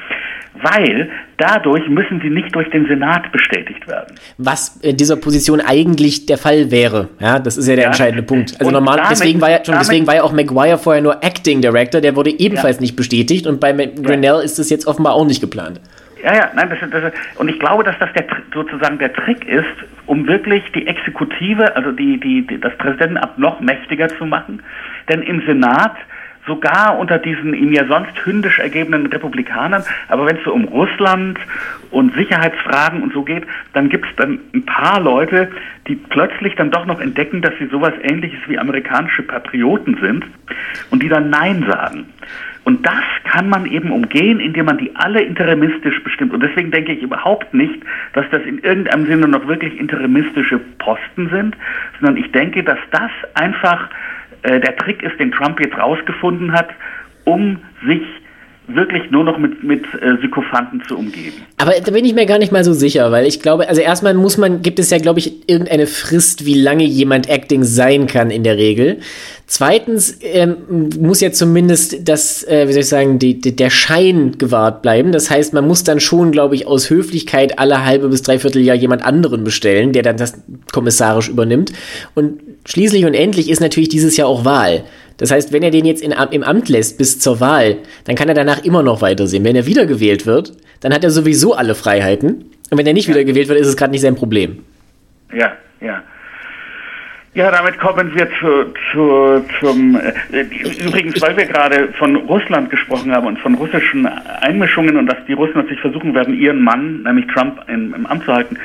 Weil 0.61 1.09
dadurch 1.37 1.87
müssen 1.89 2.21
sie 2.21 2.29
nicht 2.29 2.55
durch 2.55 2.69
den 2.69 2.87
Senat 2.87 3.31
bestätigt 3.31 3.87
werden. 3.87 4.15
Was 4.37 4.77
in 4.77 4.97
dieser 4.97 5.17
Position 5.17 5.61
eigentlich 5.61 6.25
der 6.25 6.37
Fall 6.37 6.71
wäre. 6.71 7.09
Ja, 7.19 7.39
das 7.39 7.57
ist 7.57 7.67
ja 7.67 7.75
der 7.75 7.83
ja. 7.83 7.89
entscheidende 7.89 8.23
Punkt. 8.23 8.53
Also 8.59 8.67
und 8.67 8.73
normal, 8.73 8.97
damit, 8.97 9.11
deswegen 9.11 9.41
war 9.41 9.51
ja 9.51 9.63
schon, 9.63 9.75
deswegen 9.77 10.07
war 10.07 10.15
ja 10.15 10.23
auch 10.23 10.31
Maguire 10.31 10.77
vorher 10.77 11.01
nur 11.01 11.23
Acting 11.23 11.61
Director, 11.61 12.01
der 12.01 12.15
wurde 12.15 12.31
ebenfalls 12.31 12.77
ja. 12.77 12.81
nicht 12.81 12.95
bestätigt 12.95 13.47
und 13.47 13.59
bei 13.59 13.73
Grenell 13.73 14.41
ist 14.43 14.59
es 14.59 14.69
jetzt 14.69 14.87
offenbar 14.87 15.13
auch 15.13 15.25
nicht 15.25 15.41
geplant. 15.41 15.81
Ja, 16.23 16.33
ja, 16.33 16.49
nein, 16.55 16.71
das, 16.71 16.79
das, 16.89 17.13
und 17.37 17.49
ich 17.49 17.59
glaube, 17.59 17.83
dass 17.83 17.99
das 17.99 18.11
der, 18.13 18.25
sozusagen 18.51 18.97
der 18.97 19.13
Trick 19.13 19.47
ist, 19.47 19.65
um 20.07 20.25
wirklich 20.25 20.63
die 20.73 20.87
Exekutive, 20.87 21.75
also 21.75 21.91
die, 21.91 22.19
die, 22.19 22.47
die, 22.47 22.59
das 22.59 22.75
Präsidentenamt 22.77 23.37
noch 23.37 23.59
mächtiger 23.59 24.07
zu 24.09 24.25
machen. 24.25 24.63
Denn 25.07 25.21
im 25.21 25.45
Senat, 25.45 25.95
sogar 26.47 26.97
unter 26.99 27.17
diesen 27.17 27.53
ihm 27.53 27.73
ja 27.73 27.85
sonst 27.85 28.13
hündisch 28.25 28.59
ergebenen 28.59 29.07
Republikanern, 29.07 29.83
aber 30.07 30.25
wenn 30.25 30.37
es 30.37 30.43
so 30.43 30.53
um 30.53 30.65
Russland 30.65 31.39
und 31.91 32.13
Sicherheitsfragen 32.15 33.01
und 33.01 33.13
so 33.13 33.23
geht, 33.23 33.43
dann 33.73 33.89
gibt 33.89 34.05
es 34.05 34.15
dann 34.15 34.39
ein 34.53 34.65
paar 34.65 34.99
Leute, 34.99 35.51
die 35.87 35.95
plötzlich 35.95 36.55
dann 36.55 36.71
doch 36.71 36.85
noch 36.85 36.99
entdecken, 36.99 37.41
dass 37.41 37.53
sie 37.59 37.67
sowas 37.67 37.93
ähnliches 38.01 38.39
wie 38.47 38.59
amerikanische 38.59 39.23
Patrioten 39.23 39.97
sind 40.01 40.25
und 40.91 41.01
die 41.01 41.09
dann 41.09 41.29
Nein 41.29 41.65
sagen. 41.67 42.05
Und 42.65 42.83
das 42.83 43.03
kann 43.25 43.47
man 43.47 43.67
eben 43.67 43.91
umgehen, 43.91 44.39
indem 44.39 44.65
man 44.65 44.79
die 44.79 44.95
alle 44.95 45.21
interimistisch 45.21 46.03
bestimmt. 46.03 46.33
Und 46.33 46.41
deswegen 46.41 46.71
denke 46.71 46.93
ich 46.93 47.03
überhaupt 47.03 47.53
nicht, 47.53 47.79
dass 48.13 48.25
das 48.31 48.41
in 48.41 48.57
irgendeinem 48.57 49.05
Sinne 49.05 49.27
noch 49.27 49.47
wirklich 49.47 49.79
interimistische 49.79 50.57
Posten 50.79 51.29
sind, 51.29 51.55
sondern 51.99 52.17
ich 52.17 52.31
denke, 52.31 52.63
dass 52.63 52.79
das 52.89 53.11
einfach 53.35 53.87
der 54.45 54.75
Trick 54.77 55.03
ist, 55.03 55.19
den 55.19 55.31
Trump 55.31 55.59
jetzt 55.59 55.77
rausgefunden 55.77 56.51
hat, 56.51 56.69
um 57.25 57.59
sich 57.85 58.01
wirklich 58.67 59.11
nur 59.11 59.23
noch 59.23 59.37
mit, 59.37 59.63
mit 59.63 59.83
äh, 60.01 60.17
Sykophanten 60.21 60.83
zu 60.87 60.97
umgeben. 60.97 61.33
Aber 61.57 61.73
da 61.83 61.91
bin 61.91 62.05
ich 62.05 62.13
mir 62.13 62.25
gar 62.25 62.39
nicht 62.39 62.51
mal 62.51 62.63
so 62.63 62.73
sicher, 62.73 63.11
weil 63.11 63.25
ich 63.25 63.41
glaube, 63.41 63.69
also 63.69 63.81
erstmal 63.81 64.13
muss 64.13 64.37
man, 64.37 64.61
gibt 64.61 64.79
es 64.79 64.89
ja, 64.89 64.97
glaube 64.97 65.19
ich, 65.19 65.49
irgendeine 65.49 65.87
Frist, 65.87 66.45
wie 66.45 66.59
lange 66.59 66.83
jemand 66.83 67.29
Acting 67.29 67.63
sein 67.63 68.07
kann 68.07 68.31
in 68.31 68.43
der 68.43 68.57
Regel. 68.57 68.99
Zweitens 69.47 70.17
ähm, 70.23 70.89
muss 70.99 71.21
ja 71.21 71.31
zumindest 71.31 72.07
das, 72.09 72.43
äh, 72.43 72.67
wie 72.67 72.73
soll 72.73 72.81
ich 72.81 72.89
sagen, 72.89 73.19
die, 73.19 73.39
die, 73.39 73.55
der 73.55 73.69
Schein 73.69 74.37
gewahrt 74.37 74.81
bleiben. 74.81 75.11
Das 75.11 75.29
heißt, 75.29 75.53
man 75.53 75.67
muss 75.67 75.83
dann 75.83 75.99
schon, 75.99 76.31
glaube 76.31 76.55
ich, 76.55 76.65
aus 76.65 76.89
Höflichkeit 76.89 77.59
alle 77.59 77.85
halbe 77.85 78.09
bis 78.09 78.23
dreiviertel 78.23 78.63
Jahr 78.63 78.75
jemand 78.75 79.05
anderen 79.05 79.43
bestellen, 79.43 79.93
der 79.93 80.01
dann 80.01 80.17
das 80.17 80.41
kommissarisch 80.71 81.29
übernimmt. 81.29 81.71
Und 82.15 82.41
schließlich 82.65 83.05
und 83.05 83.13
endlich 83.13 83.49
ist 83.49 83.61
natürlich 83.61 83.89
dieses 83.89 84.17
Jahr 84.17 84.27
auch 84.27 84.45
Wahl. 84.45 84.83
Das 85.17 85.31
heißt, 85.31 85.53
wenn 85.53 85.63
er 85.63 85.71
den 85.71 85.85
jetzt 85.85 86.01
in, 86.01 86.13
im 86.31 86.43
Amt 86.43 86.69
lässt 86.69 86.97
bis 86.97 87.19
zur 87.19 87.39
Wahl, 87.39 87.77
dann 88.05 88.15
kann 88.15 88.27
er 88.27 88.35
danach 88.35 88.63
immer 88.63 88.83
noch 88.83 89.01
weitersehen. 89.01 89.43
Wenn 89.43 89.55
er 89.55 89.65
wiedergewählt 89.65 90.25
wird, 90.25 90.53
dann 90.81 90.93
hat 90.93 91.03
er 91.03 91.11
sowieso 91.11 91.53
alle 91.53 91.75
Freiheiten. 91.75 92.51
Und 92.69 92.77
wenn 92.77 92.87
er 92.87 92.93
nicht 92.93 93.07
ja. 93.07 93.13
wiedergewählt 93.13 93.47
wird, 93.47 93.59
ist 93.59 93.67
es 93.67 93.77
gerade 93.77 93.91
nicht 93.91 94.01
sein 94.01 94.15
Problem. 94.15 94.63
Ja, 95.33 95.53
ja. 95.81 96.03
Ja, 97.35 97.51
damit 97.51 97.77
kommen 97.79 98.15
wir 98.15 98.29
zu, 98.39 98.73
zu, 98.93 99.45
zum, 99.59 99.99
äh, 100.31 100.41
übrigens, 100.85 101.21
weil 101.21 101.35
wir 101.35 101.45
gerade 101.45 101.89
von 101.99 102.15
Russland 102.15 102.69
gesprochen 102.69 103.11
haben 103.11 103.27
und 103.27 103.39
von 103.39 103.55
russischen 103.55 104.05
Einmischungen 104.05 104.95
und 104.95 105.07
dass 105.07 105.17
die 105.27 105.33
Russen 105.33 105.55
natürlich 105.55 105.81
versuchen 105.81 106.15
werden, 106.15 106.33
ihren 106.33 106.61
Mann, 106.61 107.03
nämlich 107.03 107.27
Trump, 107.27 107.59
in, 107.67 107.93
im 107.93 108.05
Amt 108.05 108.23
zu 108.23 108.33
halten. 108.33 108.57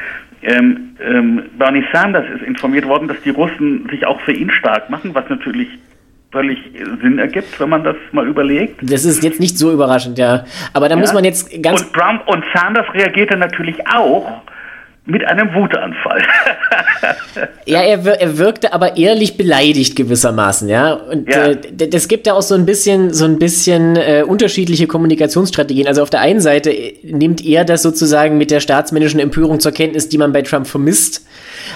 Ähm, 0.43 0.91
ähm, 1.05 1.43
Bernie 1.59 1.85
Sanders 1.93 2.25
ist 2.33 2.43
informiert 2.45 2.87
worden, 2.87 3.09
dass 3.09 3.21
die 3.23 3.31
Russen 3.31 3.89
sich 3.91 4.07
auch 4.07 4.21
für 4.21 4.33
ihn 4.33 4.53
stark 4.53 4.89
machen, 4.89 5.17
was 5.17 5.29
natürlich 5.29 5.69
völlig 6.33 6.59
Sinn 7.03 7.19
ergibt, 7.19 7.59
wenn 7.59 7.69
man 7.69 7.85
das 7.85 7.97
mal 8.13 8.27
überlegt. 8.27 8.81
Das 8.83 9.05
ist 9.05 9.23
jetzt 9.23 9.41
nicht 9.41 9.59
so 9.59 9.73
überraschend, 9.73 10.19
ja. 10.19 10.45
Aber 10.73 10.89
da 10.89 10.95
ja. 10.95 11.01
muss 11.01 11.13
man 11.13 11.25
jetzt 11.25 11.51
ganz. 11.63 11.83
Und 11.83 11.93
Trump 11.93 12.29
und 12.29 12.45
Sanders 12.55 12.87
reagierte 12.95 13.37
natürlich 13.37 13.77
auch 13.89 14.43
mit 15.11 15.27
einem 15.27 15.53
Wutanfall. 15.55 16.23
ja, 17.67 17.83
er, 17.83 18.05
wir 18.05 18.13
er, 18.15 18.39
wirkte 18.39 18.73
aber 18.73 18.97
ehrlich 18.97 19.37
beleidigt 19.37 19.97
gewissermaßen, 19.97 20.69
ja. 20.69 20.93
Und 20.93 21.29
ja. 21.29 21.51
Äh, 21.51 21.89
das 21.89 22.09
gibt 22.09 22.27
ja 22.27 22.35
auch 22.35 22.43
so 22.43 22.55
ein 22.55 22.67
bisschen, 22.67 23.13
so 23.13 23.25
ein 23.25 23.39
bisschen 23.39 23.97
äh, 23.97 24.25
unterschiedliche 24.27 24.87
Kommunikationsstrategien. 24.87 25.87
Also 25.87 26.03
auf 26.03 26.11
der 26.11 26.21
einen 26.21 26.41
Seite 26.41 26.71
äh, 26.71 26.95
nimmt 27.03 27.45
er 27.45 27.65
das 27.65 27.83
sozusagen 27.83 28.39
mit 28.39 28.51
der 28.51 28.61
staatsmännischen 28.61 29.21
Empörung 29.21 29.61
zur 29.61 29.73
Kenntnis, 29.73 30.09
die 30.09 30.19
man 30.19 30.33
bei 30.33 30.43
Trump 30.43 30.67
vermisst. 30.67 31.27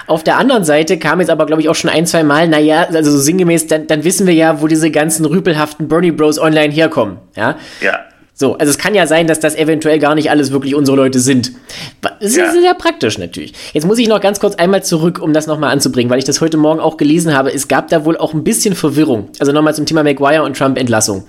Auf 0.07 0.25
der 0.25 0.39
anderen 0.39 0.65
Seite 0.65 0.99
kam 0.99 1.21
jetzt 1.21 1.31
aber, 1.31 1.47
glaube 1.47 1.63
ich, 1.63 1.69
auch 1.69 1.75
schon 1.75 1.91
ein, 1.91 2.07
zwei 2.07 2.23
Mal, 2.23 2.49
naja, 2.49 2.87
also 2.93 3.11
so 3.11 3.19
sinngemäß, 3.19 3.67
dann, 3.67 3.87
dann 3.87 4.05
wissen 4.05 4.27
wir 4.27 4.35
ja, 4.35 4.61
wo 4.61 4.67
diese 4.67 4.91
ganzen 4.91 5.25
rüpelhaften 5.27 5.89
Bernie 5.89 6.13
Bros 6.13 6.39
online 6.39 6.73
herkommen, 6.73 7.19
ja. 7.37 7.57
Ja. 7.81 8.01
So, 8.37 8.59
also 8.59 8.69
es 8.69 8.79
kann 8.79 8.97
ja 8.97 9.07
sein, 9.07 9.29
dass 9.29 9.39
das 9.39 9.55
eventuell 9.55 10.01
gar 10.01 10.17
nicht 10.17 10.29
alles 10.29 10.51
wirklich 10.51 10.75
unsere 10.75 10.97
Leute 10.97 11.21
sind. 11.21 11.53
Das 12.01 12.13
ist 12.21 12.37
ja. 12.37 12.51
sehr 12.51 12.75
praktisch 12.75 13.17
natürlich. 13.17 13.55
Jetzt 13.73 13.87
muss 13.87 13.97
ich 13.99 14.09
noch 14.09 14.21
ganz 14.21 14.41
kurz 14.41 14.57
einmal 14.57 14.83
zurück, 14.83 15.21
um 15.23 15.33
das 15.33 15.47
nochmal 15.47 15.71
anzubringen, 15.71 16.11
weil 16.11 16.19
ich 16.19 16.25
das 16.25 16.41
heute 16.41 16.57
Morgen 16.57 16.81
auch 16.81 16.97
gelesen 16.97 17.33
habe. 17.33 17.55
Es 17.55 17.69
gab 17.69 17.89
da 17.89 18.05
wohl 18.05 18.17
auch 18.17 18.35
ein 18.35 18.43
bisschen 18.43 18.75
Verwirrung. 18.75 19.29
Also 19.39 19.53
nochmal 19.53 19.75
zum 19.77 19.87
Thema 19.87 20.03
McGuire 20.03 20.43
und 20.43 20.57
Trump-Entlassung. 20.57 21.25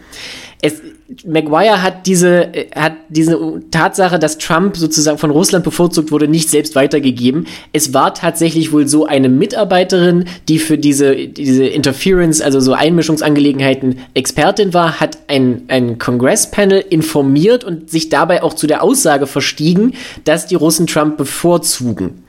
Es, 0.62 0.82
Maguire 1.24 1.84
hat 1.84 2.08
diese, 2.08 2.54
äh, 2.54 2.68
hat 2.76 2.94
diese 3.10 3.62
Tatsache, 3.70 4.18
dass 4.18 4.39
Trump 4.39 4.76
sozusagen 4.76 5.20
von 5.20 5.30
Russland 5.30 5.63
bevorzugt 5.63 6.12
wurde, 6.12 6.28
nicht 6.28 6.50
selbst 6.50 6.76
weitergegeben. 6.76 7.46
Es 7.74 7.94
war 7.94 8.15
tatsächlich 8.15 8.72
wohl 8.72 8.88
so 8.88 9.06
eine 9.06 9.30
Mitarbeiterin, 9.30 10.26
die 10.48 10.58
für 10.58 10.80
diese, 10.80 11.15
diese 11.28 11.65
Interference, 11.65 12.41
also 12.41 12.60
so 12.60 12.74
Einmischungsangelegenheiten 12.74 14.00
Expertin 14.15 14.74
war, 14.74 15.00
hat 15.00 15.20
ein, 15.28 15.63
ein 15.68 16.00
Congress-Panel 16.00 16.84
informiert 16.89 17.63
und 17.63 17.89
sich 17.89 18.10
dabei 18.10 18.41
auch 18.41 18.56
zu 18.56 18.65
der 18.65 18.82
Aussage 18.82 19.28
verstiegen, 19.28 19.94
dass 20.24 20.48
die 20.48 20.56
Russen 20.56 20.88
Trump 20.88 21.18
bevorzugen 21.18 22.24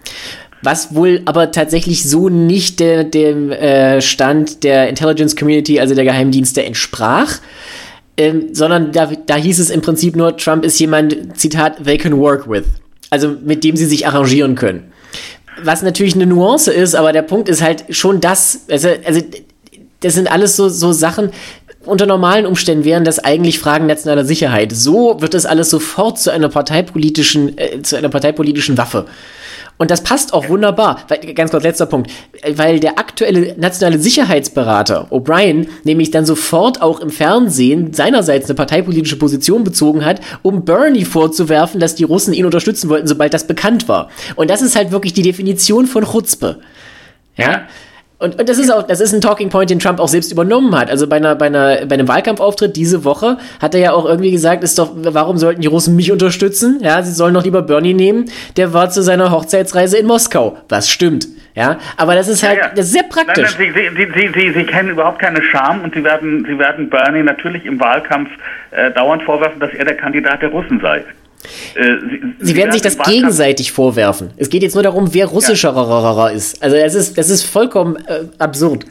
was 0.62 0.94
wohl 0.94 1.22
aber 1.26 1.52
tatsächlich 1.52 2.08
so 2.08 2.28
nicht 2.28 2.80
der, 2.80 3.04
dem 3.04 3.52
äh, 3.52 4.00
Stand 4.00 4.64
der 4.64 4.88
Intelligence 4.88 5.36
Community, 5.36 5.78
also 5.78 5.94
der 5.94 6.04
Geheimdienste, 6.04 6.64
entsprach 6.64 7.38
ähm, 8.16 8.54
sondern 8.54 8.92
da, 8.92 9.06
da 9.06 9.36
hieß 9.36 9.58
es 9.58 9.70
im 9.70 9.82
Prinzip 9.82 10.16
nur, 10.16 10.36
Trump 10.36 10.64
ist 10.64 10.78
jemand, 10.78 11.36
Zitat, 11.38 11.84
they 11.84 11.98
can 11.98 12.18
work 12.18 12.48
with. 12.48 12.64
Also 13.10 13.36
mit 13.44 13.62
dem 13.64 13.76
sie 13.76 13.86
sich 13.86 14.06
arrangieren 14.06 14.54
können. 14.54 14.92
Was 15.62 15.82
natürlich 15.82 16.14
eine 16.14 16.26
Nuance 16.26 16.72
ist, 16.72 16.94
aber 16.94 17.12
der 17.12 17.22
Punkt 17.22 17.48
ist 17.48 17.62
halt 17.62 17.84
schon 17.90 18.20
das, 18.20 18.66
also, 18.70 18.88
also 19.04 19.20
das 20.00 20.14
sind 20.14 20.30
alles 20.30 20.56
so, 20.56 20.68
so 20.68 20.92
Sachen, 20.92 21.30
unter 21.86 22.06
normalen 22.06 22.46
Umständen 22.46 22.84
wären 22.84 23.04
das 23.04 23.18
eigentlich 23.18 23.58
Fragen 23.58 23.86
nationaler 23.86 24.24
Sicherheit. 24.24 24.72
So 24.72 25.20
wird 25.20 25.34
das 25.34 25.46
alles 25.46 25.70
sofort 25.70 26.18
zu 26.18 26.30
einer 26.30 26.48
parteipolitischen, 26.48 27.56
äh, 27.58 27.82
zu 27.82 27.96
einer 27.96 28.08
parteipolitischen 28.08 28.76
Waffe. 28.76 29.06
Und 29.78 29.90
das 29.90 30.02
passt 30.02 30.32
auch 30.32 30.48
wunderbar. 30.48 31.00
Weil, 31.08 31.18
ganz 31.34 31.50
kurz, 31.50 31.62
letzter 31.62 31.86
Punkt. 31.86 32.10
Weil 32.48 32.80
der 32.80 32.98
aktuelle 32.98 33.54
nationale 33.58 33.98
Sicherheitsberater 33.98 35.08
O'Brien 35.10 35.68
nämlich 35.84 36.10
dann 36.10 36.24
sofort 36.24 36.80
auch 36.80 37.00
im 37.00 37.10
Fernsehen 37.10 37.92
seinerseits 37.92 38.46
eine 38.46 38.54
parteipolitische 38.54 39.18
Position 39.18 39.64
bezogen 39.64 40.04
hat, 40.04 40.20
um 40.42 40.64
Bernie 40.64 41.04
vorzuwerfen, 41.04 41.80
dass 41.80 41.94
die 41.94 42.04
Russen 42.04 42.32
ihn 42.32 42.46
unterstützen 42.46 42.88
wollten, 42.88 43.06
sobald 43.06 43.34
das 43.34 43.46
bekannt 43.46 43.88
war. 43.88 44.10
Und 44.34 44.50
das 44.50 44.62
ist 44.62 44.76
halt 44.76 44.92
wirklich 44.92 45.12
die 45.12 45.22
Definition 45.22 45.86
von 45.86 46.04
Chutzpe. 46.04 46.60
Ja? 47.36 47.66
Und, 48.18 48.40
und 48.40 48.48
das 48.48 48.58
ist 48.58 48.72
auch, 48.72 48.82
das 48.82 49.00
ist 49.00 49.12
ein 49.12 49.20
Talking 49.20 49.50
Point, 49.50 49.68
den 49.68 49.78
Trump 49.78 50.00
auch 50.00 50.08
selbst 50.08 50.32
übernommen 50.32 50.74
hat. 50.74 50.90
Also 50.90 51.06
bei 51.06 51.16
einer, 51.16 51.34
bei 51.34 51.46
einer, 51.46 51.84
bei 51.84 51.94
einem 51.94 52.08
Wahlkampfauftritt 52.08 52.74
diese 52.74 53.04
Woche 53.04 53.36
hat 53.60 53.74
er 53.74 53.80
ja 53.80 53.92
auch 53.92 54.06
irgendwie 54.06 54.30
gesagt, 54.30 54.64
ist 54.64 54.78
doch, 54.78 54.92
warum 54.94 55.36
sollten 55.36 55.60
die 55.60 55.66
Russen 55.66 55.96
mich 55.96 56.10
unterstützen? 56.10 56.80
Ja, 56.82 57.02
sie 57.02 57.12
sollen 57.12 57.34
doch 57.34 57.44
lieber 57.44 57.60
Bernie 57.60 57.92
nehmen. 57.92 58.24
Der 58.56 58.72
war 58.72 58.88
zu 58.88 59.02
seiner 59.02 59.30
Hochzeitsreise 59.30 59.98
in 59.98 60.06
Moskau. 60.06 60.56
Was 60.70 60.88
stimmt. 60.88 61.28
Ja, 61.54 61.78
aber 61.96 62.14
das 62.14 62.28
ist 62.28 62.42
halt, 62.42 62.58
ja, 62.58 62.66
ja. 62.66 62.72
Das 62.74 62.86
ist 62.86 62.92
sehr 62.92 63.02
praktisch. 63.02 63.56
Nein, 63.58 63.72
nein, 63.74 63.96
sie, 63.96 64.20
sie, 64.20 64.40
sie, 64.40 64.52
sie, 64.52 64.64
kennen 64.64 64.90
überhaupt 64.90 65.18
keine 65.18 65.42
Scham 65.42 65.82
und 65.82 65.94
sie 65.94 66.04
werden, 66.04 66.44
sie 66.46 66.58
werden 66.58 66.90
Bernie 66.90 67.22
natürlich 67.22 67.64
im 67.64 67.80
Wahlkampf 67.80 68.30
äh, 68.72 68.90
dauernd 68.92 69.22
vorwerfen, 69.22 69.60
dass 69.60 69.72
er 69.72 69.86
der 69.86 69.96
Kandidat 69.96 70.42
der 70.42 70.50
Russen 70.50 70.80
sei. 70.80 71.02
Äh, 71.74 71.82
sie, 72.38 72.46
sie, 72.46 72.56
werden 72.56 72.72
sich 72.72 72.82
das 72.82 72.98
gegenseitig 72.98 73.72
vorwerfen. 73.72 74.30
Es 74.36 74.50
geht 74.50 74.62
jetzt 74.62 74.74
nur 74.74 74.82
darum, 74.82 75.12
wer 75.14 75.26
russischer 75.26 75.72
ja. 75.74 76.28
ist. 76.28 76.62
Also 76.62 76.76
das 76.76 76.94
ist, 76.94 77.18
das 77.18 77.30
ist 77.30 77.44
vollkommen 77.44 77.96
äh, 78.06 78.24
absurd. 78.38 78.86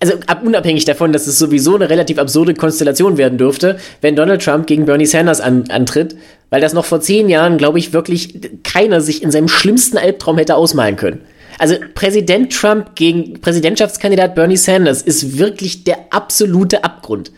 Also 0.00 0.14
ab, 0.26 0.42
unabhängig 0.44 0.84
davon, 0.84 1.12
dass 1.12 1.26
es 1.26 1.38
sowieso 1.38 1.76
eine 1.76 1.88
relativ 1.88 2.18
absurde 2.18 2.52
Konstellation 2.52 3.16
werden 3.16 3.38
dürfte, 3.38 3.78
wenn 4.02 4.16
Donald 4.16 4.42
Trump 4.42 4.66
gegen 4.66 4.84
Bernie 4.84 5.06
Sanders 5.06 5.40
an, 5.40 5.64
antritt, 5.70 6.16
weil 6.50 6.60
das 6.60 6.74
noch 6.74 6.84
vor 6.84 7.00
zehn 7.00 7.28
Jahren, 7.28 7.56
glaube 7.56 7.78
ich, 7.78 7.92
wirklich 7.92 8.40
keiner 8.64 9.00
sich 9.00 9.22
in 9.22 9.30
seinem 9.30 9.48
schlimmsten 9.48 9.96
Albtraum 9.96 10.36
hätte 10.36 10.56
ausmalen 10.56 10.96
können. 10.96 11.22
Also 11.58 11.76
Präsident 11.94 12.52
Trump 12.52 12.96
gegen 12.96 13.40
Präsidentschaftskandidat 13.40 14.34
Bernie 14.34 14.56
Sanders 14.56 15.02
ist 15.02 15.38
wirklich 15.38 15.84
der 15.84 15.98
absolute 16.10 16.84
Abgrund. 16.84 17.32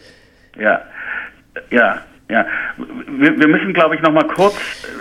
Ja, 0.58 0.80
ja, 1.70 2.02
ja, 2.28 2.44
wir, 3.06 3.38
wir 3.38 3.48
müssen, 3.48 3.72
glaube 3.72 3.94
ich, 3.94 4.02
noch 4.02 4.12
mal 4.12 4.26
kurz, 4.26 4.54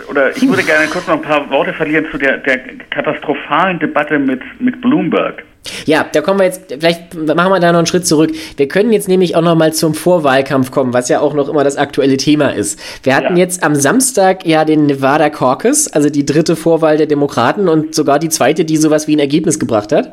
oder 0.08 0.36
ich 0.36 0.48
würde 0.48 0.62
gerne 0.62 0.86
kurz 0.86 1.06
noch 1.08 1.14
ein 1.14 1.22
paar 1.22 1.50
Worte 1.50 1.72
verlieren 1.72 2.06
zu 2.10 2.18
der, 2.18 2.38
der 2.38 2.58
katastrophalen 2.90 3.78
Debatte 3.80 4.18
mit, 4.18 4.40
mit 4.60 4.80
Bloomberg. 4.80 5.42
Ja, 5.84 6.06
da 6.12 6.20
kommen 6.20 6.38
wir 6.38 6.46
jetzt, 6.46 6.72
vielleicht 6.78 7.14
machen 7.14 7.50
wir 7.50 7.58
da 7.58 7.72
noch 7.72 7.78
einen 7.78 7.86
Schritt 7.86 8.06
zurück. 8.06 8.30
Wir 8.56 8.68
können 8.68 8.92
jetzt 8.92 9.08
nämlich 9.08 9.34
auch 9.34 9.42
noch 9.42 9.56
mal 9.56 9.72
zum 9.72 9.94
Vorwahlkampf 9.94 10.70
kommen, 10.70 10.92
was 10.92 11.08
ja 11.08 11.18
auch 11.18 11.34
noch 11.34 11.48
immer 11.48 11.64
das 11.64 11.76
aktuelle 11.76 12.16
Thema 12.16 12.50
ist. 12.50 12.78
Wir 13.02 13.16
hatten 13.16 13.36
ja. 13.36 13.42
jetzt 13.42 13.64
am 13.64 13.74
Samstag 13.74 14.46
ja 14.46 14.64
den 14.64 14.86
Nevada 14.86 15.28
Caucus, 15.28 15.88
also 15.88 16.08
die 16.08 16.24
dritte 16.24 16.54
Vorwahl 16.54 16.96
der 16.96 17.06
Demokraten 17.06 17.68
und 17.68 17.96
sogar 17.96 18.20
die 18.20 18.28
zweite, 18.28 18.64
die 18.64 18.76
sowas 18.76 19.08
wie 19.08 19.16
ein 19.16 19.20
Ergebnis 19.20 19.58
gebracht 19.58 19.90
hat 19.90 20.12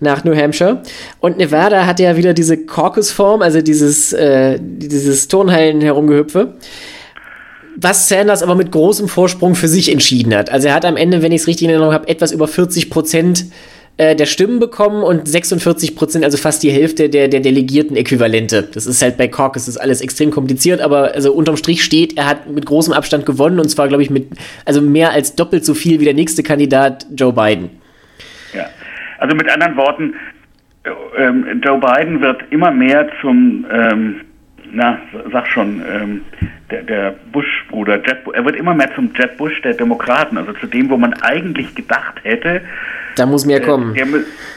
nach 0.00 0.24
New 0.24 0.34
Hampshire. 0.34 0.82
Und 1.20 1.38
Nevada 1.38 1.86
hat 1.86 2.00
ja 2.00 2.16
wieder 2.16 2.34
diese 2.34 2.56
Caucus-Form, 2.56 3.42
also 3.42 3.60
dieses, 3.60 4.12
äh, 4.12 4.58
dieses 4.60 5.28
Turnhallen 5.28 5.80
herumgehüpfe. 5.80 6.54
Was 7.76 8.08
Sanders 8.08 8.42
aber 8.42 8.56
mit 8.56 8.72
großem 8.72 9.08
Vorsprung 9.08 9.54
für 9.54 9.68
sich 9.68 9.92
entschieden 9.92 10.34
hat. 10.34 10.50
Also 10.50 10.68
er 10.68 10.74
hat 10.74 10.84
am 10.84 10.96
Ende, 10.96 11.22
wenn 11.22 11.32
ich 11.32 11.42
es 11.42 11.46
richtig 11.46 11.66
in 11.66 11.70
Erinnerung 11.70 11.94
habe, 11.94 12.08
etwas 12.08 12.32
über 12.32 12.48
40 12.48 12.90
Prozent 12.90 13.46
äh, 13.98 14.16
der 14.16 14.26
Stimmen 14.26 14.58
bekommen 14.58 15.02
und 15.02 15.28
46 15.28 15.96
Prozent, 15.96 16.24
also 16.24 16.38
fast 16.38 16.62
die 16.62 16.70
Hälfte 16.70 17.08
der, 17.08 17.28
der 17.28 17.40
delegierten 17.40 17.96
Äquivalente. 17.96 18.68
Das 18.72 18.86
ist 18.86 19.02
halt 19.02 19.16
bei 19.16 19.28
Caucus, 19.28 19.66
das 19.66 19.74
ist 19.74 19.80
alles 19.80 20.00
extrem 20.00 20.30
kompliziert, 20.30 20.80
aber 20.80 21.14
also 21.14 21.32
unterm 21.32 21.56
Strich 21.56 21.82
steht, 21.84 22.16
er 22.16 22.26
hat 22.26 22.48
mit 22.48 22.64
großem 22.64 22.92
Abstand 22.92 23.26
gewonnen 23.26 23.58
und 23.58 23.68
zwar, 23.68 23.88
glaube 23.88 24.02
ich, 24.04 24.10
mit, 24.10 24.28
also 24.64 24.80
mehr 24.80 25.10
als 25.10 25.34
doppelt 25.34 25.64
so 25.64 25.74
viel 25.74 25.98
wie 25.98 26.04
der 26.04 26.14
nächste 26.14 26.44
Kandidat 26.44 27.06
Joe 27.16 27.32
Biden. 27.32 27.70
Also 29.18 29.34
mit 29.36 29.48
anderen 29.50 29.76
Worten, 29.76 30.14
äh, 30.84 30.90
ähm, 31.16 31.60
Joe 31.62 31.78
Biden 31.78 32.20
wird 32.20 32.42
immer 32.50 32.70
mehr 32.70 33.08
zum, 33.20 33.66
ähm, 33.70 34.20
na, 34.70 34.98
sag 35.32 35.46
schon, 35.48 35.82
ähm, 35.90 36.20
der, 36.70 36.82
der 36.82 37.14
Bush-Bruder, 37.32 38.02
er 38.34 38.44
wird 38.44 38.56
immer 38.56 38.74
mehr 38.74 38.94
zum 38.94 39.10
Jeb 39.18 39.38
Bush 39.38 39.60
der 39.62 39.74
Demokraten, 39.74 40.36
also 40.36 40.52
zu 40.54 40.66
dem, 40.66 40.90
wo 40.90 40.96
man 40.96 41.14
eigentlich 41.22 41.74
gedacht 41.74 42.20
hätte, 42.22 42.60
da 43.18 43.26
muss 43.26 43.44
mehr 43.44 43.60
kommen. 43.60 43.94
Der, 43.94 44.06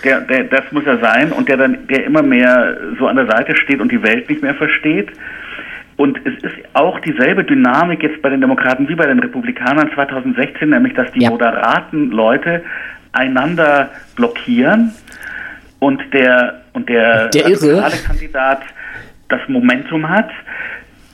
der, 0.04 0.22
der, 0.22 0.44
das 0.44 0.72
muss 0.72 0.86
er 0.86 1.00
sein 1.00 1.32
und 1.32 1.50
der 1.50 1.58
dann, 1.58 1.88
der 1.88 2.06
immer 2.06 2.22
mehr 2.22 2.78
so 3.00 3.08
an 3.08 3.16
der 3.16 3.26
Seite 3.26 3.56
steht 3.56 3.82
und 3.82 3.92
die 3.92 4.04
Welt 4.04 4.30
nicht 4.30 4.44
mehr 4.44 4.54
versteht. 4.54 5.10
Und 5.98 6.20
es 6.26 6.44
ist 6.44 6.56
auch 6.74 7.00
dieselbe 7.00 7.44
Dynamik 7.44 8.04
jetzt 8.04 8.22
bei 8.22 8.30
den 8.30 8.40
Demokraten 8.40 8.88
wie 8.88 8.96
bei 8.96 9.08
den 9.08 9.20
Republikanern 9.20 9.90
2016, 9.94 10.70
nämlich 10.70 10.94
dass 10.94 11.12
die 11.12 11.24
ja. 11.24 11.32
moderaten 11.32 12.12
Leute 12.12 12.64
einander 13.14 13.90
blockieren 14.16 14.94
und 15.80 16.02
der 16.14 16.62
und 16.74 16.88
der, 16.88 17.28
der 17.30 17.46
radikale 17.46 17.98
Kandidat 18.06 18.62
das 19.30 19.42
Momentum 19.48 20.08
hat. 20.08 20.30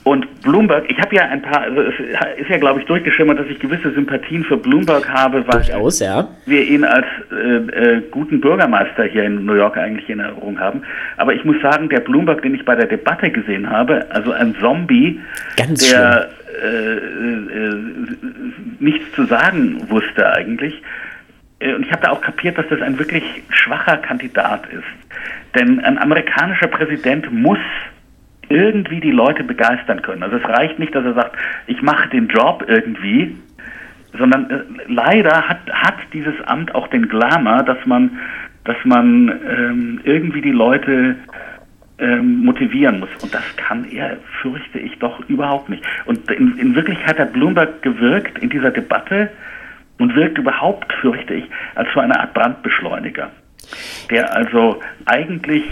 Und 0.04 0.40
Bloomberg, 0.40 0.90
ich 0.90 0.98
habe 0.98 1.16
ja 1.16 1.24
ein 1.24 1.42
paar, 1.42 1.64
also 1.64 1.82
es 1.82 1.94
ist 2.38 2.48
ja, 2.48 2.56
glaube 2.56 2.80
ich, 2.80 2.86
durchgeschimmert, 2.86 3.38
dass 3.38 3.46
ich 3.48 3.58
gewisse 3.58 3.92
Sympathien 3.92 4.42
für 4.42 4.56
Bloomberg 4.56 5.06
habe, 5.06 5.46
weil 5.46 5.60
Durchaus, 5.60 6.00
ja. 6.00 6.26
wir 6.46 6.62
ihn 6.62 6.82
als 6.82 7.04
äh, 7.30 7.96
äh, 7.96 8.02
guten 8.10 8.40
Bürgermeister 8.40 9.04
hier 9.04 9.24
in 9.24 9.44
New 9.44 9.52
York 9.52 9.76
eigentlich 9.76 10.08
in 10.08 10.20
Erinnerung 10.20 10.58
haben. 10.58 10.82
Aber 11.18 11.34
ich 11.34 11.44
muss 11.44 11.60
sagen, 11.60 11.90
der 11.90 12.00
Bloomberg, 12.00 12.40
den 12.40 12.54
ich 12.54 12.64
bei 12.64 12.74
der 12.74 12.86
Debatte 12.86 13.30
gesehen 13.30 13.68
habe, 13.68 14.06
also 14.08 14.32
ein 14.32 14.56
Zombie, 14.58 15.20
Ganz 15.56 15.90
der 15.90 16.30
äh, 16.62 16.96
äh, 16.96 17.74
nichts 18.80 19.12
zu 19.14 19.26
sagen 19.26 19.78
wusste 19.90 20.32
eigentlich, 20.32 20.80
und 21.60 21.84
ich 21.84 21.90
habe 21.90 22.02
da 22.02 22.10
auch 22.10 22.20
kapiert, 22.20 22.56
dass 22.56 22.68
das 22.68 22.80
ein 22.80 22.98
wirklich 22.98 23.24
schwacher 23.50 23.96
Kandidat 23.96 24.66
ist. 24.66 24.84
Denn 25.54 25.80
ein 25.80 25.98
amerikanischer 25.98 26.68
Präsident 26.68 27.32
muss 27.32 27.58
irgendwie 28.48 29.00
die 29.00 29.10
Leute 29.10 29.44
begeistern 29.44 30.02
können. 30.02 30.22
Also 30.22 30.36
es 30.36 30.44
reicht 30.44 30.78
nicht, 30.78 30.94
dass 30.94 31.04
er 31.04 31.14
sagt, 31.14 31.36
ich 31.66 31.82
mache 31.82 32.08
den 32.08 32.28
Job 32.28 32.64
irgendwie, 32.66 33.36
sondern 34.16 34.50
äh, 34.50 34.60
leider 34.86 35.48
hat, 35.48 35.58
hat 35.70 35.96
dieses 36.12 36.34
Amt 36.46 36.74
auch 36.74 36.88
den 36.88 37.08
Glamour, 37.08 37.62
dass 37.62 37.84
man, 37.86 38.18
dass 38.64 38.76
man 38.84 39.28
ähm, 39.28 40.00
irgendwie 40.04 40.40
die 40.40 40.52
Leute 40.52 41.16
ähm, 41.98 42.44
motivieren 42.44 43.00
muss. 43.00 43.10
Und 43.22 43.34
das 43.34 43.44
kann 43.56 43.84
er, 43.90 44.16
fürchte 44.40 44.78
ich, 44.78 44.98
doch 44.98 45.28
überhaupt 45.28 45.68
nicht. 45.68 45.82
Und 46.06 46.30
in, 46.30 46.56
in 46.58 46.74
Wirklichkeit 46.74 47.18
hat 47.18 47.32
Bloomberg 47.32 47.82
gewirkt 47.82 48.38
in 48.38 48.48
dieser 48.48 48.70
Debatte, 48.70 49.30
und 49.98 50.14
wirkt 50.14 50.38
überhaupt, 50.38 50.92
fürchte 51.00 51.34
ich, 51.34 51.44
als 51.74 51.88
so 51.94 52.00
eine 52.00 52.18
Art 52.18 52.34
Brandbeschleuniger, 52.34 53.30
der 54.10 54.34
also 54.34 54.80
eigentlich 55.04 55.64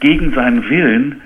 gegen 0.00 0.32
seinen 0.32 0.68
Willen 0.68 1.22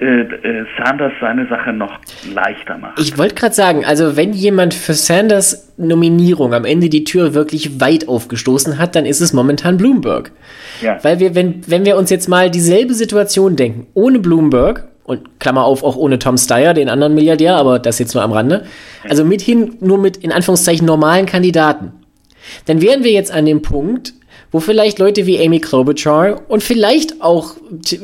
äh, 0.00 0.22
äh, 0.22 0.64
Sanders 0.78 1.12
seine 1.20 1.46
Sache 1.48 1.74
noch 1.74 1.98
leichter 2.32 2.78
macht. 2.78 2.98
Ich 2.98 3.18
wollte 3.18 3.34
gerade 3.34 3.54
sagen, 3.54 3.84
also 3.84 4.16
wenn 4.16 4.32
jemand 4.32 4.72
für 4.72 4.94
Sanders 4.94 5.74
Nominierung 5.76 6.54
am 6.54 6.64
Ende 6.64 6.88
die 6.88 7.04
Tür 7.04 7.34
wirklich 7.34 7.80
weit 7.80 8.08
aufgestoßen 8.08 8.78
hat, 8.78 8.96
dann 8.96 9.04
ist 9.04 9.20
es 9.20 9.34
momentan 9.34 9.76
Bloomberg. 9.76 10.32
Ja. 10.80 10.98
Weil 11.02 11.20
wir, 11.20 11.34
wenn, 11.34 11.60
wenn 11.66 11.84
wir 11.84 11.98
uns 11.98 12.08
jetzt 12.08 12.28
mal 12.28 12.50
dieselbe 12.50 12.94
Situation 12.94 13.56
denken, 13.56 13.88
ohne 13.92 14.20
Bloomberg, 14.20 14.88
und 15.10 15.40
Klammer 15.40 15.64
auf, 15.64 15.82
auch 15.82 15.96
ohne 15.96 16.18
Tom 16.18 16.38
Steyer, 16.38 16.72
den 16.72 16.88
anderen 16.88 17.14
Milliardär, 17.14 17.56
aber 17.56 17.78
das 17.80 17.98
jetzt 17.98 18.14
nur 18.14 18.22
am 18.22 18.32
Rande. 18.32 18.64
Also 19.08 19.24
mithin 19.24 19.76
nur 19.80 19.98
mit 19.98 20.16
in 20.18 20.30
Anführungszeichen 20.30 20.86
normalen 20.86 21.26
Kandidaten. 21.26 21.92
Dann 22.66 22.80
wären 22.80 23.02
wir 23.02 23.10
jetzt 23.10 23.32
an 23.32 23.44
dem 23.44 23.60
Punkt, 23.60 24.14
wo 24.52 24.60
vielleicht 24.60 24.98
Leute 24.98 25.26
wie 25.26 25.44
Amy 25.44 25.60
Klobuchar 25.60 26.42
und 26.48 26.62
vielleicht 26.62 27.22
auch 27.22 27.54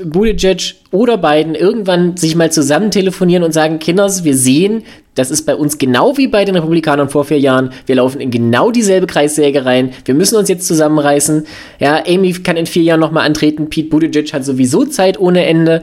Buttigieg 0.05 0.75
oder 0.93 1.17
Biden 1.17 1.55
irgendwann 1.55 2.17
sich 2.17 2.37
mal 2.37 2.53
zusammen 2.53 2.91
telefonieren 2.91 3.43
und 3.43 3.53
sagen, 3.53 3.79
Kinders, 3.79 4.25
wir 4.25 4.37
sehen, 4.37 4.85
das 5.15 5.31
ist 5.31 5.45
bei 5.45 5.57
uns 5.57 5.79
genau 5.79 6.17
wie 6.19 6.29
bei 6.29 6.45
den 6.45 6.55
Republikanern 6.55 7.09
vor 7.09 7.25
vier 7.25 7.41
Jahren. 7.41 7.71
Wir 7.87 7.97
laufen 7.97 8.21
in 8.21 8.31
genau 8.31 8.71
dieselbe 8.71 9.07
Kreissäge 9.07 9.65
rein. 9.65 9.93
Wir 10.05 10.15
müssen 10.15 10.37
uns 10.37 10.49
jetzt 10.49 10.67
zusammenreißen. 10.67 11.47
Ja, 11.81 12.05
Amy 12.07 12.33
kann 12.33 12.57
in 12.57 12.67
vier 12.67 12.83
Jahren 12.83 13.01
nochmal 13.01 13.27
antreten. 13.27 13.71
Pete 13.71 13.89
Buttigieg 13.89 14.33
hat 14.33 14.45
sowieso 14.45 14.85
Zeit 14.85 15.19
ohne 15.19 15.47
Ende 15.47 15.83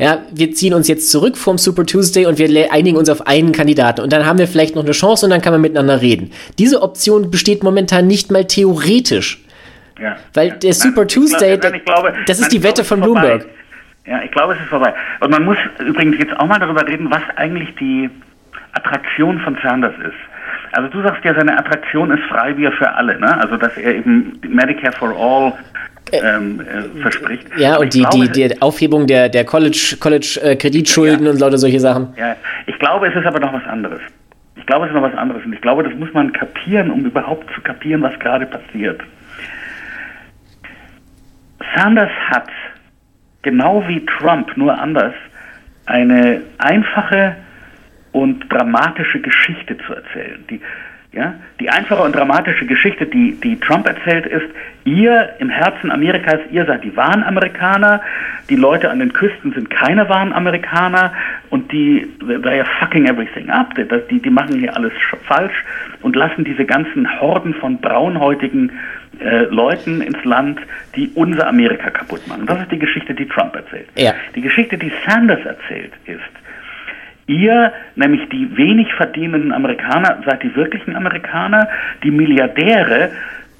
ja, 0.00 0.18
wir 0.32 0.52
ziehen 0.52 0.74
uns 0.74 0.88
jetzt 0.88 1.10
zurück 1.10 1.36
vom 1.36 1.58
Super 1.58 1.84
Tuesday 1.84 2.26
und 2.26 2.38
wir 2.38 2.72
einigen 2.72 2.96
uns 2.96 3.10
auf 3.10 3.26
einen 3.26 3.52
Kandidaten 3.52 4.00
und 4.00 4.12
dann 4.12 4.26
haben 4.26 4.38
wir 4.38 4.48
vielleicht 4.48 4.74
noch 4.74 4.82
eine 4.82 4.92
Chance 4.92 5.26
und 5.26 5.30
dann 5.30 5.42
kann 5.42 5.52
man 5.52 5.60
miteinander 5.60 6.00
reden. 6.00 6.32
Diese 6.58 6.82
Option 6.82 7.30
besteht 7.30 7.62
momentan 7.62 8.06
nicht 8.06 8.30
mal 8.30 8.46
theoretisch. 8.46 9.44
Ja, 10.00 10.16
Weil 10.32 10.48
ja. 10.48 10.54
der 10.54 10.72
Super 10.72 11.02
nein, 11.02 11.08
Tuesday, 11.08 11.58
glaub, 11.58 11.72
nein, 11.72 11.82
glaube, 11.84 12.14
das 12.26 12.38
ist 12.38 12.44
nein, 12.44 12.50
die 12.52 12.62
Wette 12.62 12.84
von 12.84 13.00
Bloomberg. 13.00 13.46
Ja, 14.06 14.22
ich 14.22 14.30
glaube, 14.30 14.54
es 14.54 14.60
ist 14.60 14.68
vorbei. 14.68 14.94
Und 15.20 15.30
man 15.30 15.44
muss 15.44 15.58
übrigens 15.78 16.16
jetzt 16.18 16.34
auch 16.38 16.46
mal 16.46 16.58
darüber 16.58 16.86
reden, 16.86 17.10
was 17.10 17.22
eigentlich 17.36 17.68
die 17.76 18.08
Attraktion 18.72 19.38
von 19.40 19.58
Sanders 19.62 19.94
ist. 20.02 20.16
Also 20.72 20.88
du 20.88 21.02
sagst 21.02 21.24
ja, 21.24 21.34
seine 21.34 21.58
Attraktion 21.58 22.10
ist 22.10 22.22
Freibier 22.24 22.72
für 22.72 22.90
alle, 22.92 23.18
ne? 23.18 23.38
Also 23.38 23.56
dass 23.56 23.76
er 23.76 23.96
eben 23.96 24.40
Medicare 24.48 24.92
for 24.92 25.10
All 25.10 25.52
ähm, 26.12 26.60
äh, 26.60 27.00
verspricht. 27.00 27.46
Ja, 27.56 27.76
und 27.76 27.94
die, 27.94 28.00
glaube, 28.00 28.28
die, 28.28 28.48
die 28.48 28.62
Aufhebung 28.62 29.06
der, 29.06 29.28
der 29.28 29.44
College-Kreditschulden 29.44 31.16
College, 31.16 31.24
ja, 31.24 31.30
und 31.30 31.40
lauter 31.40 31.58
solche 31.58 31.80
Sachen. 31.80 32.12
Ja, 32.16 32.36
ich 32.66 32.78
glaube, 32.78 33.08
es 33.08 33.14
ist 33.14 33.26
aber 33.26 33.40
noch 33.40 33.52
was 33.52 33.64
anderes. 33.64 34.00
Ich 34.56 34.66
glaube, 34.66 34.86
es 34.86 34.90
ist 34.90 34.94
noch 34.94 35.02
was 35.02 35.16
anderes. 35.16 35.44
Und 35.44 35.52
ich 35.52 35.60
glaube, 35.60 35.82
das 35.82 35.94
muss 35.94 36.12
man 36.12 36.32
kapieren, 36.32 36.90
um 36.90 37.04
überhaupt 37.04 37.52
zu 37.54 37.60
kapieren, 37.60 38.02
was 38.02 38.18
gerade 38.20 38.46
passiert. 38.46 39.00
Sanders 41.76 42.10
hat, 42.28 42.48
genau 43.42 43.86
wie 43.86 44.04
Trump, 44.06 44.56
nur 44.56 44.78
anders, 44.78 45.14
eine 45.86 46.42
einfache 46.58 47.36
und 48.12 48.44
dramatische 48.52 49.20
Geschichte 49.20 49.76
zu 49.86 49.94
erzählen. 49.94 50.44
Die, 50.48 50.60
Ja? 51.12 51.34
Die 51.58 51.68
einfache 51.68 52.02
und 52.02 52.14
dramatische 52.14 52.66
Geschichte, 52.66 53.06
die, 53.06 53.38
die 53.40 53.58
Trump 53.58 53.86
erzählt, 53.86 54.26
ist, 54.26 54.46
ihr 54.84 55.30
im 55.40 55.50
Herzen 55.50 55.90
Amerikas, 55.90 56.38
ihr 56.50 56.64
seid 56.64 56.84
die 56.84 56.96
wahren 56.96 57.24
Amerikaner, 57.24 58.00
die 58.48 58.56
Leute 58.56 58.90
an 58.90 59.00
den 59.00 59.12
Küsten 59.12 59.52
sind 59.52 59.70
keine 59.70 60.08
wahren 60.08 60.32
Amerikaner 60.32 61.12
und 61.50 61.70
die, 61.72 62.08
they 62.20 62.60
are 62.60 62.68
fucking 62.78 63.06
everything 63.06 63.50
up, 63.50 63.74
die, 63.74 64.20
die 64.20 64.30
machen 64.30 64.58
hier 64.58 64.74
alles 64.76 64.92
falsch 65.26 65.64
und 66.02 66.14
lassen 66.14 66.44
diese 66.44 66.64
ganzen 66.64 67.20
Horden 67.20 67.54
von 67.54 67.80
braunhäutigen 67.80 68.70
äh, 69.20 69.44
Leuten 69.44 70.00
ins 70.00 70.24
Land, 70.24 70.60
die 70.94 71.10
unser 71.14 71.48
Amerika 71.48 71.90
kaputt 71.90 72.26
machen. 72.28 72.46
Das 72.46 72.60
ist 72.60 72.70
die 72.70 72.78
Geschichte, 72.78 73.14
die 73.14 73.26
Trump 73.26 73.54
erzählt. 73.54 73.88
Ja. 73.96 74.14
Die 74.34 74.40
Geschichte, 74.40 74.78
die 74.78 74.92
Sanders 75.06 75.44
erzählt, 75.44 75.92
ist, 76.06 76.20
Ihr, 77.30 77.72
nämlich 77.94 78.28
die 78.30 78.56
wenig 78.56 78.92
verdienenden 78.94 79.52
Amerikaner, 79.52 80.20
seid 80.26 80.42
die 80.42 80.54
wirklichen 80.56 80.96
Amerikaner. 80.96 81.68
Die 82.02 82.10
Milliardäre, 82.10 83.12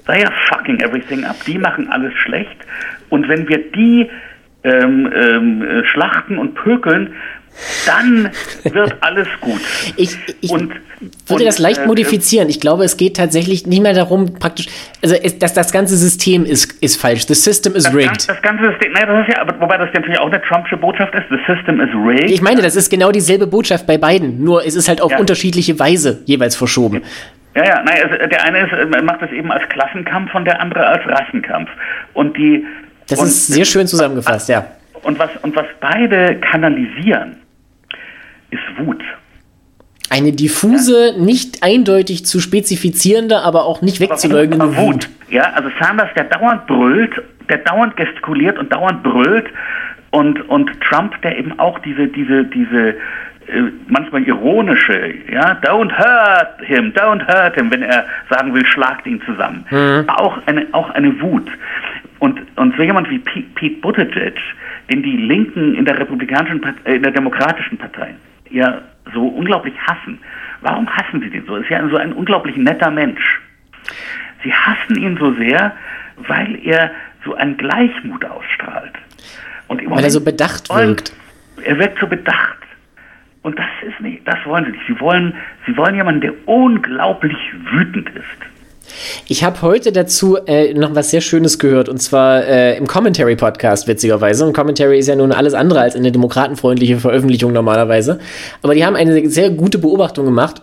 they 0.07 0.25
are 0.25 0.33
fucking 0.49 0.81
everything 0.81 1.23
up. 1.23 1.37
Die 1.47 1.57
machen 1.57 1.89
alles 1.89 2.13
schlecht. 2.15 2.57
Und 3.07 3.29
wenn 3.29 3.47
wir 3.47 3.71
die 3.71 4.09
ähm, 4.65 5.09
ähm, 5.15 5.61
äh, 5.63 5.85
schlachten 5.85 6.37
und 6.37 6.53
pökeln, 6.55 7.13
dann 7.85 8.31
wird 8.63 8.95
alles 9.01 9.27
gut. 9.39 9.61
Ich, 9.97 10.17
ich 10.39 10.49
und, 10.49 10.73
würde 11.27 11.43
und, 11.43 11.45
das 11.45 11.59
leicht 11.59 11.81
äh, 11.81 11.87
modifizieren. 11.87 12.49
Ich 12.49 12.59
glaube, 12.59 12.83
es 12.83 12.97
geht 12.97 13.17
tatsächlich 13.17 13.67
nicht 13.67 13.81
mehr 13.81 13.93
darum, 13.93 14.35
praktisch, 14.39 14.67
also 15.03 15.15
es, 15.15 15.37
dass 15.37 15.53
das 15.53 15.71
ganze 15.71 15.97
System 15.97 16.45
ist, 16.45 16.81
ist 16.81 16.99
falsch. 16.99 17.27
The 17.27 17.33
system 17.33 17.75
is 17.75 17.93
rigged. 17.93 18.17
Das, 18.17 18.27
das 18.27 18.41
ganze 18.41 18.69
System, 18.69 18.93
naja, 18.93 19.05
das 19.05 19.27
ist 19.27 19.35
ja, 19.35 19.41
aber 19.41 19.59
wobei 19.59 19.77
das 19.77 19.89
natürlich 19.93 20.19
auch 20.19 20.27
eine 20.27 20.41
Trumpsche 20.41 20.77
Botschaft 20.77 21.13
ist. 21.13 21.25
The 21.29 21.37
system 21.45 21.81
is 21.81 21.89
rigged. 21.93 22.31
Ich 22.31 22.41
meine, 22.41 22.61
das 22.61 22.75
ist 22.75 22.89
genau 22.89 23.11
dieselbe 23.11 23.47
Botschaft 23.47 23.85
bei 23.85 23.97
beiden, 23.97 24.43
nur 24.43 24.65
es 24.65 24.75
ist 24.75 24.87
halt 24.87 25.01
auf 25.01 25.11
ja. 25.11 25.19
unterschiedliche 25.19 25.77
Weise 25.77 26.23
jeweils 26.25 26.55
verschoben. 26.55 27.01
Ja, 27.55 27.65
ja, 27.65 27.83
naja, 27.83 28.27
der 28.27 28.43
eine 28.43 28.59
ist, 28.59 29.03
macht 29.03 29.21
das 29.21 29.31
eben 29.31 29.51
als 29.51 29.67
Klassenkampf 29.69 30.33
und 30.33 30.45
der 30.45 30.61
andere 30.61 30.85
als 30.85 31.05
Rassenkampf. 31.05 31.69
Und 32.13 32.37
die. 32.37 32.65
Das 33.07 33.19
und, 33.19 33.27
ist 33.27 33.47
sehr 33.47 33.65
schön 33.65 33.87
zusammengefasst, 33.87 34.47
ja. 34.47 34.65
Und 35.03 35.19
was, 35.19 35.31
und 35.41 35.55
was 35.55 35.65
beide 35.81 36.39
kanalisieren, 36.39 37.40
ist 38.51 38.61
Wut. 38.77 39.01
Eine 40.11 40.33
diffuse, 40.33 41.13
ja. 41.15 41.17
nicht 41.17 41.63
eindeutig 41.63 42.25
zu 42.25 42.41
spezifizierende, 42.41 43.39
aber 43.39 43.65
auch 43.65 43.81
nicht 43.81 44.01
wegzuleugnende 44.01 44.75
Wut. 44.75 44.93
Wut. 44.93 45.09
Ja, 45.29 45.43
also 45.53 45.69
Sanders, 45.79 46.09
der 46.15 46.25
dauernd 46.25 46.67
brüllt, 46.67 47.13
der 47.47 47.59
dauernd 47.59 47.95
gestikuliert 47.95 48.59
und 48.59 48.73
dauernd 48.73 49.03
brüllt 49.03 49.45
und, 50.09 50.49
und 50.49 50.69
Trump, 50.81 51.21
der 51.21 51.37
eben 51.37 51.57
auch 51.59 51.79
diese, 51.79 52.07
diese, 52.07 52.43
diese 52.43 52.89
äh, 52.89 53.71
manchmal 53.87 54.23
ironische, 54.23 55.13
ja, 55.31 55.57
don't 55.63 55.97
hurt 55.97 56.61
him, 56.65 56.91
don't 56.93 57.25
hurt 57.25 57.55
him, 57.55 57.71
wenn 57.71 57.81
er 57.81 58.05
sagen 58.29 58.53
will, 58.53 58.65
schlagt 58.65 59.07
ihn 59.07 59.21
zusammen. 59.25 59.65
Mhm. 59.69 60.09
Auch, 60.09 60.37
eine, 60.45 60.67
auch 60.73 60.89
eine 60.89 61.21
Wut. 61.21 61.49
Und, 62.19 62.39
und 62.57 62.75
so 62.75 62.83
jemand 62.83 63.09
wie 63.09 63.19
Pete, 63.19 63.47
Pete 63.55 63.79
Buttigieg, 63.79 64.37
den 64.89 65.03
die 65.03 65.15
Linken 65.15 65.73
in 65.75 65.85
der 65.85 65.97
republikanischen, 65.97 66.61
äh, 66.83 66.95
in 66.95 67.03
der 67.03 67.13
demokratischen 67.13 67.77
Partei 67.77 68.13
ja 68.51 68.81
so 69.13 69.27
unglaublich 69.27 69.73
hassen. 69.87 70.19
Warum 70.61 70.87
hassen 70.89 71.21
sie 71.21 71.29
den 71.29 71.45
so? 71.45 71.55
Er 71.55 71.61
ist 71.61 71.69
ja 71.69 71.89
so 71.89 71.97
ein 71.97 72.13
unglaublich 72.13 72.55
netter 72.55 72.91
Mensch. 72.91 73.41
Sie 74.43 74.53
hassen 74.53 74.95
ihn 74.95 75.17
so 75.17 75.33
sehr, 75.33 75.73
weil 76.27 76.59
er 76.63 76.91
so 77.25 77.35
einen 77.35 77.57
Gleichmut 77.57 78.23
ausstrahlt. 78.25 78.93
Und 79.67 79.89
weil 79.89 80.03
er 80.03 80.09
so 80.09 80.21
bedacht 80.21 80.69
wirkt. 80.69 81.13
Er 81.63 81.77
wirkt 81.77 81.99
so 81.99 82.07
bedacht. 82.07 82.57
Und 83.43 83.57
das 83.57 83.67
ist 83.87 83.99
nicht, 84.01 84.27
das 84.27 84.37
wollen 84.45 84.65
sie 84.65 84.71
nicht. 84.71 84.83
Sie 84.87 84.99
wollen, 84.99 85.33
sie 85.65 85.75
wollen 85.75 85.95
jemanden, 85.95 86.21
der 86.21 86.47
unglaublich 86.47 87.37
wütend 87.71 88.09
ist. 88.09 88.50
Ich 89.27 89.43
habe 89.43 89.61
heute 89.61 89.91
dazu 89.91 90.37
äh, 90.45 90.73
noch 90.73 90.95
was 90.95 91.11
sehr 91.11 91.21
Schönes 91.21 91.59
gehört 91.59 91.89
und 91.89 92.01
zwar 92.01 92.45
äh, 92.45 92.77
im 92.77 92.87
Commentary 92.87 93.35
Podcast 93.35 93.87
witzigerweise. 93.87 94.45
Und 94.45 94.53
Commentary 94.53 94.99
ist 94.99 95.07
ja 95.07 95.15
nun 95.15 95.31
alles 95.31 95.53
andere 95.53 95.81
als 95.81 95.95
eine 95.95 96.11
demokratenfreundliche 96.11 96.97
Veröffentlichung 96.97 97.53
normalerweise. 97.53 98.19
Aber 98.61 98.75
die 98.75 98.85
haben 98.85 98.95
eine 98.95 99.29
sehr 99.29 99.49
gute 99.49 99.77
Beobachtung 99.77 100.25
gemacht. 100.25 100.61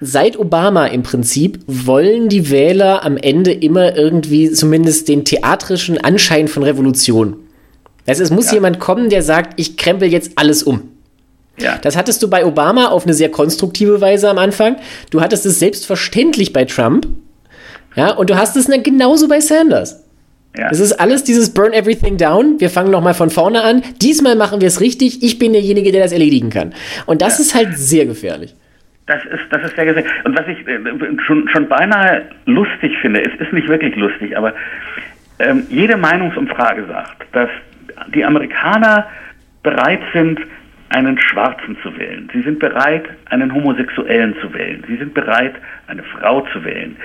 Seit 0.00 0.36
Obama 0.36 0.86
im 0.86 1.04
Prinzip 1.04 1.60
wollen 1.66 2.28
die 2.28 2.50
Wähler 2.50 3.04
am 3.04 3.16
Ende 3.16 3.52
immer 3.52 3.96
irgendwie 3.96 4.50
zumindest 4.50 5.08
den 5.08 5.24
theatrischen 5.24 5.96
Anschein 6.02 6.48
von 6.48 6.64
Revolution. 6.64 7.36
Also 8.06 8.24
es 8.24 8.30
muss 8.30 8.46
ja. 8.46 8.54
jemand 8.54 8.80
kommen, 8.80 9.10
der 9.10 9.22
sagt, 9.22 9.60
ich 9.60 9.76
krempel 9.76 10.10
jetzt 10.10 10.32
alles 10.34 10.64
um. 10.64 10.88
Ja. 11.58 11.78
Das 11.78 11.96
hattest 11.96 12.22
du 12.22 12.28
bei 12.28 12.44
Obama 12.44 12.88
auf 12.88 13.04
eine 13.04 13.14
sehr 13.14 13.30
konstruktive 13.30 14.00
Weise 14.00 14.28
am 14.28 14.38
Anfang. 14.38 14.76
Du 15.10 15.20
hattest 15.20 15.46
es 15.46 15.58
selbstverständlich 15.58 16.52
bei 16.52 16.64
Trump. 16.64 17.06
Ja, 17.94 18.12
und 18.12 18.30
du 18.30 18.36
hast 18.36 18.56
es 18.56 18.66
dann 18.66 18.82
genauso 18.82 19.28
bei 19.28 19.40
Sanders. 19.40 20.04
Ja. 20.56 20.68
Es 20.70 20.80
ist 20.80 20.92
alles 20.92 21.24
dieses 21.24 21.54
Burn 21.54 21.72
Everything 21.72 22.18
Down. 22.18 22.60
Wir 22.60 22.68
fangen 22.68 22.90
nochmal 22.90 23.14
von 23.14 23.30
vorne 23.30 23.62
an. 23.62 23.82
Diesmal 24.02 24.36
machen 24.36 24.60
wir 24.60 24.68
es 24.68 24.80
richtig. 24.80 25.22
Ich 25.22 25.38
bin 25.38 25.52
derjenige, 25.52 25.92
der 25.92 26.02
das 26.02 26.12
erledigen 26.12 26.50
kann. 26.50 26.74
Und 27.06 27.22
das 27.22 27.38
ja. 27.38 27.44
ist 27.44 27.54
halt 27.54 27.78
sehr 27.78 28.04
gefährlich. 28.04 28.54
Das 29.06 29.24
ist, 29.24 29.50
das 29.50 29.64
ist 29.64 29.76
sehr 29.76 29.86
gefährlich. 29.86 30.12
Und 30.24 30.38
was 30.38 30.46
ich 30.46 30.66
äh, 30.66 30.78
schon, 31.26 31.48
schon 31.48 31.68
beinahe 31.68 32.22
lustig 32.44 32.92
finde, 33.00 33.22
es 33.22 33.40
ist 33.40 33.52
nicht 33.52 33.68
wirklich 33.68 33.96
lustig, 33.96 34.36
aber 34.36 34.52
ähm, 35.38 35.66
jede 35.70 35.96
Meinungsumfrage 35.96 36.86
sagt, 36.86 37.24
dass 37.32 37.48
die 38.14 38.24
Amerikaner 38.24 39.06
bereit 39.62 40.00
sind, 40.12 40.40
einen 40.90 41.18
Schwarzen 41.18 41.76
zu 41.82 41.96
wählen. 41.96 42.28
Sie 42.32 42.42
sind 42.42 42.58
bereit, 42.58 43.04
einen 43.30 43.54
Homosexuellen 43.54 44.36
zu 44.40 44.52
wählen. 44.52 44.84
Sie 44.86 44.96
sind 44.96 45.14
bereit, 45.14 45.54
eine 45.86 46.02
Frau 46.02 46.42
zu 46.52 46.62
wählen. 46.64 46.96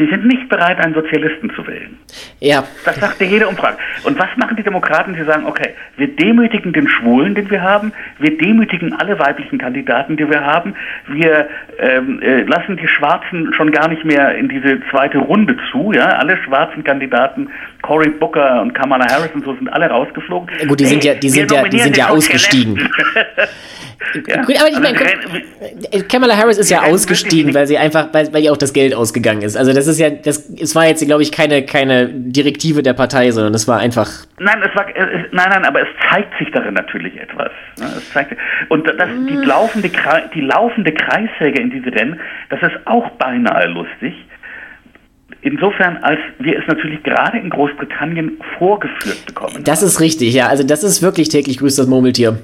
Sie 0.00 0.06
sind 0.06 0.24
nicht 0.24 0.48
bereit, 0.48 0.78
einen 0.78 0.94
Sozialisten 0.94 1.50
zu 1.50 1.66
wählen. 1.66 1.98
Ja. 2.40 2.64
Das 2.86 2.96
sagt 2.96 3.20
ja 3.20 3.26
jede 3.26 3.46
Umfrage. 3.46 3.76
Und 4.04 4.18
was 4.18 4.28
machen 4.36 4.56
die 4.56 4.62
Demokraten? 4.62 5.14
Sie 5.14 5.24
sagen, 5.24 5.44
okay, 5.44 5.74
wir 5.98 6.08
demütigen 6.08 6.72
den 6.72 6.88
Schwulen, 6.88 7.34
den 7.34 7.50
wir 7.50 7.60
haben, 7.60 7.92
wir 8.18 8.38
demütigen 8.38 8.94
alle 8.94 9.18
weiblichen 9.18 9.58
Kandidaten, 9.58 10.16
die 10.16 10.26
wir 10.26 10.42
haben, 10.42 10.74
wir 11.08 11.48
ähm, 11.78 12.22
äh, 12.22 12.44
lassen 12.44 12.78
die 12.78 12.88
Schwarzen 12.88 13.52
schon 13.52 13.72
gar 13.72 13.88
nicht 13.88 14.06
mehr 14.06 14.34
in 14.36 14.48
diese 14.48 14.80
zweite 14.90 15.18
Runde 15.18 15.58
zu, 15.70 15.92
ja, 15.92 16.06
alle 16.06 16.38
schwarzen 16.38 16.82
Kandidaten, 16.82 17.50
Cory 17.82 18.10
Booker 18.10 18.62
und 18.62 18.74
Kamala 18.74 19.06
Harris 19.10 19.30
und 19.34 19.44
so 19.44 19.54
sind 19.54 19.68
alle 19.68 19.86
rausgeflogen. 19.86 20.48
Ja, 20.60 20.66
gut, 20.66 20.80
die 20.80 20.86
sind 20.86 21.04
ja, 21.04 21.14
die 21.14 21.28
sind 21.28 21.50
ja, 21.50 21.66
die 21.68 21.78
sind 21.78 21.96
ja 21.96 22.08
ausgestiegen. 22.08 22.88
Ja. 24.26 24.42
Gut, 24.42 24.58
aber 24.58 24.68
ich 24.68 24.80
meine, 24.80 24.98
also 25.92 26.04
Kamala 26.08 26.36
Harris 26.36 26.58
ist 26.58 26.70
ja 26.70 26.82
ausgestiegen, 26.82 27.54
weil 27.54 27.66
sie 27.66 27.78
einfach, 27.78 28.08
weil, 28.12 28.32
weil 28.32 28.42
ihr 28.42 28.52
auch 28.52 28.56
das 28.56 28.72
Geld 28.72 28.94
ausgegangen 28.94 29.42
ist. 29.42 29.56
Also 29.56 29.72
das 29.72 29.86
ist 29.86 30.00
ja, 30.00 30.10
das, 30.10 30.50
es 30.58 30.74
war 30.74 30.86
jetzt, 30.86 31.04
glaube 31.04 31.22
ich, 31.22 31.30
keine, 31.30 31.64
keine 31.64 32.08
Direktive 32.08 32.82
der 32.82 32.94
Partei, 32.94 33.30
sondern 33.30 33.54
es 33.54 33.68
war 33.68 33.78
einfach. 33.78 34.08
Nein, 34.38 34.62
es 34.66 34.74
war, 34.74 34.88
es, 34.88 35.26
nein, 35.32 35.48
nein, 35.50 35.64
aber 35.64 35.82
es 35.82 35.88
zeigt 36.10 36.36
sich 36.38 36.50
darin 36.50 36.74
natürlich 36.74 37.20
etwas. 37.20 37.50
Ne? 37.78 37.86
Es 37.98 38.10
zeigt, 38.12 38.36
und 38.68 38.86
das, 38.86 39.08
die 39.28 39.36
mm. 39.36 39.42
laufende, 39.42 39.90
die 40.34 40.40
laufende 40.40 40.92
Kreissäge 40.92 41.60
in 41.60 41.70
diese 41.70 41.94
Rennen, 41.94 42.18
das 42.48 42.62
ist 42.62 42.86
auch 42.86 43.10
beinahe 43.10 43.66
lustig. 43.66 44.14
Insofern, 45.42 45.96
als 45.98 46.20
wir 46.38 46.58
es 46.58 46.66
natürlich 46.66 47.02
gerade 47.02 47.38
in 47.38 47.48
Großbritannien 47.48 48.38
vorgeführt 48.58 49.24
bekommen. 49.26 49.64
Das 49.64 49.82
ist 49.82 50.00
richtig, 50.00 50.34
ja. 50.34 50.48
Also 50.48 50.64
das 50.64 50.84
ist 50.84 51.00
wirklich 51.00 51.30
täglich 51.30 51.58
grüßt 51.58 51.78
das 51.78 51.86
Murmeltier. 51.86 52.38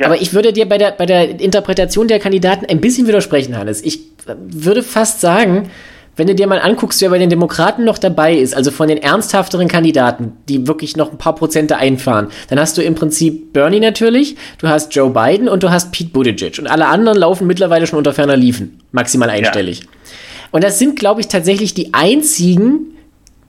Ja. 0.00 0.06
Aber 0.06 0.20
ich 0.20 0.32
würde 0.32 0.52
dir 0.52 0.68
bei 0.68 0.78
der, 0.78 0.92
bei 0.92 1.06
der 1.06 1.40
Interpretation 1.40 2.08
der 2.08 2.18
Kandidaten 2.18 2.66
ein 2.66 2.80
bisschen 2.80 3.06
widersprechen, 3.06 3.56
Hannes. 3.56 3.84
Ich 3.84 4.00
würde 4.26 4.82
fast 4.82 5.20
sagen, 5.20 5.70
wenn 6.16 6.26
du 6.26 6.34
dir 6.34 6.46
mal 6.46 6.58
anguckst, 6.58 7.00
wer 7.00 7.10
bei 7.10 7.18
den 7.18 7.30
Demokraten 7.30 7.84
noch 7.84 7.96
dabei 7.96 8.34
ist, 8.34 8.56
also 8.56 8.70
von 8.70 8.88
den 8.88 8.98
ernsthafteren 8.98 9.68
Kandidaten, 9.68 10.32
die 10.48 10.66
wirklich 10.66 10.96
noch 10.96 11.12
ein 11.12 11.18
paar 11.18 11.34
Prozente 11.34 11.76
einfahren, 11.76 12.28
dann 12.48 12.58
hast 12.58 12.76
du 12.76 12.82
im 12.82 12.94
Prinzip 12.94 13.52
Bernie 13.52 13.80
natürlich, 13.80 14.36
du 14.58 14.68
hast 14.68 14.94
Joe 14.94 15.10
Biden 15.10 15.48
und 15.48 15.62
du 15.62 15.70
hast 15.70 15.92
Pete 15.92 16.10
Buttigieg. 16.10 16.58
Und 16.58 16.66
alle 16.66 16.88
anderen 16.88 17.16
laufen 17.16 17.46
mittlerweile 17.46 17.86
schon 17.86 17.98
unter 17.98 18.12
ferner 18.12 18.36
Liefen, 18.36 18.80
maximal 18.90 19.30
einstellig. 19.30 19.80
Ja. 19.80 19.86
Und 20.50 20.64
das 20.64 20.78
sind, 20.78 20.98
glaube 20.98 21.20
ich, 21.20 21.28
tatsächlich 21.28 21.74
die 21.74 21.94
einzigen 21.94 22.96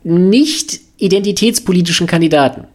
nicht 0.03 0.79
identitätspolitischen 0.97 2.07
Kandidaten. 2.07 2.67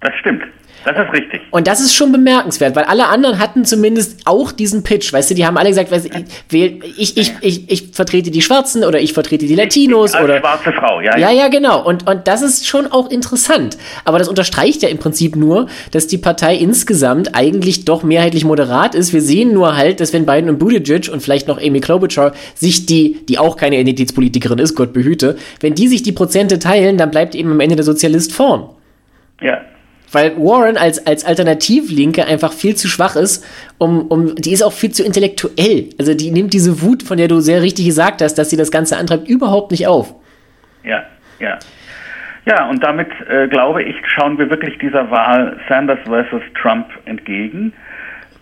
Das 0.00 0.14
stimmt. 0.20 0.42
Das 0.86 0.96
ist 1.04 1.12
richtig. 1.12 1.40
Und 1.50 1.66
das 1.66 1.80
ist 1.80 1.96
schon 1.96 2.12
bemerkenswert, 2.12 2.76
weil 2.76 2.84
alle 2.84 3.08
anderen 3.08 3.40
hatten 3.40 3.64
zumindest 3.64 4.20
auch 4.24 4.52
diesen 4.52 4.84
Pitch. 4.84 5.12
Weißt 5.12 5.28
du, 5.28 5.34
die 5.34 5.44
haben 5.44 5.56
alle 5.56 5.68
gesagt, 5.68 5.90
weißt, 5.90 6.06
ich, 6.06 6.80
ich, 6.96 7.16
ich, 7.16 7.32
ich, 7.40 7.68
ich 7.68 7.88
vertrete 7.90 8.30
die 8.30 8.40
Schwarzen 8.40 8.84
oder 8.84 9.00
ich 9.00 9.12
vertrete 9.12 9.46
die 9.46 9.56
Latinos 9.56 10.14
Als 10.14 10.22
oder. 10.22 10.38
schwarze 10.38 10.72
Frau, 10.72 11.00
ja. 11.00 11.18
Ja, 11.18 11.32
ja, 11.32 11.48
genau. 11.48 11.84
Und, 11.84 12.08
und 12.08 12.28
das 12.28 12.40
ist 12.40 12.68
schon 12.68 12.86
auch 12.86 13.10
interessant. 13.10 13.76
Aber 14.04 14.20
das 14.20 14.28
unterstreicht 14.28 14.84
ja 14.84 14.88
im 14.88 14.98
Prinzip 14.98 15.34
nur, 15.34 15.66
dass 15.90 16.06
die 16.06 16.18
Partei 16.18 16.54
insgesamt 16.54 17.34
eigentlich 17.34 17.84
doch 17.84 18.04
mehrheitlich 18.04 18.44
moderat 18.44 18.94
ist. 18.94 19.12
Wir 19.12 19.22
sehen 19.22 19.52
nur 19.52 19.76
halt, 19.76 19.98
dass 19.98 20.12
wenn 20.12 20.24
Biden 20.24 20.48
und 20.48 20.60
Buttigieg 20.60 21.10
und 21.12 21.20
vielleicht 21.20 21.48
noch 21.48 21.60
Amy 21.60 21.80
Klobuchar 21.80 22.30
sich 22.54 22.86
die, 22.86 23.26
die 23.28 23.38
auch 23.38 23.56
keine 23.56 23.74
Identitätspolitikerin 23.80 24.60
ist, 24.60 24.76
Gott 24.76 24.92
behüte, 24.92 25.36
wenn 25.58 25.74
die 25.74 25.88
sich 25.88 26.04
die 26.04 26.12
Prozente 26.12 26.60
teilen, 26.60 26.96
dann 26.96 27.10
bleibt 27.10 27.34
eben 27.34 27.50
am 27.50 27.58
Ende 27.58 27.74
der 27.74 27.84
Sozialist 27.84 28.32
vorn. 28.32 28.68
Ja, 29.40 29.58
Weil 30.12 30.36
Warren 30.36 30.76
als, 30.76 31.04
als 31.06 31.24
Alternativlinke 31.24 32.26
einfach 32.26 32.52
viel 32.52 32.76
zu 32.76 32.88
schwach 32.88 33.16
ist, 33.16 33.44
um, 33.78 34.06
um, 34.06 34.36
die 34.36 34.52
ist 34.52 34.62
auch 34.62 34.72
viel 34.72 34.92
zu 34.92 35.04
intellektuell. 35.04 35.90
Also 35.98 36.14
die 36.14 36.30
nimmt 36.30 36.52
diese 36.52 36.80
Wut, 36.82 37.02
von 37.02 37.18
der 37.18 37.28
du 37.28 37.40
sehr 37.40 37.62
richtig 37.62 37.86
gesagt 37.86 38.22
hast, 38.22 38.34
dass 38.34 38.50
sie 38.50 38.56
das 38.56 38.70
Ganze 38.70 38.96
antreibt, 38.96 39.28
überhaupt 39.28 39.72
nicht 39.72 39.86
auf. 39.86 40.14
Ja, 40.84 41.04
ja. 41.40 41.58
Ja, 42.46 42.68
und 42.70 42.82
damit 42.84 43.08
äh, 43.28 43.48
glaube 43.48 43.82
ich, 43.82 43.96
schauen 44.06 44.38
wir 44.38 44.48
wirklich 44.48 44.78
dieser 44.78 45.10
Wahl 45.10 45.58
Sanders 45.68 45.98
versus 46.04 46.42
Trump 46.54 46.86
entgegen. 47.04 47.72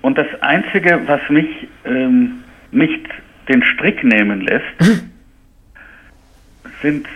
Und 0.03 0.19
das 0.19 0.27
Einzige, 0.43 1.01
was 1.07 1.21
mich 1.31 1.47
ähm, 1.87 2.45
nicht 2.71 3.07
den 3.49 3.63
Strick 3.63 4.05
nehmen 4.05 4.43
lässt, 4.43 4.65
sind, 6.83 7.07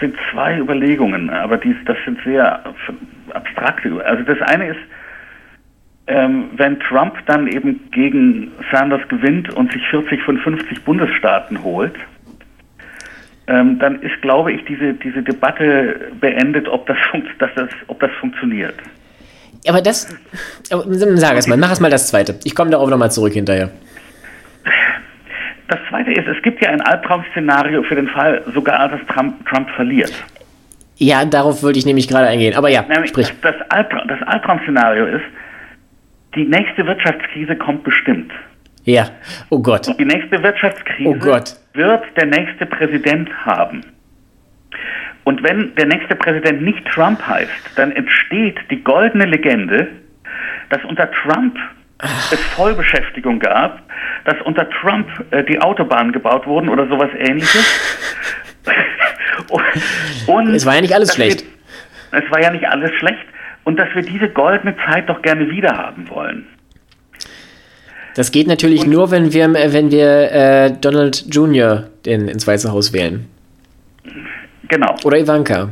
sind 0.00 0.14
zwei 0.30 0.58
Überlegungen, 0.58 1.30
aber 1.30 1.56
dies, 1.56 1.76
das 1.86 1.96
sind 2.04 2.18
sehr 2.24 2.64
abstrakte. 3.32 4.04
Also 4.04 4.22
das 4.24 4.40
eine 4.42 4.68
ist, 4.68 4.80
ähm, 6.06 6.50
wenn 6.56 6.80
Trump 6.80 7.14
dann 7.26 7.46
eben 7.48 7.90
gegen 7.90 8.52
Sanders 8.72 9.06
gewinnt 9.08 9.52
und 9.54 9.70
sich 9.72 9.82
40 9.90 10.22
von 10.22 10.38
50 10.38 10.84
Bundesstaaten 10.84 11.62
holt, 11.62 11.94
ähm, 13.46 13.78
dann 13.78 14.00
ist, 14.02 14.20
glaube 14.22 14.52
ich, 14.52 14.64
diese, 14.64 14.94
diese 14.94 15.22
Debatte 15.22 16.10
beendet, 16.20 16.68
ob 16.68 16.86
das, 16.86 16.96
dass 17.38 17.50
das, 17.54 17.68
ob 17.88 18.00
das 18.00 18.10
funktioniert. 18.20 18.74
Aber 19.66 19.82
das, 19.82 20.08
sag 20.68 21.36
es 21.36 21.46
mal, 21.46 21.58
mach 21.58 21.72
es 21.72 21.80
mal 21.80 21.90
das 21.90 22.08
Zweite. 22.08 22.38
Ich 22.44 22.54
komme 22.54 22.70
darauf 22.70 22.88
nochmal 22.88 23.10
zurück 23.10 23.32
hinterher. 23.32 23.70
Das 25.68 25.78
Zweite 25.88 26.12
ist, 26.12 26.26
es 26.26 26.42
gibt 26.42 26.62
ja 26.62 26.70
ein 26.70 26.80
Albtraum-Szenario 26.80 27.82
für 27.82 27.94
den 27.94 28.08
Fall 28.08 28.42
sogar, 28.54 28.88
dass 28.88 29.00
Trump, 29.14 29.46
Trump 29.46 29.70
verliert. 29.70 30.12
Ja, 30.96 31.24
darauf 31.24 31.62
wollte 31.62 31.78
ich 31.78 31.86
nämlich 31.86 32.08
gerade 32.08 32.26
eingehen. 32.26 32.56
Aber 32.56 32.70
ja, 32.70 32.82
Nämlich 32.82 33.10
sprich. 33.10 33.32
Das, 33.42 33.54
Albtraum, 33.68 34.08
das 34.08 34.20
Albtraum-Szenario 34.22 35.06
ist, 35.06 35.24
die 36.34 36.44
nächste 36.44 36.86
Wirtschaftskrise 36.86 37.54
kommt 37.56 37.84
bestimmt. 37.84 38.32
Ja, 38.84 39.10
oh 39.50 39.60
Gott. 39.60 39.86
Und 39.88 40.00
die 40.00 40.04
nächste 40.04 40.42
Wirtschaftskrise 40.42 41.10
oh 41.10 41.78
wird 41.78 42.04
der 42.16 42.26
nächste 42.26 42.66
Präsident 42.66 43.30
haben. 43.44 43.84
Und 45.24 45.42
wenn 45.42 45.74
der 45.74 45.86
nächste 45.86 46.16
Präsident 46.16 46.62
nicht 46.62 46.86
Trump 46.86 47.20
heißt, 47.26 47.76
dann 47.76 47.92
entsteht 47.92 48.56
die 48.70 48.82
goldene 48.82 49.26
Legende, 49.26 49.88
dass 50.70 50.82
unter 50.84 51.10
Trump. 51.10 51.56
Es 52.00 52.40
Vollbeschäftigung 52.54 53.40
gab, 53.40 53.82
dass 54.24 54.36
unter 54.44 54.68
Trump 54.70 55.08
äh, 55.30 55.42
die 55.44 55.60
Autobahnen 55.60 56.12
gebaut 56.12 56.46
wurden 56.46 56.68
oder 56.68 56.86
sowas 56.86 57.10
ähnliches. 57.18 57.66
und 60.26 60.54
es 60.54 60.64
war 60.64 60.76
ja 60.76 60.80
nicht 60.80 60.94
alles 60.94 61.14
schlecht. 61.14 61.44
Wir, 62.10 62.22
es 62.22 62.30
war 62.30 62.40
ja 62.40 62.50
nicht 62.50 62.68
alles 62.68 62.92
schlecht. 62.98 63.24
Und 63.64 63.78
dass 63.78 63.88
wir 63.94 64.02
diese 64.02 64.28
goldene 64.28 64.74
Zeit 64.86 65.08
doch 65.08 65.20
gerne 65.22 65.50
wieder 65.50 65.76
haben 65.76 66.08
wollen. 66.08 66.46
Das 68.14 68.32
geht 68.32 68.46
natürlich 68.46 68.84
und, 68.84 68.90
nur, 68.90 69.10
wenn 69.10 69.32
wir, 69.32 69.52
wenn 69.52 69.90
wir 69.90 70.32
äh, 70.32 70.72
Donald 70.80 71.26
Jr. 71.32 71.88
Den, 72.06 72.28
ins 72.28 72.46
Weiße 72.46 72.72
Haus 72.72 72.92
wählen. 72.92 73.28
Genau. 74.68 74.94
Oder 75.04 75.18
Ivanka. 75.18 75.70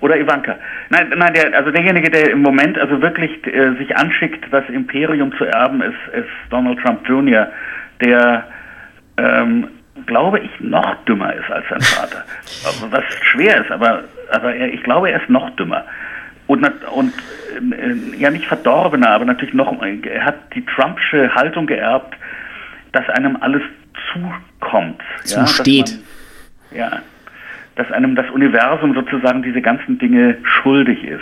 Oder 0.00 0.18
Ivanka. 0.18 0.56
Nein, 0.88 1.12
nein, 1.16 1.34
der, 1.34 1.54
also 1.56 1.70
derjenige, 1.70 2.10
der 2.10 2.30
im 2.30 2.42
Moment 2.42 2.78
also 2.78 3.00
wirklich 3.02 3.30
äh, 3.46 3.74
sich 3.76 3.96
anschickt, 3.96 4.44
das 4.50 4.68
Imperium 4.68 5.32
zu 5.36 5.44
erben, 5.44 5.82
ist, 5.82 6.14
ist 6.14 6.28
Donald 6.50 6.78
Trump 6.80 7.06
Jr., 7.08 7.48
der, 8.00 8.46
ähm, 9.16 9.68
glaube 10.06 10.40
ich, 10.40 10.50
noch 10.60 10.94
dümmer 11.04 11.34
ist 11.34 11.50
als 11.50 11.68
sein 11.68 11.80
Vater. 11.80 12.24
Was 12.90 13.04
schwer 13.22 13.60
ist, 13.60 13.70
aber, 13.70 14.04
aber 14.30 14.54
er, 14.54 14.72
ich 14.72 14.82
glaube, 14.82 15.10
er 15.10 15.20
ist 15.20 15.28
noch 15.30 15.50
dümmer. 15.56 15.84
Und, 16.46 16.66
und 16.90 17.12
äh, 17.72 18.16
ja, 18.18 18.30
nicht 18.30 18.46
verdorbener, 18.46 19.10
aber 19.10 19.24
natürlich 19.24 19.54
noch, 19.54 19.72
er 19.82 20.24
hat 20.24 20.54
die 20.54 20.64
Trumpsche 20.64 21.34
Haltung 21.34 21.66
geerbt, 21.66 22.16
dass 22.92 23.08
einem 23.10 23.36
alles 23.40 23.62
zukommt. 24.12 25.00
Zusteht. 25.24 25.98
Ja, 26.72 26.78
ja, 26.78 27.02
dass 27.76 27.90
einem 27.92 28.16
das 28.16 28.26
Universum 28.30 28.94
sozusagen 28.94 29.42
diese 29.42 29.62
ganzen 29.62 29.98
Dinge 29.98 30.36
schuldig 30.42 31.04
ist. 31.04 31.20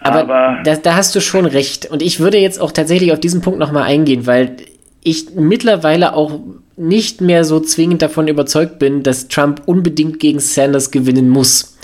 Aber, 0.00 0.20
Aber 0.20 0.58
da, 0.64 0.76
da, 0.76 0.96
hast 0.96 1.14
du 1.14 1.20
schon 1.20 1.46
recht. 1.46 1.86
Und 1.90 2.02
ich 2.02 2.20
würde 2.20 2.38
jetzt 2.38 2.60
auch 2.60 2.72
tatsächlich 2.72 3.12
auf 3.12 3.20
diesen 3.20 3.40
Punkt 3.40 3.58
nochmal 3.58 3.84
eingehen, 3.84 4.26
weil 4.26 4.56
ich 5.02 5.34
mittlerweile 5.34 6.14
auch 6.14 6.40
nicht 6.76 7.20
mehr 7.20 7.44
so 7.44 7.60
zwingend 7.60 8.02
davon 8.02 8.28
überzeugt 8.28 8.78
bin, 8.78 9.02
dass 9.02 9.28
Trump 9.28 9.62
unbedingt 9.66 10.18
gegen 10.20 10.40
Sanders 10.40 10.90
gewinnen 10.90 11.28
muss. 11.28 11.78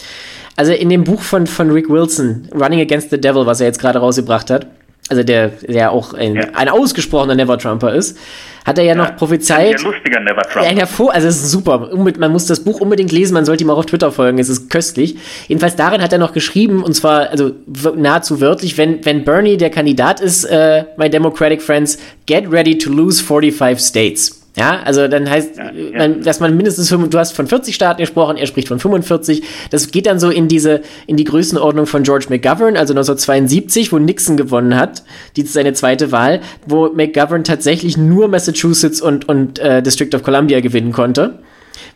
Also 0.57 0.73
in 0.73 0.89
dem 0.89 1.05
Buch 1.05 1.21
von, 1.21 1.47
von 1.47 1.71
Rick 1.71 1.89
Wilson, 1.89 2.49
Running 2.53 2.81
Against 2.81 3.11
the 3.11 3.21
Devil, 3.21 3.47
was 3.47 3.61
er 3.61 3.69
jetzt 3.69 3.81
gerade 3.81 3.99
rausgebracht 3.99 4.51
hat, 4.51 4.67
also 5.09 5.23
der, 5.23 5.49
der 5.49 5.93
auch 5.93 6.15
ein, 6.15 6.37
ja. 6.37 6.43
ein 6.55 6.69
ausgesprochener 6.69 7.35
Never-Trumper 7.35 7.95
ist, 7.95 8.17
hat 8.65 8.79
er 8.79 8.85
ja, 8.85 8.95
ja 8.95 8.95
noch 8.95 9.17
prophezeit. 9.17 9.79
Ein 9.79 9.85
lustiger 9.85 10.21
Never-Trumper. 10.21 10.69
Ein 10.69 10.77
hervor, 10.77 11.13
also 11.13 11.27
es 11.27 11.43
ist 11.43 11.51
super. 11.51 11.91
Man 11.97 12.33
muss 12.33 12.47
das 12.47 12.63
Buch 12.63 12.81
unbedingt 12.81 13.11
lesen, 13.11 13.35
man 13.35 13.45
sollte 13.45 13.65
ihm 13.65 13.71
auch 13.71 13.79
auf 13.79 13.87
Twitter 13.87 14.13
folgen, 14.13 14.39
es 14.39 14.49
ist 14.49 14.71
köstlich. 14.71 15.17
Jedenfalls 15.49 15.77
darin 15.77 16.03
hat 16.03 16.13
er 16.13 16.19
noch 16.19 16.33
geschrieben, 16.33 16.83
und 16.83 16.95
zwar 16.95 17.31
also 17.31 17.53
nahezu 17.97 18.41
wörtlich, 18.41 18.79
wenn, 18.79 19.05
wenn 19.05 19.25
Bernie 19.25 19.57
der 19.57 19.71
Kandidat 19.71 20.21
ist, 20.21 20.45
äh, 20.45 20.85
my 20.97 21.11
Democratic 21.11 21.63
Friends, 21.63 21.99
get 22.27 22.51
ready 22.51 22.79
to 22.79 22.91
lose 22.91 23.23
45 23.23 23.81
states. 23.81 24.40
Ja, 24.61 24.81
also 24.85 25.09
dann 25.09 25.29
heißt, 25.29 25.57
ja, 25.57 25.73
ja. 25.73 25.99
Man, 25.99 26.23
dass 26.23 26.39
man 26.39 26.55
mindestens, 26.55 26.91
du 26.91 27.19
hast 27.19 27.33
von 27.33 27.47
40 27.47 27.75
Staaten 27.75 28.01
gesprochen, 28.01 28.37
er 28.37 28.47
spricht 28.47 28.69
von 28.69 28.79
45. 28.79 29.43
Das 29.71 29.91
geht 29.91 30.05
dann 30.05 30.21
so 30.21 30.29
in 30.29 30.49
diese, 30.49 30.83
in 31.07 31.17
die 31.17 31.25
Größenordnung 31.25 31.87
von 31.87 32.03
George 32.03 32.27
McGovern, 32.29 32.77
also 32.77 32.93
1972, 32.93 33.91
wo 33.91 33.99
Nixon 33.99 34.37
gewonnen 34.37 34.77
hat, 34.77 35.03
die 35.37 35.43
ist 35.43 35.55
seine 35.55 35.73
zweite 35.73 36.13
Wahl, 36.13 36.41
wo 36.67 36.91
McGovern 36.91 37.43
tatsächlich 37.43 37.97
nur 37.97 38.29
Massachusetts 38.29 39.01
und, 39.01 39.27
und 39.31 39.59
äh, 39.61 39.83
District 39.83 40.15
of 40.15 40.23
Columbia 40.23 40.61
gewinnen 40.61 40.93
konnte 40.93 41.39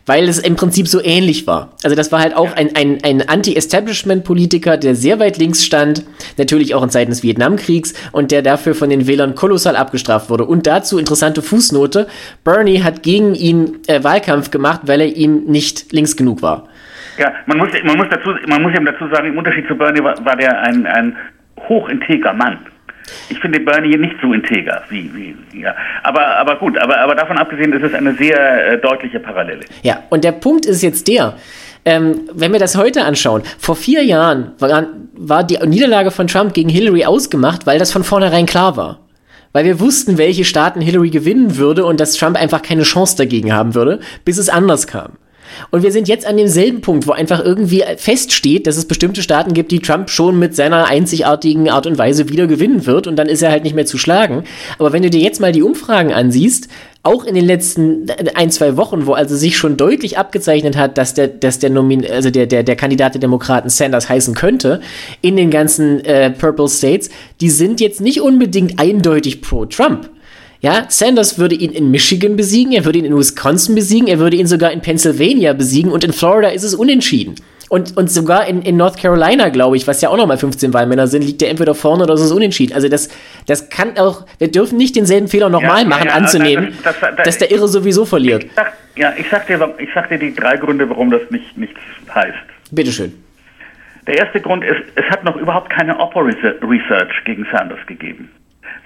weil 0.05 0.27
es 0.29 0.39
im 0.39 0.55
Prinzip 0.55 0.87
so 0.87 1.01
ähnlich 1.03 1.47
war. 1.47 1.73
Also 1.83 1.95
das 1.95 2.11
war 2.11 2.19
halt 2.19 2.35
auch 2.35 2.55
ein, 2.55 2.75
ein, 2.75 2.99
ein 3.03 3.27
Anti-Establishment-Politiker, 3.27 4.77
der 4.77 4.95
sehr 4.95 5.19
weit 5.19 5.37
links 5.37 5.65
stand, 5.65 6.03
natürlich 6.37 6.75
auch 6.75 6.83
in 6.83 6.89
Zeiten 6.89 7.11
des 7.11 7.23
Vietnamkriegs 7.23 7.93
und 8.11 8.31
der 8.31 8.41
dafür 8.41 8.75
von 8.75 8.89
den 8.89 9.07
Wählern 9.07 9.35
kolossal 9.35 9.75
abgestraft 9.75 10.29
wurde. 10.29 10.45
Und 10.45 10.67
dazu 10.67 10.99
interessante 10.99 11.41
Fußnote, 11.41 12.07
Bernie 12.43 12.83
hat 12.83 13.03
gegen 13.03 13.35
ihn 13.35 13.79
äh, 13.87 14.03
Wahlkampf 14.03 14.51
gemacht, 14.51 14.81
weil 14.83 15.01
er 15.01 15.15
ihm 15.15 15.45
nicht 15.45 15.91
links 15.91 16.15
genug 16.15 16.41
war. 16.41 16.67
Ja, 17.17 17.31
man 17.45 17.57
muss, 17.57 17.69
man 17.83 17.97
muss, 17.97 18.07
dazu, 18.09 18.31
man 18.47 18.61
muss 18.61 18.73
eben 18.75 18.85
dazu 18.85 19.07
sagen, 19.07 19.29
im 19.29 19.37
Unterschied 19.37 19.67
zu 19.67 19.75
Bernie 19.75 20.03
war, 20.03 20.23
war 20.25 20.35
der 20.35 20.61
ein, 20.61 20.85
ein 20.85 21.15
hochintegrer 21.67 22.33
Mann. 22.33 22.59
Ich 23.29 23.39
finde 23.39 23.59
Bernie 23.59 23.97
nicht 23.97 24.15
so 24.21 24.33
integer 24.33 24.83
wie, 24.89 25.11
wie 25.13 25.61
ja. 25.61 25.75
Aber, 26.03 26.37
aber 26.37 26.55
gut, 26.57 26.77
aber, 26.77 26.99
aber 26.99 27.15
davon 27.15 27.37
abgesehen 27.37 27.73
ist 27.73 27.83
es 27.83 27.93
eine 27.93 28.13
sehr 28.15 28.73
äh, 28.73 28.77
deutliche 28.79 29.19
Parallele. 29.19 29.61
Ja, 29.83 30.03
und 30.09 30.23
der 30.23 30.31
Punkt 30.31 30.65
ist 30.65 30.81
jetzt 30.81 31.07
der, 31.07 31.35
ähm, 31.85 32.29
wenn 32.33 32.51
wir 32.51 32.59
das 32.59 32.75
heute 32.75 33.03
anschauen, 33.03 33.43
vor 33.59 33.75
vier 33.75 34.03
Jahren 34.03 34.53
war, 34.59 34.87
war 35.13 35.43
die 35.43 35.57
Niederlage 35.65 36.11
von 36.11 36.27
Trump 36.27 36.53
gegen 36.53 36.69
Hillary 36.69 37.05
ausgemacht, 37.05 37.67
weil 37.67 37.79
das 37.79 37.91
von 37.91 38.03
vornherein 38.03 38.45
klar 38.45 38.75
war. 38.75 38.99
Weil 39.53 39.65
wir 39.65 39.79
wussten, 39.79 40.17
welche 40.17 40.43
Staaten 40.43 40.81
Hillary 40.81 41.11
gewinnen 41.11 41.57
würde 41.57 41.85
und 41.85 41.99
dass 41.99 42.15
Trump 42.15 42.35
einfach 42.37 42.61
keine 42.61 42.83
Chance 42.83 43.15
dagegen 43.17 43.53
haben 43.53 43.75
würde, 43.75 43.99
bis 44.25 44.37
es 44.37 44.49
anders 44.49 44.87
kam. 44.87 45.13
Und 45.71 45.83
wir 45.83 45.91
sind 45.91 46.07
jetzt 46.07 46.25
an 46.25 46.37
demselben 46.37 46.81
Punkt, 46.81 47.07
wo 47.07 47.11
einfach 47.11 47.43
irgendwie 47.43 47.83
feststeht, 47.97 48.67
dass 48.67 48.77
es 48.77 48.85
bestimmte 48.85 49.21
Staaten 49.21 49.53
gibt, 49.53 49.71
die 49.71 49.79
Trump 49.79 50.09
schon 50.09 50.37
mit 50.39 50.55
seiner 50.55 50.85
einzigartigen 50.85 51.69
Art 51.69 51.87
und 51.87 51.97
Weise 51.97 52.29
wieder 52.29 52.47
gewinnen 52.47 52.85
wird 52.85 53.07
und 53.07 53.15
dann 53.15 53.27
ist 53.27 53.41
er 53.41 53.51
halt 53.51 53.63
nicht 53.63 53.75
mehr 53.75 53.85
zu 53.85 53.97
schlagen. 53.97 54.43
Aber 54.79 54.93
wenn 54.93 55.03
du 55.03 55.09
dir 55.09 55.21
jetzt 55.21 55.41
mal 55.41 55.51
die 55.51 55.63
Umfragen 55.63 56.13
ansiehst, 56.13 56.69
auch 57.05 57.23
in 57.23 57.35
den 57.35 57.45
letzten 57.45 58.07
ein, 58.33 58.49
zwei 58.49 58.77
Wochen, 58.77 59.05
wo 59.05 59.13
also 59.13 59.35
sich 59.35 59.57
schon 59.57 59.77
deutlich 59.77 60.17
abgezeichnet 60.17 60.75
hat, 60.75 60.97
dass 60.97 61.13
der, 61.13 61.27
dass 61.27 61.59
der 61.59 61.69
Nomin, 61.69 62.03
also 62.09 62.31
der, 62.31 62.47
der, 62.47 62.63
der 62.63 62.75
Kandidat 62.75 63.13
der 63.13 63.21
Demokraten 63.21 63.69
Sanders 63.69 64.09
heißen 64.09 64.33
könnte, 64.33 64.81
in 65.21 65.37
den 65.37 65.51
ganzen 65.51 66.03
äh, 66.03 66.31
Purple 66.31 66.67
States, 66.67 67.11
die 67.41 67.51
sind 67.51 67.79
jetzt 67.79 68.01
nicht 68.01 68.21
unbedingt 68.21 68.79
eindeutig 68.79 69.41
pro 69.41 69.65
Trump. 69.65 70.09
Ja, 70.65 70.85
Sanders 70.87 71.37
würde 71.37 71.53
ihn 71.53 71.71
in 71.73 71.91
Michigan 71.91 72.35
besiegen, 72.35 72.73
er 72.73 72.85
würde 72.85 72.97
ihn 72.97 73.05
in 73.05 73.15
Wisconsin 73.15 73.75
besiegen, 73.75 74.07
er 74.07 74.17
würde 74.17 74.35
ihn 74.35 74.47
sogar 74.47 74.71
in 74.71 74.81
Pennsylvania 74.81 75.53
besiegen 75.53 75.91
und 75.91 76.03
in 76.03 76.11
Florida 76.11 76.47
ist 76.47 76.63
es 76.63 76.73
unentschieden. 76.73 77.35
Und, 77.69 77.95
und 77.95 78.09
sogar 78.09 78.47
in, 78.47 78.63
in 78.63 78.75
North 78.75 78.97
Carolina, 78.97 79.49
glaube 79.49 79.77
ich, 79.77 79.85
was 79.85 80.01
ja 80.01 80.09
auch 80.09 80.17
nochmal 80.17 80.39
15 80.39 80.73
Wahlmänner 80.73 81.05
sind, 81.05 81.23
liegt 81.23 81.43
er 81.43 81.51
entweder 81.51 81.75
vorne 81.75 82.05
oder 82.05 82.15
es 82.15 82.21
ist 82.21 82.31
unentschieden. 82.31 82.73
Also 82.73 82.89
das, 82.89 83.09
das 83.45 83.69
kann 83.69 83.95
auch, 83.99 84.25
wir 84.39 84.49
dürfen 84.49 84.79
nicht 84.79 84.95
denselben 84.95 85.27
Fehler 85.27 85.49
nochmal 85.49 85.83
ja, 85.83 85.87
machen, 85.87 86.07
ja, 86.07 86.15
anzunehmen, 86.15 86.75
das, 86.83 86.99
das, 86.99 87.15
das, 87.15 87.25
dass 87.25 87.37
der 87.37 87.51
Irre 87.51 87.67
sowieso 87.67 88.03
verliert. 88.03 88.45
Ich 88.45 88.51
sag, 88.55 88.73
ja, 88.95 89.13
ich 89.15 89.29
sag, 89.29 89.45
dir, 89.45 89.75
ich 89.77 89.89
sag 89.93 90.09
dir 90.09 90.17
die 90.17 90.33
drei 90.33 90.57
Gründe, 90.57 90.89
warum 90.89 91.11
das 91.11 91.21
nicht 91.29 91.55
nichts 91.55 91.79
heißt. 92.11 92.33
Bitteschön. 92.71 93.13
Der 94.07 94.17
erste 94.17 94.41
Grund 94.41 94.63
ist, 94.63 94.81
es 94.95 95.05
hat 95.11 95.23
noch 95.25 95.35
überhaupt 95.35 95.69
keine 95.69 95.99
Oppo-Research 95.99 97.23
gegen 97.23 97.45
Sanders 97.51 97.85
gegeben. 97.85 98.31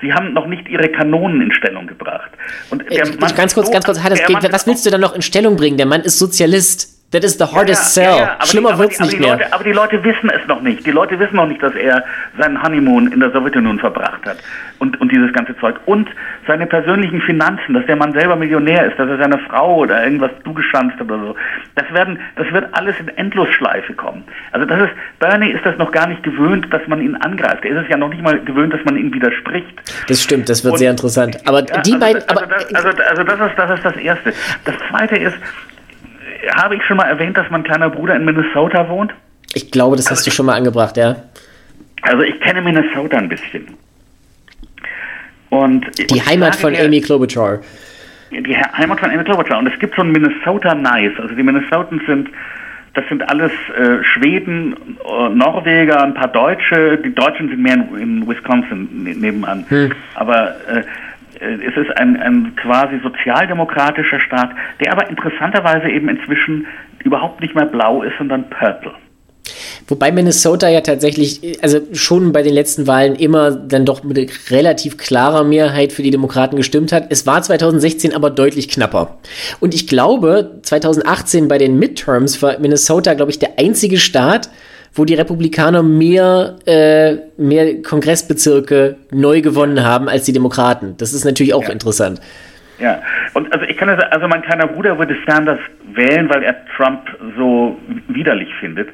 Sie 0.01 0.13
haben 0.13 0.33
noch 0.33 0.47
nicht 0.47 0.67
ihre 0.69 0.89
Kanonen 0.89 1.41
in 1.41 1.51
Stellung 1.51 1.87
gebracht. 1.87 2.31
Und 2.69 2.89
der 2.89 3.05
äh, 3.05 3.15
Mann 3.17 3.35
ganz 3.35 3.53
kurz, 3.53 3.71
ganz 3.71 3.85
kurz, 3.85 4.01
Hannes, 4.01 4.19
was 4.51 4.67
willst 4.67 4.85
du 4.85 4.89
dann 4.89 5.01
noch 5.01 5.13
in 5.13 5.21
Stellung 5.21 5.55
bringen? 5.55 5.77
Der 5.77 5.85
Mann 5.85 6.01
ist 6.01 6.19
Sozialist. 6.19 6.98
That 7.11 7.23
is 7.23 7.39
the 7.39 7.45
hardest 7.45 7.97
ja, 7.97 8.03
ja, 8.03 8.11
sell. 8.11 8.21
Ja, 8.21 8.45
Schlimmer 8.45 8.77
wird 8.77 8.91
es 8.91 8.99
nicht 8.99 9.19
mehr. 9.19 9.31
Leute, 9.31 9.51
aber 9.51 9.63
die 9.63 9.71
Leute 9.71 10.03
wissen 10.03 10.29
es 10.29 10.47
noch 10.47 10.61
nicht. 10.61 10.85
Die 10.85 10.91
Leute 10.91 11.17
wissen 11.19 11.37
noch 11.37 11.47
nicht, 11.47 11.61
dass 11.63 11.73
er 11.73 12.03
seinen 12.37 12.61
Honeymoon 12.61 13.11
in 13.11 13.19
der 13.19 13.31
Sowjetunion 13.31 13.79
verbracht 13.79 14.23
hat. 14.27 14.37
Und, 14.77 15.01
und 15.01 15.11
dieses 15.11 15.33
ganze 15.33 15.57
Zeug. 15.57 15.75
Und 15.87 16.07
seine 16.45 16.67
persönlichen 16.67 17.19
Finanzen, 17.21 17.73
dass 17.73 17.85
der 17.87 17.95
Mann 17.95 18.13
selber 18.13 18.35
Millionär 18.35 18.85
ist, 18.85 18.99
dass 18.99 19.09
er 19.09 19.17
seine 19.17 19.39
Frau 19.39 19.77
oder 19.77 20.03
irgendwas 20.03 20.29
zugeschanzt 20.43 20.99
hat 20.99 21.09
oder 21.09 21.19
so. 21.19 21.35
Das, 21.73 21.91
werden, 21.91 22.19
das 22.35 22.51
wird 22.53 22.67
alles 22.73 22.95
in 22.99 23.07
Endlosschleife 23.09 23.93
kommen. 23.93 24.23
Also 24.51 24.67
das 24.67 24.79
ist, 24.79 24.91
Bernie 25.17 25.49
ist 25.49 25.65
das 25.65 25.77
noch 25.79 25.91
gar 25.91 26.05
nicht 26.05 26.21
gewöhnt, 26.21 26.71
dass 26.71 26.85
man 26.87 27.01
ihn 27.01 27.15
angreift. 27.15 27.65
Er 27.65 27.71
ist 27.71 27.85
es 27.85 27.89
ja 27.89 27.97
noch 27.97 28.09
nicht 28.09 28.21
mal 28.21 28.39
gewöhnt, 28.39 28.71
dass 28.71 28.85
man 28.85 28.95
ihn 28.95 29.11
widerspricht. 29.11 29.81
Das 30.07 30.21
stimmt, 30.21 30.47
das 30.47 30.63
wird 30.63 30.73
und, 30.73 30.77
sehr 30.77 30.91
interessant. 30.91 31.39
Aber 31.47 31.63
die 31.63 31.75
also, 31.75 31.99
beiden. 31.99 32.21
Also, 32.29 32.45
das, 32.45 32.75
also, 32.75 33.01
also 33.01 33.23
das, 33.23 33.49
ist, 33.49 33.57
das 33.57 33.71
ist 33.71 33.85
das 33.85 33.95
Erste. 33.97 34.33
Das 34.65 34.75
Zweite 34.89 35.15
ist, 35.15 35.37
habe 36.55 36.75
ich 36.75 36.83
schon 36.83 36.97
mal 36.97 37.05
erwähnt, 37.05 37.37
dass 37.37 37.49
mein 37.49 37.63
kleiner 37.63 37.89
Bruder 37.89 38.15
in 38.15 38.25
Minnesota 38.25 38.87
wohnt? 38.89 39.13
Ich 39.53 39.71
glaube, 39.71 39.95
das 39.95 40.05
hast 40.05 40.19
also 40.19 40.29
du 40.29 40.35
schon 40.35 40.45
mal 40.45 40.55
angebracht, 40.55 40.97
ja. 40.97 41.15
Also 42.01 42.23
ich 42.23 42.39
kenne 42.39 42.61
Minnesota 42.61 43.17
ein 43.17 43.29
bisschen. 43.29 43.67
Und 45.49 45.85
die 45.97 46.21
Heimat 46.21 46.55
von 46.55 46.75
Amy 46.75 47.01
Klobuchar. 47.01 47.59
Die 48.31 48.55
Heimat 48.55 48.99
von 48.99 49.09
Amy 49.09 49.23
Klobuchar. 49.23 49.57
Und 49.57 49.67
es 49.67 49.79
gibt 49.79 49.95
so 49.95 50.03
ein 50.03 50.11
Minnesota 50.11 50.75
Nice. 50.75 51.13
Also 51.19 51.33
die 51.33 51.43
Minnesotans 51.43 52.03
sind, 52.05 52.29
das 52.93 53.03
sind 53.09 53.27
alles 53.27 53.51
äh, 53.75 54.03
Schweden, 54.03 54.75
äh, 55.03 55.29
Norweger, 55.29 56.03
ein 56.03 56.13
paar 56.13 56.27
Deutsche. 56.27 56.97
Die 57.03 57.13
Deutschen 57.13 57.49
sind 57.49 57.61
mehr 57.61 57.73
in, 57.73 57.97
in 57.97 58.27
Wisconsin 58.27 59.03
ne, 59.03 59.15
nebenan. 59.15 59.65
Hm. 59.69 59.91
Aber 60.13 60.55
äh, 60.67 60.83
es 61.39 61.77
ist 61.77 61.97
ein, 61.97 62.17
ein 62.17 62.55
quasi 62.55 62.99
sozialdemokratischer 63.01 64.19
Staat, 64.19 64.51
der 64.79 64.91
aber 64.91 65.09
interessanterweise 65.09 65.89
eben 65.89 66.09
inzwischen 66.09 66.67
überhaupt 67.03 67.41
nicht 67.41 67.55
mehr 67.55 67.65
blau 67.65 68.03
ist, 68.03 68.17
sondern 68.17 68.49
purple. 68.49 68.91
Wobei 69.87 70.11
Minnesota 70.11 70.69
ja 70.69 70.81
tatsächlich, 70.81 71.57
also 71.63 71.79
schon 71.93 72.31
bei 72.31 72.43
den 72.43 72.53
letzten 72.53 72.85
Wahlen 72.85 73.15
immer 73.15 73.51
dann 73.51 73.85
doch 73.85 74.03
mit 74.03 74.51
relativ 74.51 74.97
klarer 74.97 75.43
Mehrheit 75.43 75.91
für 75.93 76.03
die 76.03 76.11
Demokraten 76.11 76.57
gestimmt 76.57 76.91
hat. 76.91 77.07
Es 77.09 77.25
war 77.25 77.41
2016 77.41 78.13
aber 78.13 78.29
deutlich 78.29 78.69
knapper. 78.69 79.17
Und 79.59 79.73
ich 79.73 79.87
glaube, 79.87 80.59
2018 80.61 81.47
bei 81.47 81.57
den 81.57 81.79
Midterms 81.79 82.41
war 82.43 82.59
Minnesota, 82.59 83.15
glaube 83.15 83.31
ich, 83.31 83.39
der 83.39 83.57
einzige 83.57 83.97
Staat, 83.97 84.49
wo 84.93 85.05
die 85.05 85.15
Republikaner 85.15 85.83
mehr, 85.83 86.55
äh, 86.65 87.17
mehr 87.37 87.81
Kongressbezirke 87.81 88.97
neu 89.11 89.41
gewonnen 89.41 89.83
haben 89.83 90.09
als 90.09 90.25
die 90.25 90.33
Demokraten. 90.33 90.95
Das 90.97 91.13
ist 91.13 91.25
natürlich 91.25 91.53
auch 91.53 91.63
ja. 91.63 91.71
interessant. 91.71 92.21
Ja, 92.79 93.01
und 93.33 93.51
also 93.53 93.65
ich 93.65 93.75
kann 93.77 93.89
das, 93.89 93.99
also 94.11 94.27
mein 94.27 94.41
kleiner 94.41 94.67
Bruder 94.67 94.97
würde 94.97 95.15
Sanders 95.27 95.59
wählen, 95.93 96.29
weil 96.29 96.43
er 96.43 96.55
Trump 96.75 97.01
so 97.37 97.77
widerlich 98.07 98.49
findet. 98.59 98.89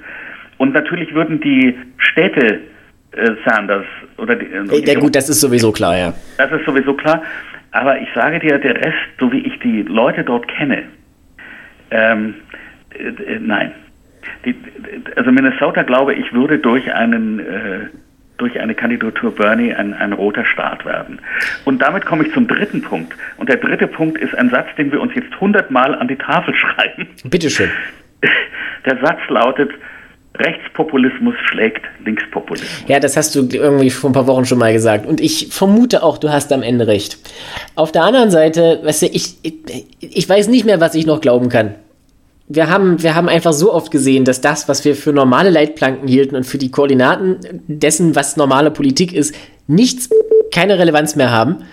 Und 0.58 0.74
natürlich 0.74 1.14
würden 1.14 1.40
die 1.40 1.78
Städte 1.98 2.62
äh, 3.12 3.32
Sanders 3.46 3.86
oder 4.18 4.36
die, 4.36 4.46
äh, 4.46 4.86
ja, 4.86 5.00
gut, 5.00 5.16
das 5.16 5.30
ist 5.30 5.40
sowieso 5.40 5.72
klar, 5.72 5.98
ja. 5.98 6.14
Das 6.38 6.52
ist 6.52 6.66
sowieso 6.66 6.94
klar. 6.94 7.22
Aber 7.72 8.00
ich 8.00 8.08
sage 8.16 8.40
dir, 8.40 8.58
der 8.58 8.76
Rest, 8.76 8.96
so 9.20 9.32
wie 9.32 9.40
ich 9.40 9.60
die 9.60 9.84
Leute 9.84 10.24
dort 10.24 10.48
kenne, 10.48 10.84
ähm, 11.92 12.36
äh, 12.98 13.34
äh 13.34 13.40
nein, 13.40 13.72
die, 14.46 14.56
also 15.16 15.32
Minnesota, 15.32 15.84
glaube 15.84 16.14
ich, 16.14 16.32
würde 16.34 16.60
durch 16.60 16.94
einen 16.94 17.40
äh, 17.40 17.80
durch 18.38 18.60
eine 18.60 18.76
Kandidatur 18.76 19.34
Bernie 19.34 19.74
ein, 19.74 19.94
ein 19.94 20.14
roter 20.14 20.46
Staat 20.46 20.86
werden. 20.86 21.20
Und 21.64 21.82
damit 21.82 22.06
komme 22.06 22.26
ich 22.26 22.34
zum 22.34 22.48
dritten 22.48 22.82
Punkt. 22.82 23.14
Und 23.38 23.50
der 23.50 23.58
dritte 23.58 23.88
Punkt 23.88 24.18
ist 24.18 24.36
ein 24.36 24.50
Satz, 24.50 24.68
den 24.78 24.92
wir 24.92 25.00
uns 25.00 25.14
jetzt 25.16 25.40
hundertmal 25.40 25.96
an 25.96 26.08
die 26.08 26.18
Tafel 26.18 26.54
schreiben. 26.56 27.08
Bitteschön. 27.24 27.70
Der 28.86 28.98
Satz 29.02 29.20
lautet, 29.30 29.72
Rechtspopulismus 30.36 31.36
schlägt 31.50 31.86
Linkspopulismus. 32.04 32.86
Ja, 32.88 33.00
das 33.00 33.16
hast 33.16 33.36
du 33.36 33.48
irgendwie 33.50 33.90
vor 33.90 34.10
ein 34.10 34.14
paar 34.14 34.28
Wochen 34.28 34.44
schon 34.44 34.58
mal 34.58 34.74
gesagt. 34.74 35.06
Und 35.06 35.22
ich 35.22 35.48
vermute 35.52 36.04
auch, 36.04 36.18
du 36.18 36.30
hast 36.30 36.52
am 36.52 36.62
Ende 36.62 36.88
recht. 36.88 37.18
Auf 37.76 37.94
der 37.94 38.04
anderen 38.04 38.32
Seite, 38.32 38.82
weißt 38.84 39.04
du, 39.04 39.06
ich, 39.08 39.38
ich, 39.44 39.54
ich 40.02 40.28
weiß 40.28 40.50
nicht 40.50 40.66
mehr, 40.66 40.82
was 40.82 40.94
ich 40.94 41.06
noch 41.06 41.22
glauben 41.22 41.48
kann 41.48 41.76
wir 42.48 42.70
haben, 42.70 43.02
wir 43.02 43.16
haben 43.16 43.28
einfach 43.28 43.54
so 43.54 43.74
oft 43.74 43.92
gesehen, 43.92 44.24
dass 44.24 44.40
das, 44.40 44.70
was 44.70 44.86
wir 44.86 44.96
für 44.96 45.12
normale 45.12 45.50
Leitplanken 45.50 46.08
hielten 46.08 46.36
und 46.36 46.46
für 46.46 46.58
die 46.58 46.70
Koordinaten 46.70 47.40
dessen, 47.68 48.16
was 48.16 48.38
normale 48.38 48.70
Politik 48.70 49.14
ist, 49.14 49.36
nichts, 49.68 50.10
keine 50.54 50.78
Relevanz 50.78 51.16
mehr 51.16 51.32
haben. 51.32 51.64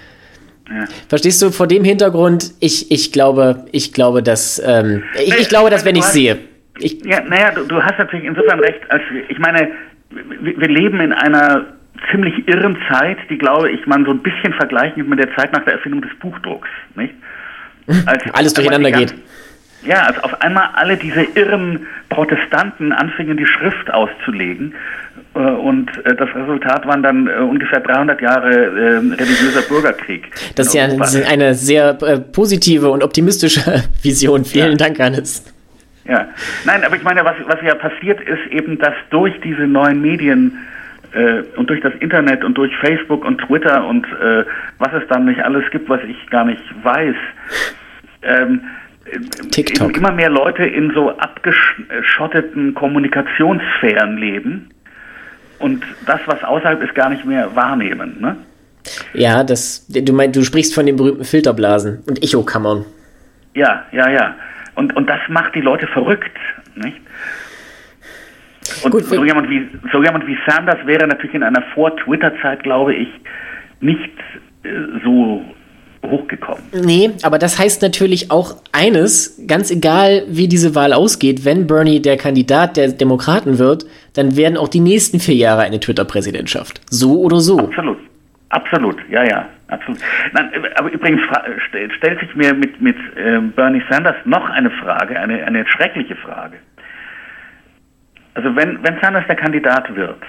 Ja. 0.69 0.85
Verstehst 1.09 1.43
du, 1.43 1.51
vor 1.51 1.67
dem 1.67 1.85
Hintergrund, 1.85 2.53
ich, 2.61 2.91
ich 2.91 3.13
glaube, 3.13 3.67
ich 3.73 3.93
glaube, 3.93 4.23
dass, 4.23 4.63
ähm, 4.65 5.03
ich, 5.23 5.41
ich 5.41 5.49
glaube, 5.51 5.69
dass 5.69 5.85
wenn 5.85 5.97
ich 5.97 6.05
sehe. 6.05 6.39
Ich, 6.79 7.05
ja, 7.05 7.21
naja, 7.21 7.51
du, 7.51 7.65
du 7.65 7.83
hast 7.83 7.99
natürlich 7.99 8.25
insofern 8.25 8.61
recht, 8.61 8.81
als 8.89 9.03
ich 9.29 9.39
meine, 9.39 9.69
wir, 10.11 10.59
wir 10.59 10.69
leben 10.69 11.01
in 11.01 11.13
einer 11.13 11.67
ziemlich 12.11 12.49
irren 12.49 12.79
Zeit, 12.91 13.19
die 13.29 13.37
glaube 13.37 13.71
ich 13.71 13.87
man 13.87 14.07
so 14.07 14.11
ein 14.11 14.23
bisschen 14.23 14.55
vergleichen 14.55 15.07
mit 15.07 15.19
der 15.19 15.35
Zeit 15.37 15.53
nach 15.53 15.65
der 15.65 15.75
Erfindung 15.75 16.01
des 16.01 16.11
Buchdrucks, 16.19 16.69
nicht? 16.97 17.15
Als 18.07 18.23
Alles 18.33 18.55
durcheinander 18.55 18.91
geht 18.91 19.15
ja, 19.85 20.03
als 20.03 20.23
auf 20.23 20.41
einmal 20.41 20.71
alle 20.75 20.97
diese 20.97 21.23
irren 21.35 21.87
Protestanten 22.09 22.93
anfingen, 22.93 23.37
die 23.37 23.47
Schrift 23.47 23.93
auszulegen. 23.93 24.75
Äh, 25.35 25.39
und 25.39 25.91
äh, 26.05 26.15
das 26.15 26.29
Resultat 26.35 26.87
waren 26.87 27.03
dann 27.03 27.27
äh, 27.27 27.35
ungefähr 27.37 27.81
300 27.81 28.21
Jahre 28.21 29.03
religiöser 29.03 29.63
Bürgerkrieg. 29.69 30.31
Das 30.55 30.69
ist 30.69 30.75
ja 30.75 30.89
eine 31.29 31.55
sehr 31.55 31.95
positive 32.33 32.91
und 32.91 33.03
optimistische 33.03 33.83
Vision. 34.03 34.45
Vielen 34.45 34.73
ja. 34.73 34.77
Dank, 34.77 34.99
Hannes. 34.99 35.45
Ja, 36.05 36.27
nein, 36.65 36.85
aber 36.85 36.97
ich 36.97 37.03
meine, 37.05 37.25
was, 37.25 37.37
was 37.47 37.59
ja 37.63 37.77
passiert 37.77 38.21
ist 38.21 38.51
eben, 38.51 38.79
dass 38.79 38.95
durch 39.11 39.41
diese 39.41 39.63
neuen 39.63 40.01
Medien 40.03 40.59
und 41.57 41.69
durch 41.69 41.83
das 41.83 41.93
Internet 42.01 42.43
und 42.43 42.55
durch 42.55 42.75
Facebook 42.79 43.23
und 43.27 43.39
Twitter 43.43 43.87
und 43.87 44.07
äh, 44.07 44.45
was 44.79 44.95
es 44.95 45.07
dann 45.11 45.27
nicht 45.27 45.45
alles 45.45 45.63
gibt, 45.71 45.87
was 45.91 46.01
ich 46.09 46.17
gar 46.31 46.47
nicht 46.47 46.63
weiß, 46.83 47.15
ähm, 48.23 48.63
TikTok. 49.51 49.97
immer 49.97 50.13
mehr 50.13 50.31
Leute 50.31 50.65
in 50.65 50.93
so 50.95 51.11
abgeschotteten 51.11 52.75
Kommunikationssphären 52.75 54.17
leben 54.17 54.71
und 55.59 55.85
das, 56.07 56.21
was 56.27 56.43
außerhalb 56.43 56.83
ist, 56.83 56.95
gar 56.95 57.11
nicht 57.11 57.25
mehr 57.25 57.55
wahrnehmen. 57.55 58.17
Ne? 58.21 58.37
Ja, 59.15 59.45
das, 59.45 59.87
du 59.89 60.13
meinst, 60.13 60.37
du 60.37 60.43
sprichst 60.43 60.75
von 60.75 60.87
den 60.87 60.97
berühmten 60.97 61.25
Filterblasen 61.25 62.03
und 62.09 62.23
Echokammern. 62.23 62.85
Ja, 63.55 63.85
ja, 63.93 64.11
ja. 64.11 64.35
Und, 64.75 64.97
und 64.97 65.09
das 65.09 65.21
macht 65.29 65.55
die 65.55 65.61
Leute 65.61 65.87
verrückt, 65.87 66.37
nicht? 66.75 66.97
Und 68.85 68.91
Gut, 68.91 69.05
so, 69.05 69.25
jemand 69.25 69.51
wie, 69.51 69.69
so 69.93 70.03
jemand 70.03 70.27
wie 70.27 70.39
Sanders 70.47 70.79
wäre 70.87 71.07
natürlich 71.07 71.35
in 71.35 71.43
einer 71.43 71.63
Vor-Twitter-Zeit, 71.75 72.63
glaube 72.63 72.95
ich, 72.95 73.09
nicht 73.81 74.11
äh, 74.63 74.69
so 75.05 75.45
hochgekommen. 76.05 76.63
Nee, 76.73 77.11
aber 77.23 77.39
das 77.39 77.59
heißt 77.59 77.83
natürlich 77.83 78.31
auch 78.31 78.57
eines, 78.73 79.41
ganz 79.47 79.71
egal 79.71 80.25
wie 80.29 80.49
diese 80.49 80.75
Wahl 80.75 80.93
ausgeht, 80.93 81.45
wenn 81.45 81.67
Bernie 81.67 82.01
der 82.01 82.17
Kandidat 82.17 82.77
der 82.77 82.89
Demokraten 82.89 83.59
wird, 83.59 83.87
dann 84.15 84.37
werden 84.37 84.57
auch 84.57 84.69
die 84.69 84.81
nächsten 84.81 85.21
vier 85.21 85.37
Jahre 85.37 85.63
eine 85.63 85.81
Twitter-Präsidentschaft. 85.81 86.81
So 86.91 87.21
oder 87.21 87.41
so. 87.41 87.59
Absolut. 87.59 87.99
Absolut, 88.53 88.97
ja, 89.09 89.25
ja, 89.25 89.49
absolut. 89.69 89.99
Nein, 90.33 90.51
aber 90.77 90.93
übrigens 90.93 91.23
stellt 91.69 92.21
sich 92.21 92.35
mir 92.35 92.53
mit, 92.53 92.83
mit 92.83 92.97
äh, 93.17 93.41
Bernie 93.41 93.83
Sanders 93.89 94.17
noch 94.27 94.47
eine 94.51 94.71
Frage, 94.71 95.19
eine, 95.19 95.43
eine 95.45 95.67
schreckliche 95.67 96.17
Frage. 96.17 96.59
Also 98.35 98.55
wenn, 98.55 98.83
wenn 98.83 99.01
Sanders 99.01 99.27
der 99.27 99.37
Kandidat 99.37 99.95
wird, 99.97 100.23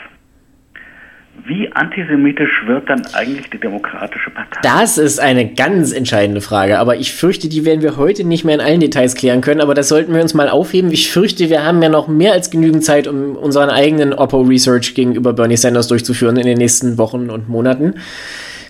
wie 1.46 1.72
antisemitisch 1.74 2.64
wird 2.68 2.90
dann 2.90 3.06
eigentlich 3.14 3.50
die 3.50 3.60
Demokratische 3.60 4.30
Partei? 4.30 4.60
Das 4.62 4.98
ist 4.98 5.20
eine 5.20 5.52
ganz 5.54 5.92
entscheidende 5.92 6.42
Frage, 6.42 6.80
aber 6.80 6.96
ich 6.96 7.14
fürchte, 7.14 7.50
die 7.50 7.66
werden 7.66 7.82
wir 7.82 7.98
heute 7.98 8.24
nicht 8.24 8.46
mehr 8.46 8.56
in 8.56 8.62
allen 8.62 8.80
Details 8.80 9.16
klären 9.16 9.42
können, 9.42 9.60
aber 9.60 9.74
das 9.74 9.90
sollten 9.90 10.14
wir 10.14 10.22
uns 10.22 10.34
mal 10.34 10.48
aufheben. 10.48 10.92
Ich 10.92 11.12
fürchte, 11.12 11.50
wir 11.50 11.66
haben 11.66 11.82
ja 11.82 11.90
noch 11.90 12.08
mehr 12.08 12.34
als 12.34 12.50
genügend 12.50 12.86
Zeit, 12.86 13.08
um 13.08 13.36
unseren 13.36 13.70
eigenen 13.70 14.14
Oppo-Research 14.14 14.94
gegenüber 14.94 15.34
Bernie 15.34 15.58
Sanders 15.58 15.88
durchzuführen 15.88 16.38
in 16.38 16.46
den 16.46 16.58
nächsten 16.58 16.98
Wochen 16.98 17.30
und 17.30 17.50
Monaten. 17.50 17.96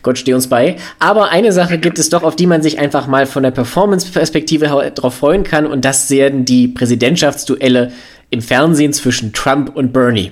Gott 0.01 0.18
steh 0.18 0.34
uns 0.34 0.47
bei. 0.47 0.78
Aber 0.99 1.32
eine 1.32 1.51
Sache 1.51 1.78
gibt 1.78 1.99
es 1.99 2.09
doch, 2.09 2.24
auf 2.24 2.36
die 2.36 2.47
man 2.47 2.61
sich 2.61 2.80
einfach 2.80 3.07
mal 3.07 3.26
von 3.26 3.43
der 3.43 3.51
Performance-Perspektive 3.51 4.91
drauf 4.95 5.14
freuen 5.16 5.43
kann, 5.43 5.66
und 5.66 5.86
das 5.86 6.09
werden 6.09 6.43
die 6.45 6.70
Präsidentschaftsduelle 6.70 7.91
im 8.30 8.41
Fernsehen 8.41 8.93
zwischen 8.93 9.32
Trump 9.32 9.76
und 9.76 9.93
Bernie. 9.93 10.32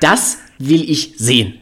Das 0.00 0.38
will 0.58 0.88
ich 0.88 1.14
sehen. 1.16 1.58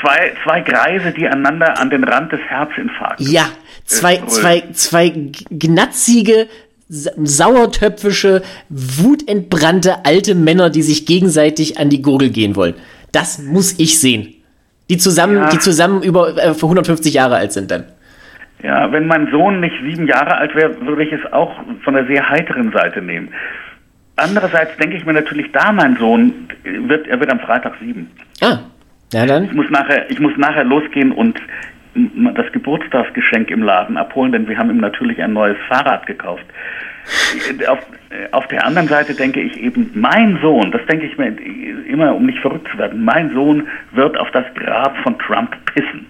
Zwei, 0.00 0.32
zwei 0.44 0.60
Greise, 0.60 1.12
die 1.12 1.26
einander 1.26 1.78
an 1.78 1.90
den 1.90 2.04
Rand 2.04 2.32
des 2.32 2.40
Herzinfarkts. 2.40 3.30
Ja, 3.30 3.46
zwei, 3.84 4.18
zwei, 4.26 4.64
zwei 4.72 5.12
gnatzige, 5.50 6.48
sauertöpfische, 6.88 8.42
wutentbrannte 8.68 10.04
alte 10.04 10.34
Männer, 10.34 10.70
die 10.70 10.82
sich 10.82 11.06
gegenseitig 11.06 11.78
an 11.78 11.90
die 11.90 12.02
Gurgel 12.02 12.30
gehen 12.30 12.56
wollen. 12.56 12.74
Das 13.12 13.38
muss 13.38 13.78
ich 13.78 14.00
sehen. 14.00 14.34
Die 14.90 14.98
zusammen, 14.98 15.36
ja. 15.36 15.48
die 15.48 15.58
zusammen 15.58 16.02
über 16.02 16.36
äh, 16.36 16.50
150 16.50 17.14
Jahre 17.14 17.36
alt 17.36 17.52
sind 17.52 17.70
dann. 17.70 17.84
Ja, 18.62 18.90
wenn 18.92 19.06
mein 19.06 19.30
Sohn 19.30 19.60
nicht 19.60 19.74
sieben 19.82 20.06
Jahre 20.06 20.36
alt 20.38 20.54
wäre, 20.54 20.80
würde 20.86 21.04
ich 21.04 21.12
es 21.12 21.32
auch 21.32 21.52
von 21.82 21.94
der 21.94 22.06
sehr 22.06 22.28
heiteren 22.28 22.72
Seite 22.72 23.02
nehmen. 23.02 23.28
Andererseits 24.16 24.76
denke 24.76 24.96
ich 24.96 25.04
mir 25.04 25.12
natürlich, 25.12 25.50
da 25.52 25.72
mein 25.72 25.96
Sohn 25.96 26.48
wird, 26.62 27.08
er 27.08 27.18
wird 27.18 27.30
am 27.30 27.40
Freitag 27.40 27.74
sieben. 27.80 28.10
Ah, 28.40 28.58
ja 29.12 29.26
dann. 29.26 29.44
Ich 29.44 29.52
muss 29.52 29.68
nachher, 29.70 30.10
ich 30.10 30.20
muss 30.20 30.36
nachher 30.36 30.64
losgehen 30.64 31.12
und 31.12 31.38
das 32.34 32.50
Geburtstagsgeschenk 32.52 33.50
im 33.50 33.62
Laden 33.62 33.96
abholen, 33.96 34.32
denn 34.32 34.48
wir 34.48 34.58
haben 34.58 34.70
ihm 34.70 34.78
natürlich 34.78 35.22
ein 35.22 35.32
neues 35.32 35.56
Fahrrad 35.68 36.06
gekauft. 36.06 36.44
Auf, 37.68 37.78
auf 38.32 38.48
der 38.48 38.66
anderen 38.66 38.88
Seite 38.88 39.14
denke 39.14 39.40
ich 39.40 39.56
eben, 39.60 39.90
mein 39.94 40.38
Sohn, 40.42 40.72
das 40.72 40.80
denke 40.86 41.06
ich 41.06 41.16
mir 41.18 41.36
immer, 41.88 42.14
um 42.14 42.26
nicht 42.26 42.38
verrückt 42.38 42.68
zu 42.72 42.78
werden, 42.78 43.04
mein 43.04 43.32
Sohn 43.32 43.68
wird 43.92 44.18
auf 44.18 44.30
das 44.32 44.44
Grab 44.54 44.96
von 44.98 45.18
Trump 45.18 45.54
pissen. 45.66 46.06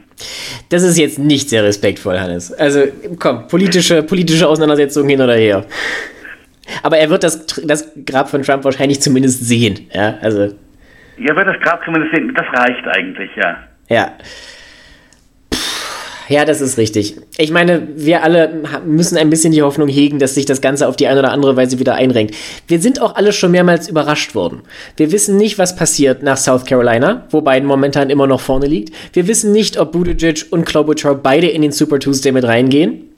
Das 0.69 0.83
ist 0.83 0.97
jetzt 0.99 1.19
nicht 1.19 1.51
sehr 1.51 1.65
respektvoll, 1.65 2.19
Hannes. 2.19 2.53
Also 2.53 2.85
komm, 3.19 3.49
politische, 3.49 4.03
politische 4.03 4.49
Auseinandersetzungen 4.49 5.09
hin 5.09 5.21
oder 5.21 5.35
her. 5.35 5.65
Aber 6.83 6.99
er 6.99 7.11
wird 7.11 7.25
das, 7.25 7.47
das 7.65 7.93
Grab 8.07 8.29
von 8.29 8.43
Trump 8.43 8.65
wahrscheinlich 8.65 9.01
zumindest 9.01 9.45
sehen. 9.45 9.89
Ja, 9.93 10.19
also. 10.21 10.55
Er 11.17 11.37
wird 11.37 11.47
das 11.47 11.61
Grab 11.61 11.85
zumindest 11.85 12.15
sehen. 12.15 12.35
Das 12.35 12.47
reicht 12.61 12.87
eigentlich, 12.87 13.31
ja. 13.37 13.57
Ja. 13.89 14.13
Ja, 16.29 16.47
das 16.47 16.63
ist 16.63 16.79
richtig. 16.79 17.17
Ich 17.37 17.51
meine, 17.51 17.87
wir 17.97 18.23
alle 18.23 18.63
müssen 18.87 19.19
ein 19.19 19.29
bisschen 19.29 19.53
die 19.53 19.63
Hoffnung 19.63 19.89
hegen, 19.89 20.19
dass 20.19 20.35
sich 20.35 20.47
das 20.47 20.63
Ganze 20.63 20.89
auf 20.89 20.97
die 20.97 21.07
eine 21.07 21.21
oder 21.21 21.33
andere 21.33 21.57
Weise 21.57 21.79
wieder 21.79 21.97
einrenkt. 21.97 22.35
Wir 22.67 22.81
sind 22.81 23.03
auch 23.03 23.15
alle 23.17 23.33
schon 23.33 23.51
mehrmals 23.51 23.89
überrascht 23.89 24.35
worden. 24.35 24.63
Wir 24.97 25.13
wissen 25.13 25.37
nicht, 25.37 25.59
was 25.59 25.77
passiert 25.77 26.23
nach 26.23 26.39
South 26.39 26.65
Carolina, 26.65 27.27
wo 27.31 27.43
Biden 27.43 27.67
momentan 27.67 28.09
immer 28.09 28.27
noch 28.27 28.41
vorne 28.41 28.67
liegt. 28.67 28.95
Wir 29.15 29.29
wissen 29.29 29.53
nicht, 29.53 29.79
ob 29.79 29.93
Buttigieg 29.93 30.47
und 30.51 30.65
Klobuchar 30.65 31.15
beide 31.15 31.49
in 31.49 31.61
den 31.61 31.73
Super 31.73 31.99
Tuesday 31.99 32.33
mit 32.33 32.45
reingehen. 32.45 33.14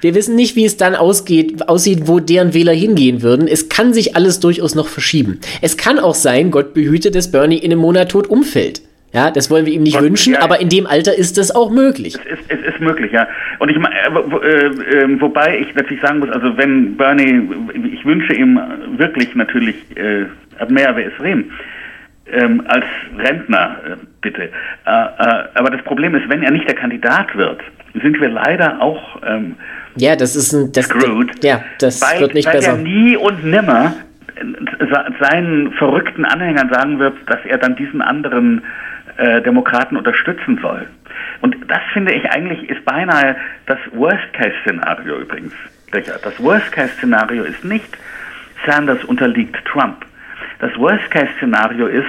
Wir 0.00 0.14
wissen 0.14 0.36
nicht, 0.36 0.56
wie 0.56 0.64
es 0.64 0.76
dann 0.76 0.94
ausgeht, 0.94 1.68
aussieht, 1.68 2.02
wo 2.04 2.20
deren 2.20 2.54
Wähler 2.54 2.72
hingehen 2.72 3.22
würden. 3.22 3.48
Es 3.48 3.68
kann 3.68 3.92
sich 3.92 4.16
alles 4.16 4.40
durchaus 4.40 4.74
noch 4.74 4.88
verschieben. 4.88 5.40
Es 5.62 5.76
kann 5.76 5.98
auch 5.98 6.14
sein, 6.14 6.50
Gott 6.50 6.74
behüte, 6.74 7.10
dass 7.10 7.30
Bernie 7.30 7.58
in 7.58 7.72
einem 7.72 7.80
Monat 7.80 8.10
tot 8.10 8.28
umfällt. 8.28 8.82
Ja, 9.12 9.30
das 9.30 9.50
wollen 9.50 9.64
wir 9.64 9.72
ihm 9.72 9.84
nicht 9.84 9.94
Gott, 9.94 10.02
wünschen, 10.02 10.34
ja, 10.34 10.42
aber 10.42 10.60
in 10.60 10.68
dem 10.68 10.86
Alter 10.86 11.16
ist 11.16 11.38
das 11.38 11.54
auch 11.54 11.70
möglich. 11.70 12.14
Es 12.14 12.38
ist, 12.38 12.50
es 12.50 12.74
ist 12.74 12.80
möglich, 12.80 13.10
ja. 13.10 13.26
Und 13.58 13.70
ich 13.70 13.76
wo, 13.76 14.38
äh, 14.40 14.66
äh, 14.66 15.20
wobei 15.20 15.60
ich 15.60 15.74
natürlich 15.74 16.02
sagen 16.02 16.18
muss, 16.18 16.28
also 16.28 16.56
wenn 16.58 16.94
Bernie, 16.96 17.40
ich 17.90 18.04
wünsche 18.04 18.34
ihm 18.34 18.60
wirklich 18.98 19.34
natürlich 19.34 19.76
äh, 19.96 20.26
mehr 20.68 20.94
wer 20.94 21.06
ist 21.06 21.18
Rem. 21.20 21.50
Ähm, 22.30 22.62
als 22.68 22.84
Rentner, 23.16 23.76
äh, 23.86 23.96
bitte. 24.20 24.42
Äh, 24.42 24.46
äh, 24.46 25.44
aber 25.54 25.70
das 25.70 25.82
Problem 25.82 26.14
ist, 26.14 26.28
wenn 26.28 26.42
er 26.42 26.50
nicht 26.50 26.68
der 26.68 26.76
Kandidat 26.76 27.34
wird, 27.36 27.60
sind 27.94 28.20
wir 28.20 28.28
leider 28.28 28.80
auch 28.80 29.22
ähm, 29.26 29.56
ja, 29.96 30.14
das 30.14 30.36
ist 30.36 30.52
ein, 30.52 30.70
das, 30.72 30.84
screwed, 30.84 31.42
ja, 31.42 31.62
das 31.80 32.00
weil, 32.02 32.20
wird 32.20 32.34
nicht 32.34 32.46
weil 32.46 32.54
besser. 32.54 32.72
er 32.72 32.76
nie 32.76 33.16
und 33.16 33.44
nimmer 33.44 33.94
seinen 35.20 35.72
verrückten 35.72 36.24
Anhängern 36.24 36.68
sagen 36.72 36.98
wird, 36.98 37.14
dass 37.26 37.44
er 37.44 37.58
dann 37.58 37.74
diesen 37.74 38.00
anderen 38.00 38.62
äh, 39.16 39.42
Demokraten 39.42 39.96
unterstützen 39.96 40.58
soll. 40.62 40.86
Und 41.40 41.56
das 41.68 41.80
finde 41.92 42.12
ich 42.12 42.30
eigentlich 42.30 42.68
ist 42.70 42.84
beinahe 42.84 43.36
das 43.66 43.78
Worst-Case-Szenario 43.92 45.18
übrigens. 45.20 45.52
Das 45.90 46.42
Worst-Case-Szenario 46.42 47.44
ist 47.44 47.64
nicht, 47.64 47.96
Sanders 48.66 49.02
unterliegt 49.04 49.56
Trump. 49.64 50.04
Das 50.60 50.70
Worst-Case-Szenario 50.76 51.86
ist, 51.86 52.04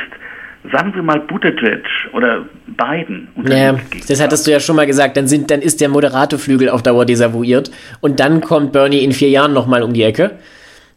sagen 0.72 0.93
wir 0.95 1.04
mal 1.04 1.20
Buttigieg 1.20 1.86
oder 2.14 2.45
Biden. 2.68 3.28
Ja, 3.45 3.78
das 4.08 4.22
hattest 4.22 4.47
du 4.47 4.52
ja 4.52 4.60
schon 4.60 4.76
mal 4.76 4.88
gesagt. 4.88 5.18
Dann, 5.18 5.28
sind, 5.28 5.52
dann 5.52 5.62
ist 5.62 5.82
der 5.82 5.89
Moderatorflügel 5.89 6.70
auf 6.70 6.84
Dauer 6.84 7.06
desavouiert 7.06 7.72
und 8.02 8.20
dann 8.20 8.41
kommt 8.41 8.74
Bernie 8.74 9.04
in 9.04 9.12
vier 9.12 9.30
Jahren 9.30 9.54
nochmal 9.54 9.84
um 9.84 9.93
die 9.93 10.04
Ecke. 10.04 10.32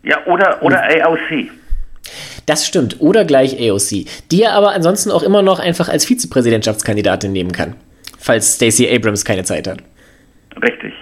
Ja, 0.02 0.24
oder, 0.26 0.62
oder 0.62 0.82
AOC. 0.82 1.50
Das 2.46 2.66
stimmt. 2.66 3.00
Oder 3.00 3.24
gleich 3.24 3.56
AOC. 3.60 4.06
Die 4.30 4.42
er 4.42 4.54
aber 4.54 4.72
ansonsten 4.72 5.10
auch 5.10 5.22
immer 5.22 5.42
noch 5.42 5.60
einfach 5.60 5.88
als 5.88 6.04
Vizepräsidentschaftskandidatin 6.04 7.32
nehmen 7.32 7.52
kann. 7.52 7.76
Falls 8.18 8.56
Stacey 8.56 8.92
Abrams 8.92 9.24
keine 9.24 9.44
Zeit 9.44 9.68
hat. 9.68 9.78
Richtig. 10.60 10.92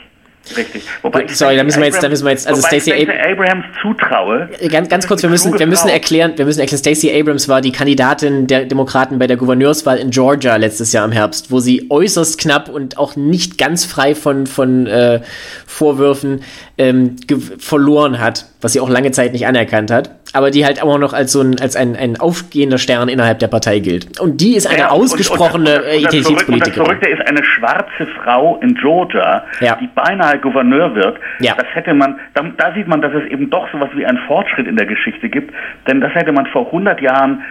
Richtig. 0.57 0.85
Wobei 1.03 1.27
Sorry, 1.29 1.57
da 1.57 1.65
müssen 1.65 1.81
wir 1.81 1.87
jetzt, 1.87 2.03
da 2.03 2.09
müssen 2.09 2.25
wir 2.25 2.33
jetzt, 2.33 2.47
also 2.47 2.61
Stacey 2.67 2.93
Ab 2.93 3.15
Abrams 3.25 3.65
zutraue. 3.81 4.49
Äh, 4.59 4.69
ganz, 4.69 4.89
ganz 4.89 5.07
kurz, 5.07 5.23
wir 5.23 5.31
müssen, 5.31 5.59
wir 5.59 5.67
müssen 5.67 5.89
erklären, 5.89 6.33
wir 6.37 6.45
müssen 6.45 6.61
erklären, 6.61 6.79
Stacey 6.79 7.19
Abrams 7.19 7.49
war 7.49 7.61
die 7.61 7.73
Kandidatin 7.73 8.47
der 8.47 8.65
Demokraten 8.65 9.19
bei 9.19 9.27
der 9.27 9.37
Gouverneurswahl 9.37 9.99
in 9.99 10.11
Georgia 10.11 10.57
letztes 10.57 10.93
Jahr 10.93 11.05
im 11.05 11.13
Herbst, 11.13 11.51
wo 11.51 11.61
sie 11.61 11.87
äußerst 11.91 12.39
knapp 12.39 12.69
und 12.69 12.99
auch 12.99 13.17
nicht 13.17 13.59
ganz 13.59 13.85
frei 13.85 14.15
von, 14.15 14.47
von 14.47 14.87
äh, 14.87 15.21
Vorwürfen 15.67 16.43
ähm, 16.79 17.17
verloren 17.59 18.21
hat, 18.21 18.47
was 18.61 18.73
sie 18.73 18.81
auch 18.81 18.89
lange 18.89 19.11
Zeit 19.13 19.33
nicht 19.33 19.47
anerkannt 19.47 19.91
hat 19.91 20.20
aber 20.33 20.51
die 20.51 20.65
halt 20.65 20.83
auch 20.83 20.99
noch 20.99 21.13
als 21.13 21.33
so 21.33 21.41
ein, 21.41 21.59
als 21.61 21.77
ein, 21.77 21.97
ein 21.97 22.19
aufgehender 22.19 22.79
Stern 22.79 23.09
innerhalb 23.09 23.39
der 23.39 23.49
Partei 23.49 23.81
gilt. 23.81 24.21
Und 24.21 24.41
die 24.41 24.55
ist 24.55 24.67
eine 24.67 24.79
ja, 24.79 24.91
ausgesprochene 24.91 25.83
Identitätspolitikerin. 25.97 26.55
Und 26.55 26.67
das 26.67 26.75
Verrückte 26.75 27.09
ist 27.09 27.29
eine 27.29 27.45
schwarze 27.45 28.07
Frau 28.23 28.57
in 28.63 28.75
Georgia, 28.75 29.45
ja. 29.61 29.77
die 29.77 29.89
beinahe 29.89 30.39
Gouverneur 30.39 30.95
wird. 30.95 31.19
Ja. 31.41 31.55
Das 31.55 31.67
hätte 31.73 31.95
man, 31.95 32.19
da, 32.35 32.43
da, 32.57 32.73
sieht 32.75 32.87
man, 32.87 33.03
dass 33.03 33.13
es 33.15 33.29
eben 33.31 33.51
doch 33.51 33.71
sowas 33.73 33.91
wie 33.95 34.07
einen 34.07 34.19
Fortschritt 34.27 34.67
in 34.67 34.77
der 34.77 34.87
Geschichte 34.87 35.29
gibt, 35.29 35.53
denn 35.87 36.01
das 36.01 36.15
hätte 36.15 36.33
man 36.33 36.47
vor 36.47 36.67
100 36.67 37.01
Jahren 37.01 37.43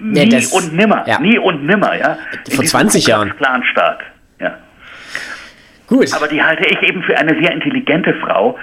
nie 0.00 0.28
das, 0.28 0.52
und 0.52 0.74
nimmer, 0.74 1.04
nie 1.20 1.38
und 1.38 1.64
nimmer, 1.66 1.96
ja. 1.96 2.18
Vor 2.50 2.64
20 2.64 3.06
Jahren. 3.06 3.32
Planstaat, 3.36 4.00
ja. 4.40 4.56
Gut. 5.86 6.14
Aber 6.14 6.28
die 6.28 6.42
halte 6.42 6.64
ich 6.66 6.80
eben 6.82 7.02
für 7.02 7.16
eine 7.16 7.34
sehr 7.40 7.52
intelligente 7.52 8.14
Frau, 8.14 8.56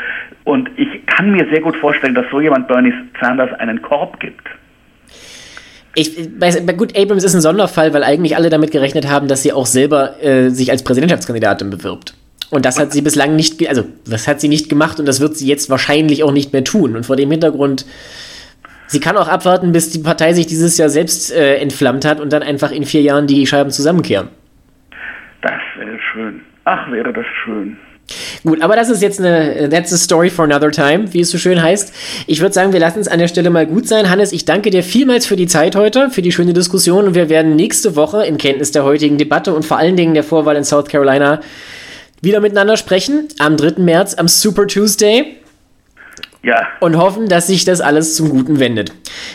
und 0.47 0.69
ich 0.77 1.05
kann 1.07 1.31
mir 1.31 1.45
sehr 1.51 1.59
gut 1.59 1.75
vorstellen, 1.75 2.15
dass 2.15 2.25
so 2.31 2.39
jemand 2.39 2.69
Bernie 2.69 2.93
Sanders 3.19 3.51
einen 3.59 3.81
Korb 3.81 4.17
gibt. 4.21 4.47
Ich, 5.93 6.15
gut, 6.77 6.97
Abrams 6.97 7.25
ist 7.25 7.35
ein 7.35 7.41
Sonderfall, 7.41 7.93
weil 7.93 8.03
eigentlich 8.03 8.37
alle 8.37 8.49
damit 8.49 8.71
gerechnet 8.71 9.09
haben, 9.09 9.27
dass 9.27 9.43
sie 9.43 9.51
auch 9.51 9.65
selber 9.65 10.23
äh, 10.23 10.49
sich 10.49 10.71
als 10.71 10.83
Präsidentschaftskandidatin 10.83 11.69
bewirbt. 11.69 12.13
Und 12.49 12.65
das 12.65 12.79
hat 12.79 12.93
sie 12.93 13.01
bislang 13.01 13.35
nicht, 13.35 13.67
also 13.67 13.83
das 14.05 14.25
hat 14.25 14.39
sie 14.39 14.47
nicht 14.47 14.69
gemacht 14.69 15.01
und 15.01 15.05
das 15.05 15.19
wird 15.19 15.35
sie 15.35 15.47
jetzt 15.47 15.69
wahrscheinlich 15.69 16.23
auch 16.23 16.31
nicht 16.31 16.53
mehr 16.53 16.63
tun. 16.63 16.95
Und 16.95 17.05
vor 17.05 17.17
dem 17.17 17.29
Hintergrund, 17.29 17.85
sie 18.85 19.01
kann 19.01 19.17
auch 19.17 19.27
abwarten, 19.27 19.73
bis 19.73 19.89
die 19.89 19.99
Partei 19.99 20.31
sich 20.31 20.47
dieses 20.47 20.77
Jahr 20.77 20.87
selbst 20.87 21.29
äh, 21.35 21.57
entflammt 21.57 22.05
hat 22.05 22.21
und 22.21 22.31
dann 22.31 22.41
einfach 22.41 22.71
in 22.71 22.85
vier 22.85 23.01
Jahren 23.01 23.27
die 23.27 23.45
Scheiben 23.45 23.71
zusammenkehren. 23.71 24.29
Das 25.41 25.59
wäre 25.77 25.99
schön. 26.13 26.39
Ach, 26.63 26.89
wäre 26.89 27.11
das 27.11 27.25
schön. 27.43 27.77
Gut, 28.43 28.62
aber 28.62 28.76
das 28.76 28.89
ist 28.89 29.01
jetzt 29.01 29.20
eine, 29.20 29.70
that's 29.70 29.91
a 29.91 29.97
story 29.97 30.30
for 30.30 30.45
another 30.45 30.72
time, 30.72 31.14
wie 31.14 31.22
es 31.22 31.30
so 31.30 31.38
schön 31.38 31.62
heißt. 31.62 31.93
Ich 32.28 32.41
würde 32.41 32.53
sagen, 32.53 32.72
wir 32.74 32.80
lassen 32.80 32.99
es 32.99 33.08
an 33.08 33.20
der 33.20 33.28
Stelle 33.28 33.49
mal 33.49 33.66
gut 33.66 33.88
sein. 33.88 34.10
Hannes, 34.10 34.32
ich 34.32 34.45
danke 34.45 34.70
dir 34.70 34.84
vielmals 34.84 35.26
für 35.26 35.36
die 35.36 35.47
Zeit 35.47 35.76
heute, 35.76 36.10
für 36.10 36.22
die 36.22 36.32
schöne 36.32 36.53
Diskussion 36.53 37.08
und 37.08 37.16
wir 37.16 37.30
werden 37.30 37.55
nächste 37.55 37.95
Woche 37.95 38.26
in 38.26 38.38
Kenntnis 38.38 38.72
der 38.72 38.84
heutigen 38.84 39.18
Debatte 39.18 39.53
und 39.53 39.66
vor 39.66 39.78
allen 39.78 39.95
Dingen 39.95 40.14
der 40.14 40.24
Vorwahl 40.24 40.55
in 40.55 40.64
South 40.64 40.86
Carolina 40.86 41.41
wieder 42.22 42.39
miteinander 42.39 42.78
sprechen. 42.78 43.28
Am 43.39 43.58
3. 43.58 43.82
März, 43.82 44.16
am 44.16 44.28
Super 44.28 44.68
Tuesday. 44.68 45.38
Ja. 46.43 46.68
Und 46.80 46.97
hoffen, 46.97 47.28
dass 47.28 47.47
sich 47.47 47.66
das 47.66 47.82
alles 47.82 48.16
zum 48.16 48.30
Guten 48.30 48.60
wendet. 48.60 48.93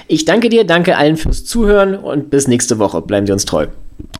Ich 0.09 0.25
danke 0.25 0.49
dir, 0.49 0.65
danke 0.65 0.97
allen 0.97 1.17
fürs 1.17 1.45
Zuhören 1.45 1.95
und 1.95 2.31
bis 2.31 2.49
nächste 2.49 2.79
Woche. 2.79 3.03
Bleiben 3.03 3.27
Sie 3.27 3.33
uns 3.33 3.45
treu. 3.45 3.67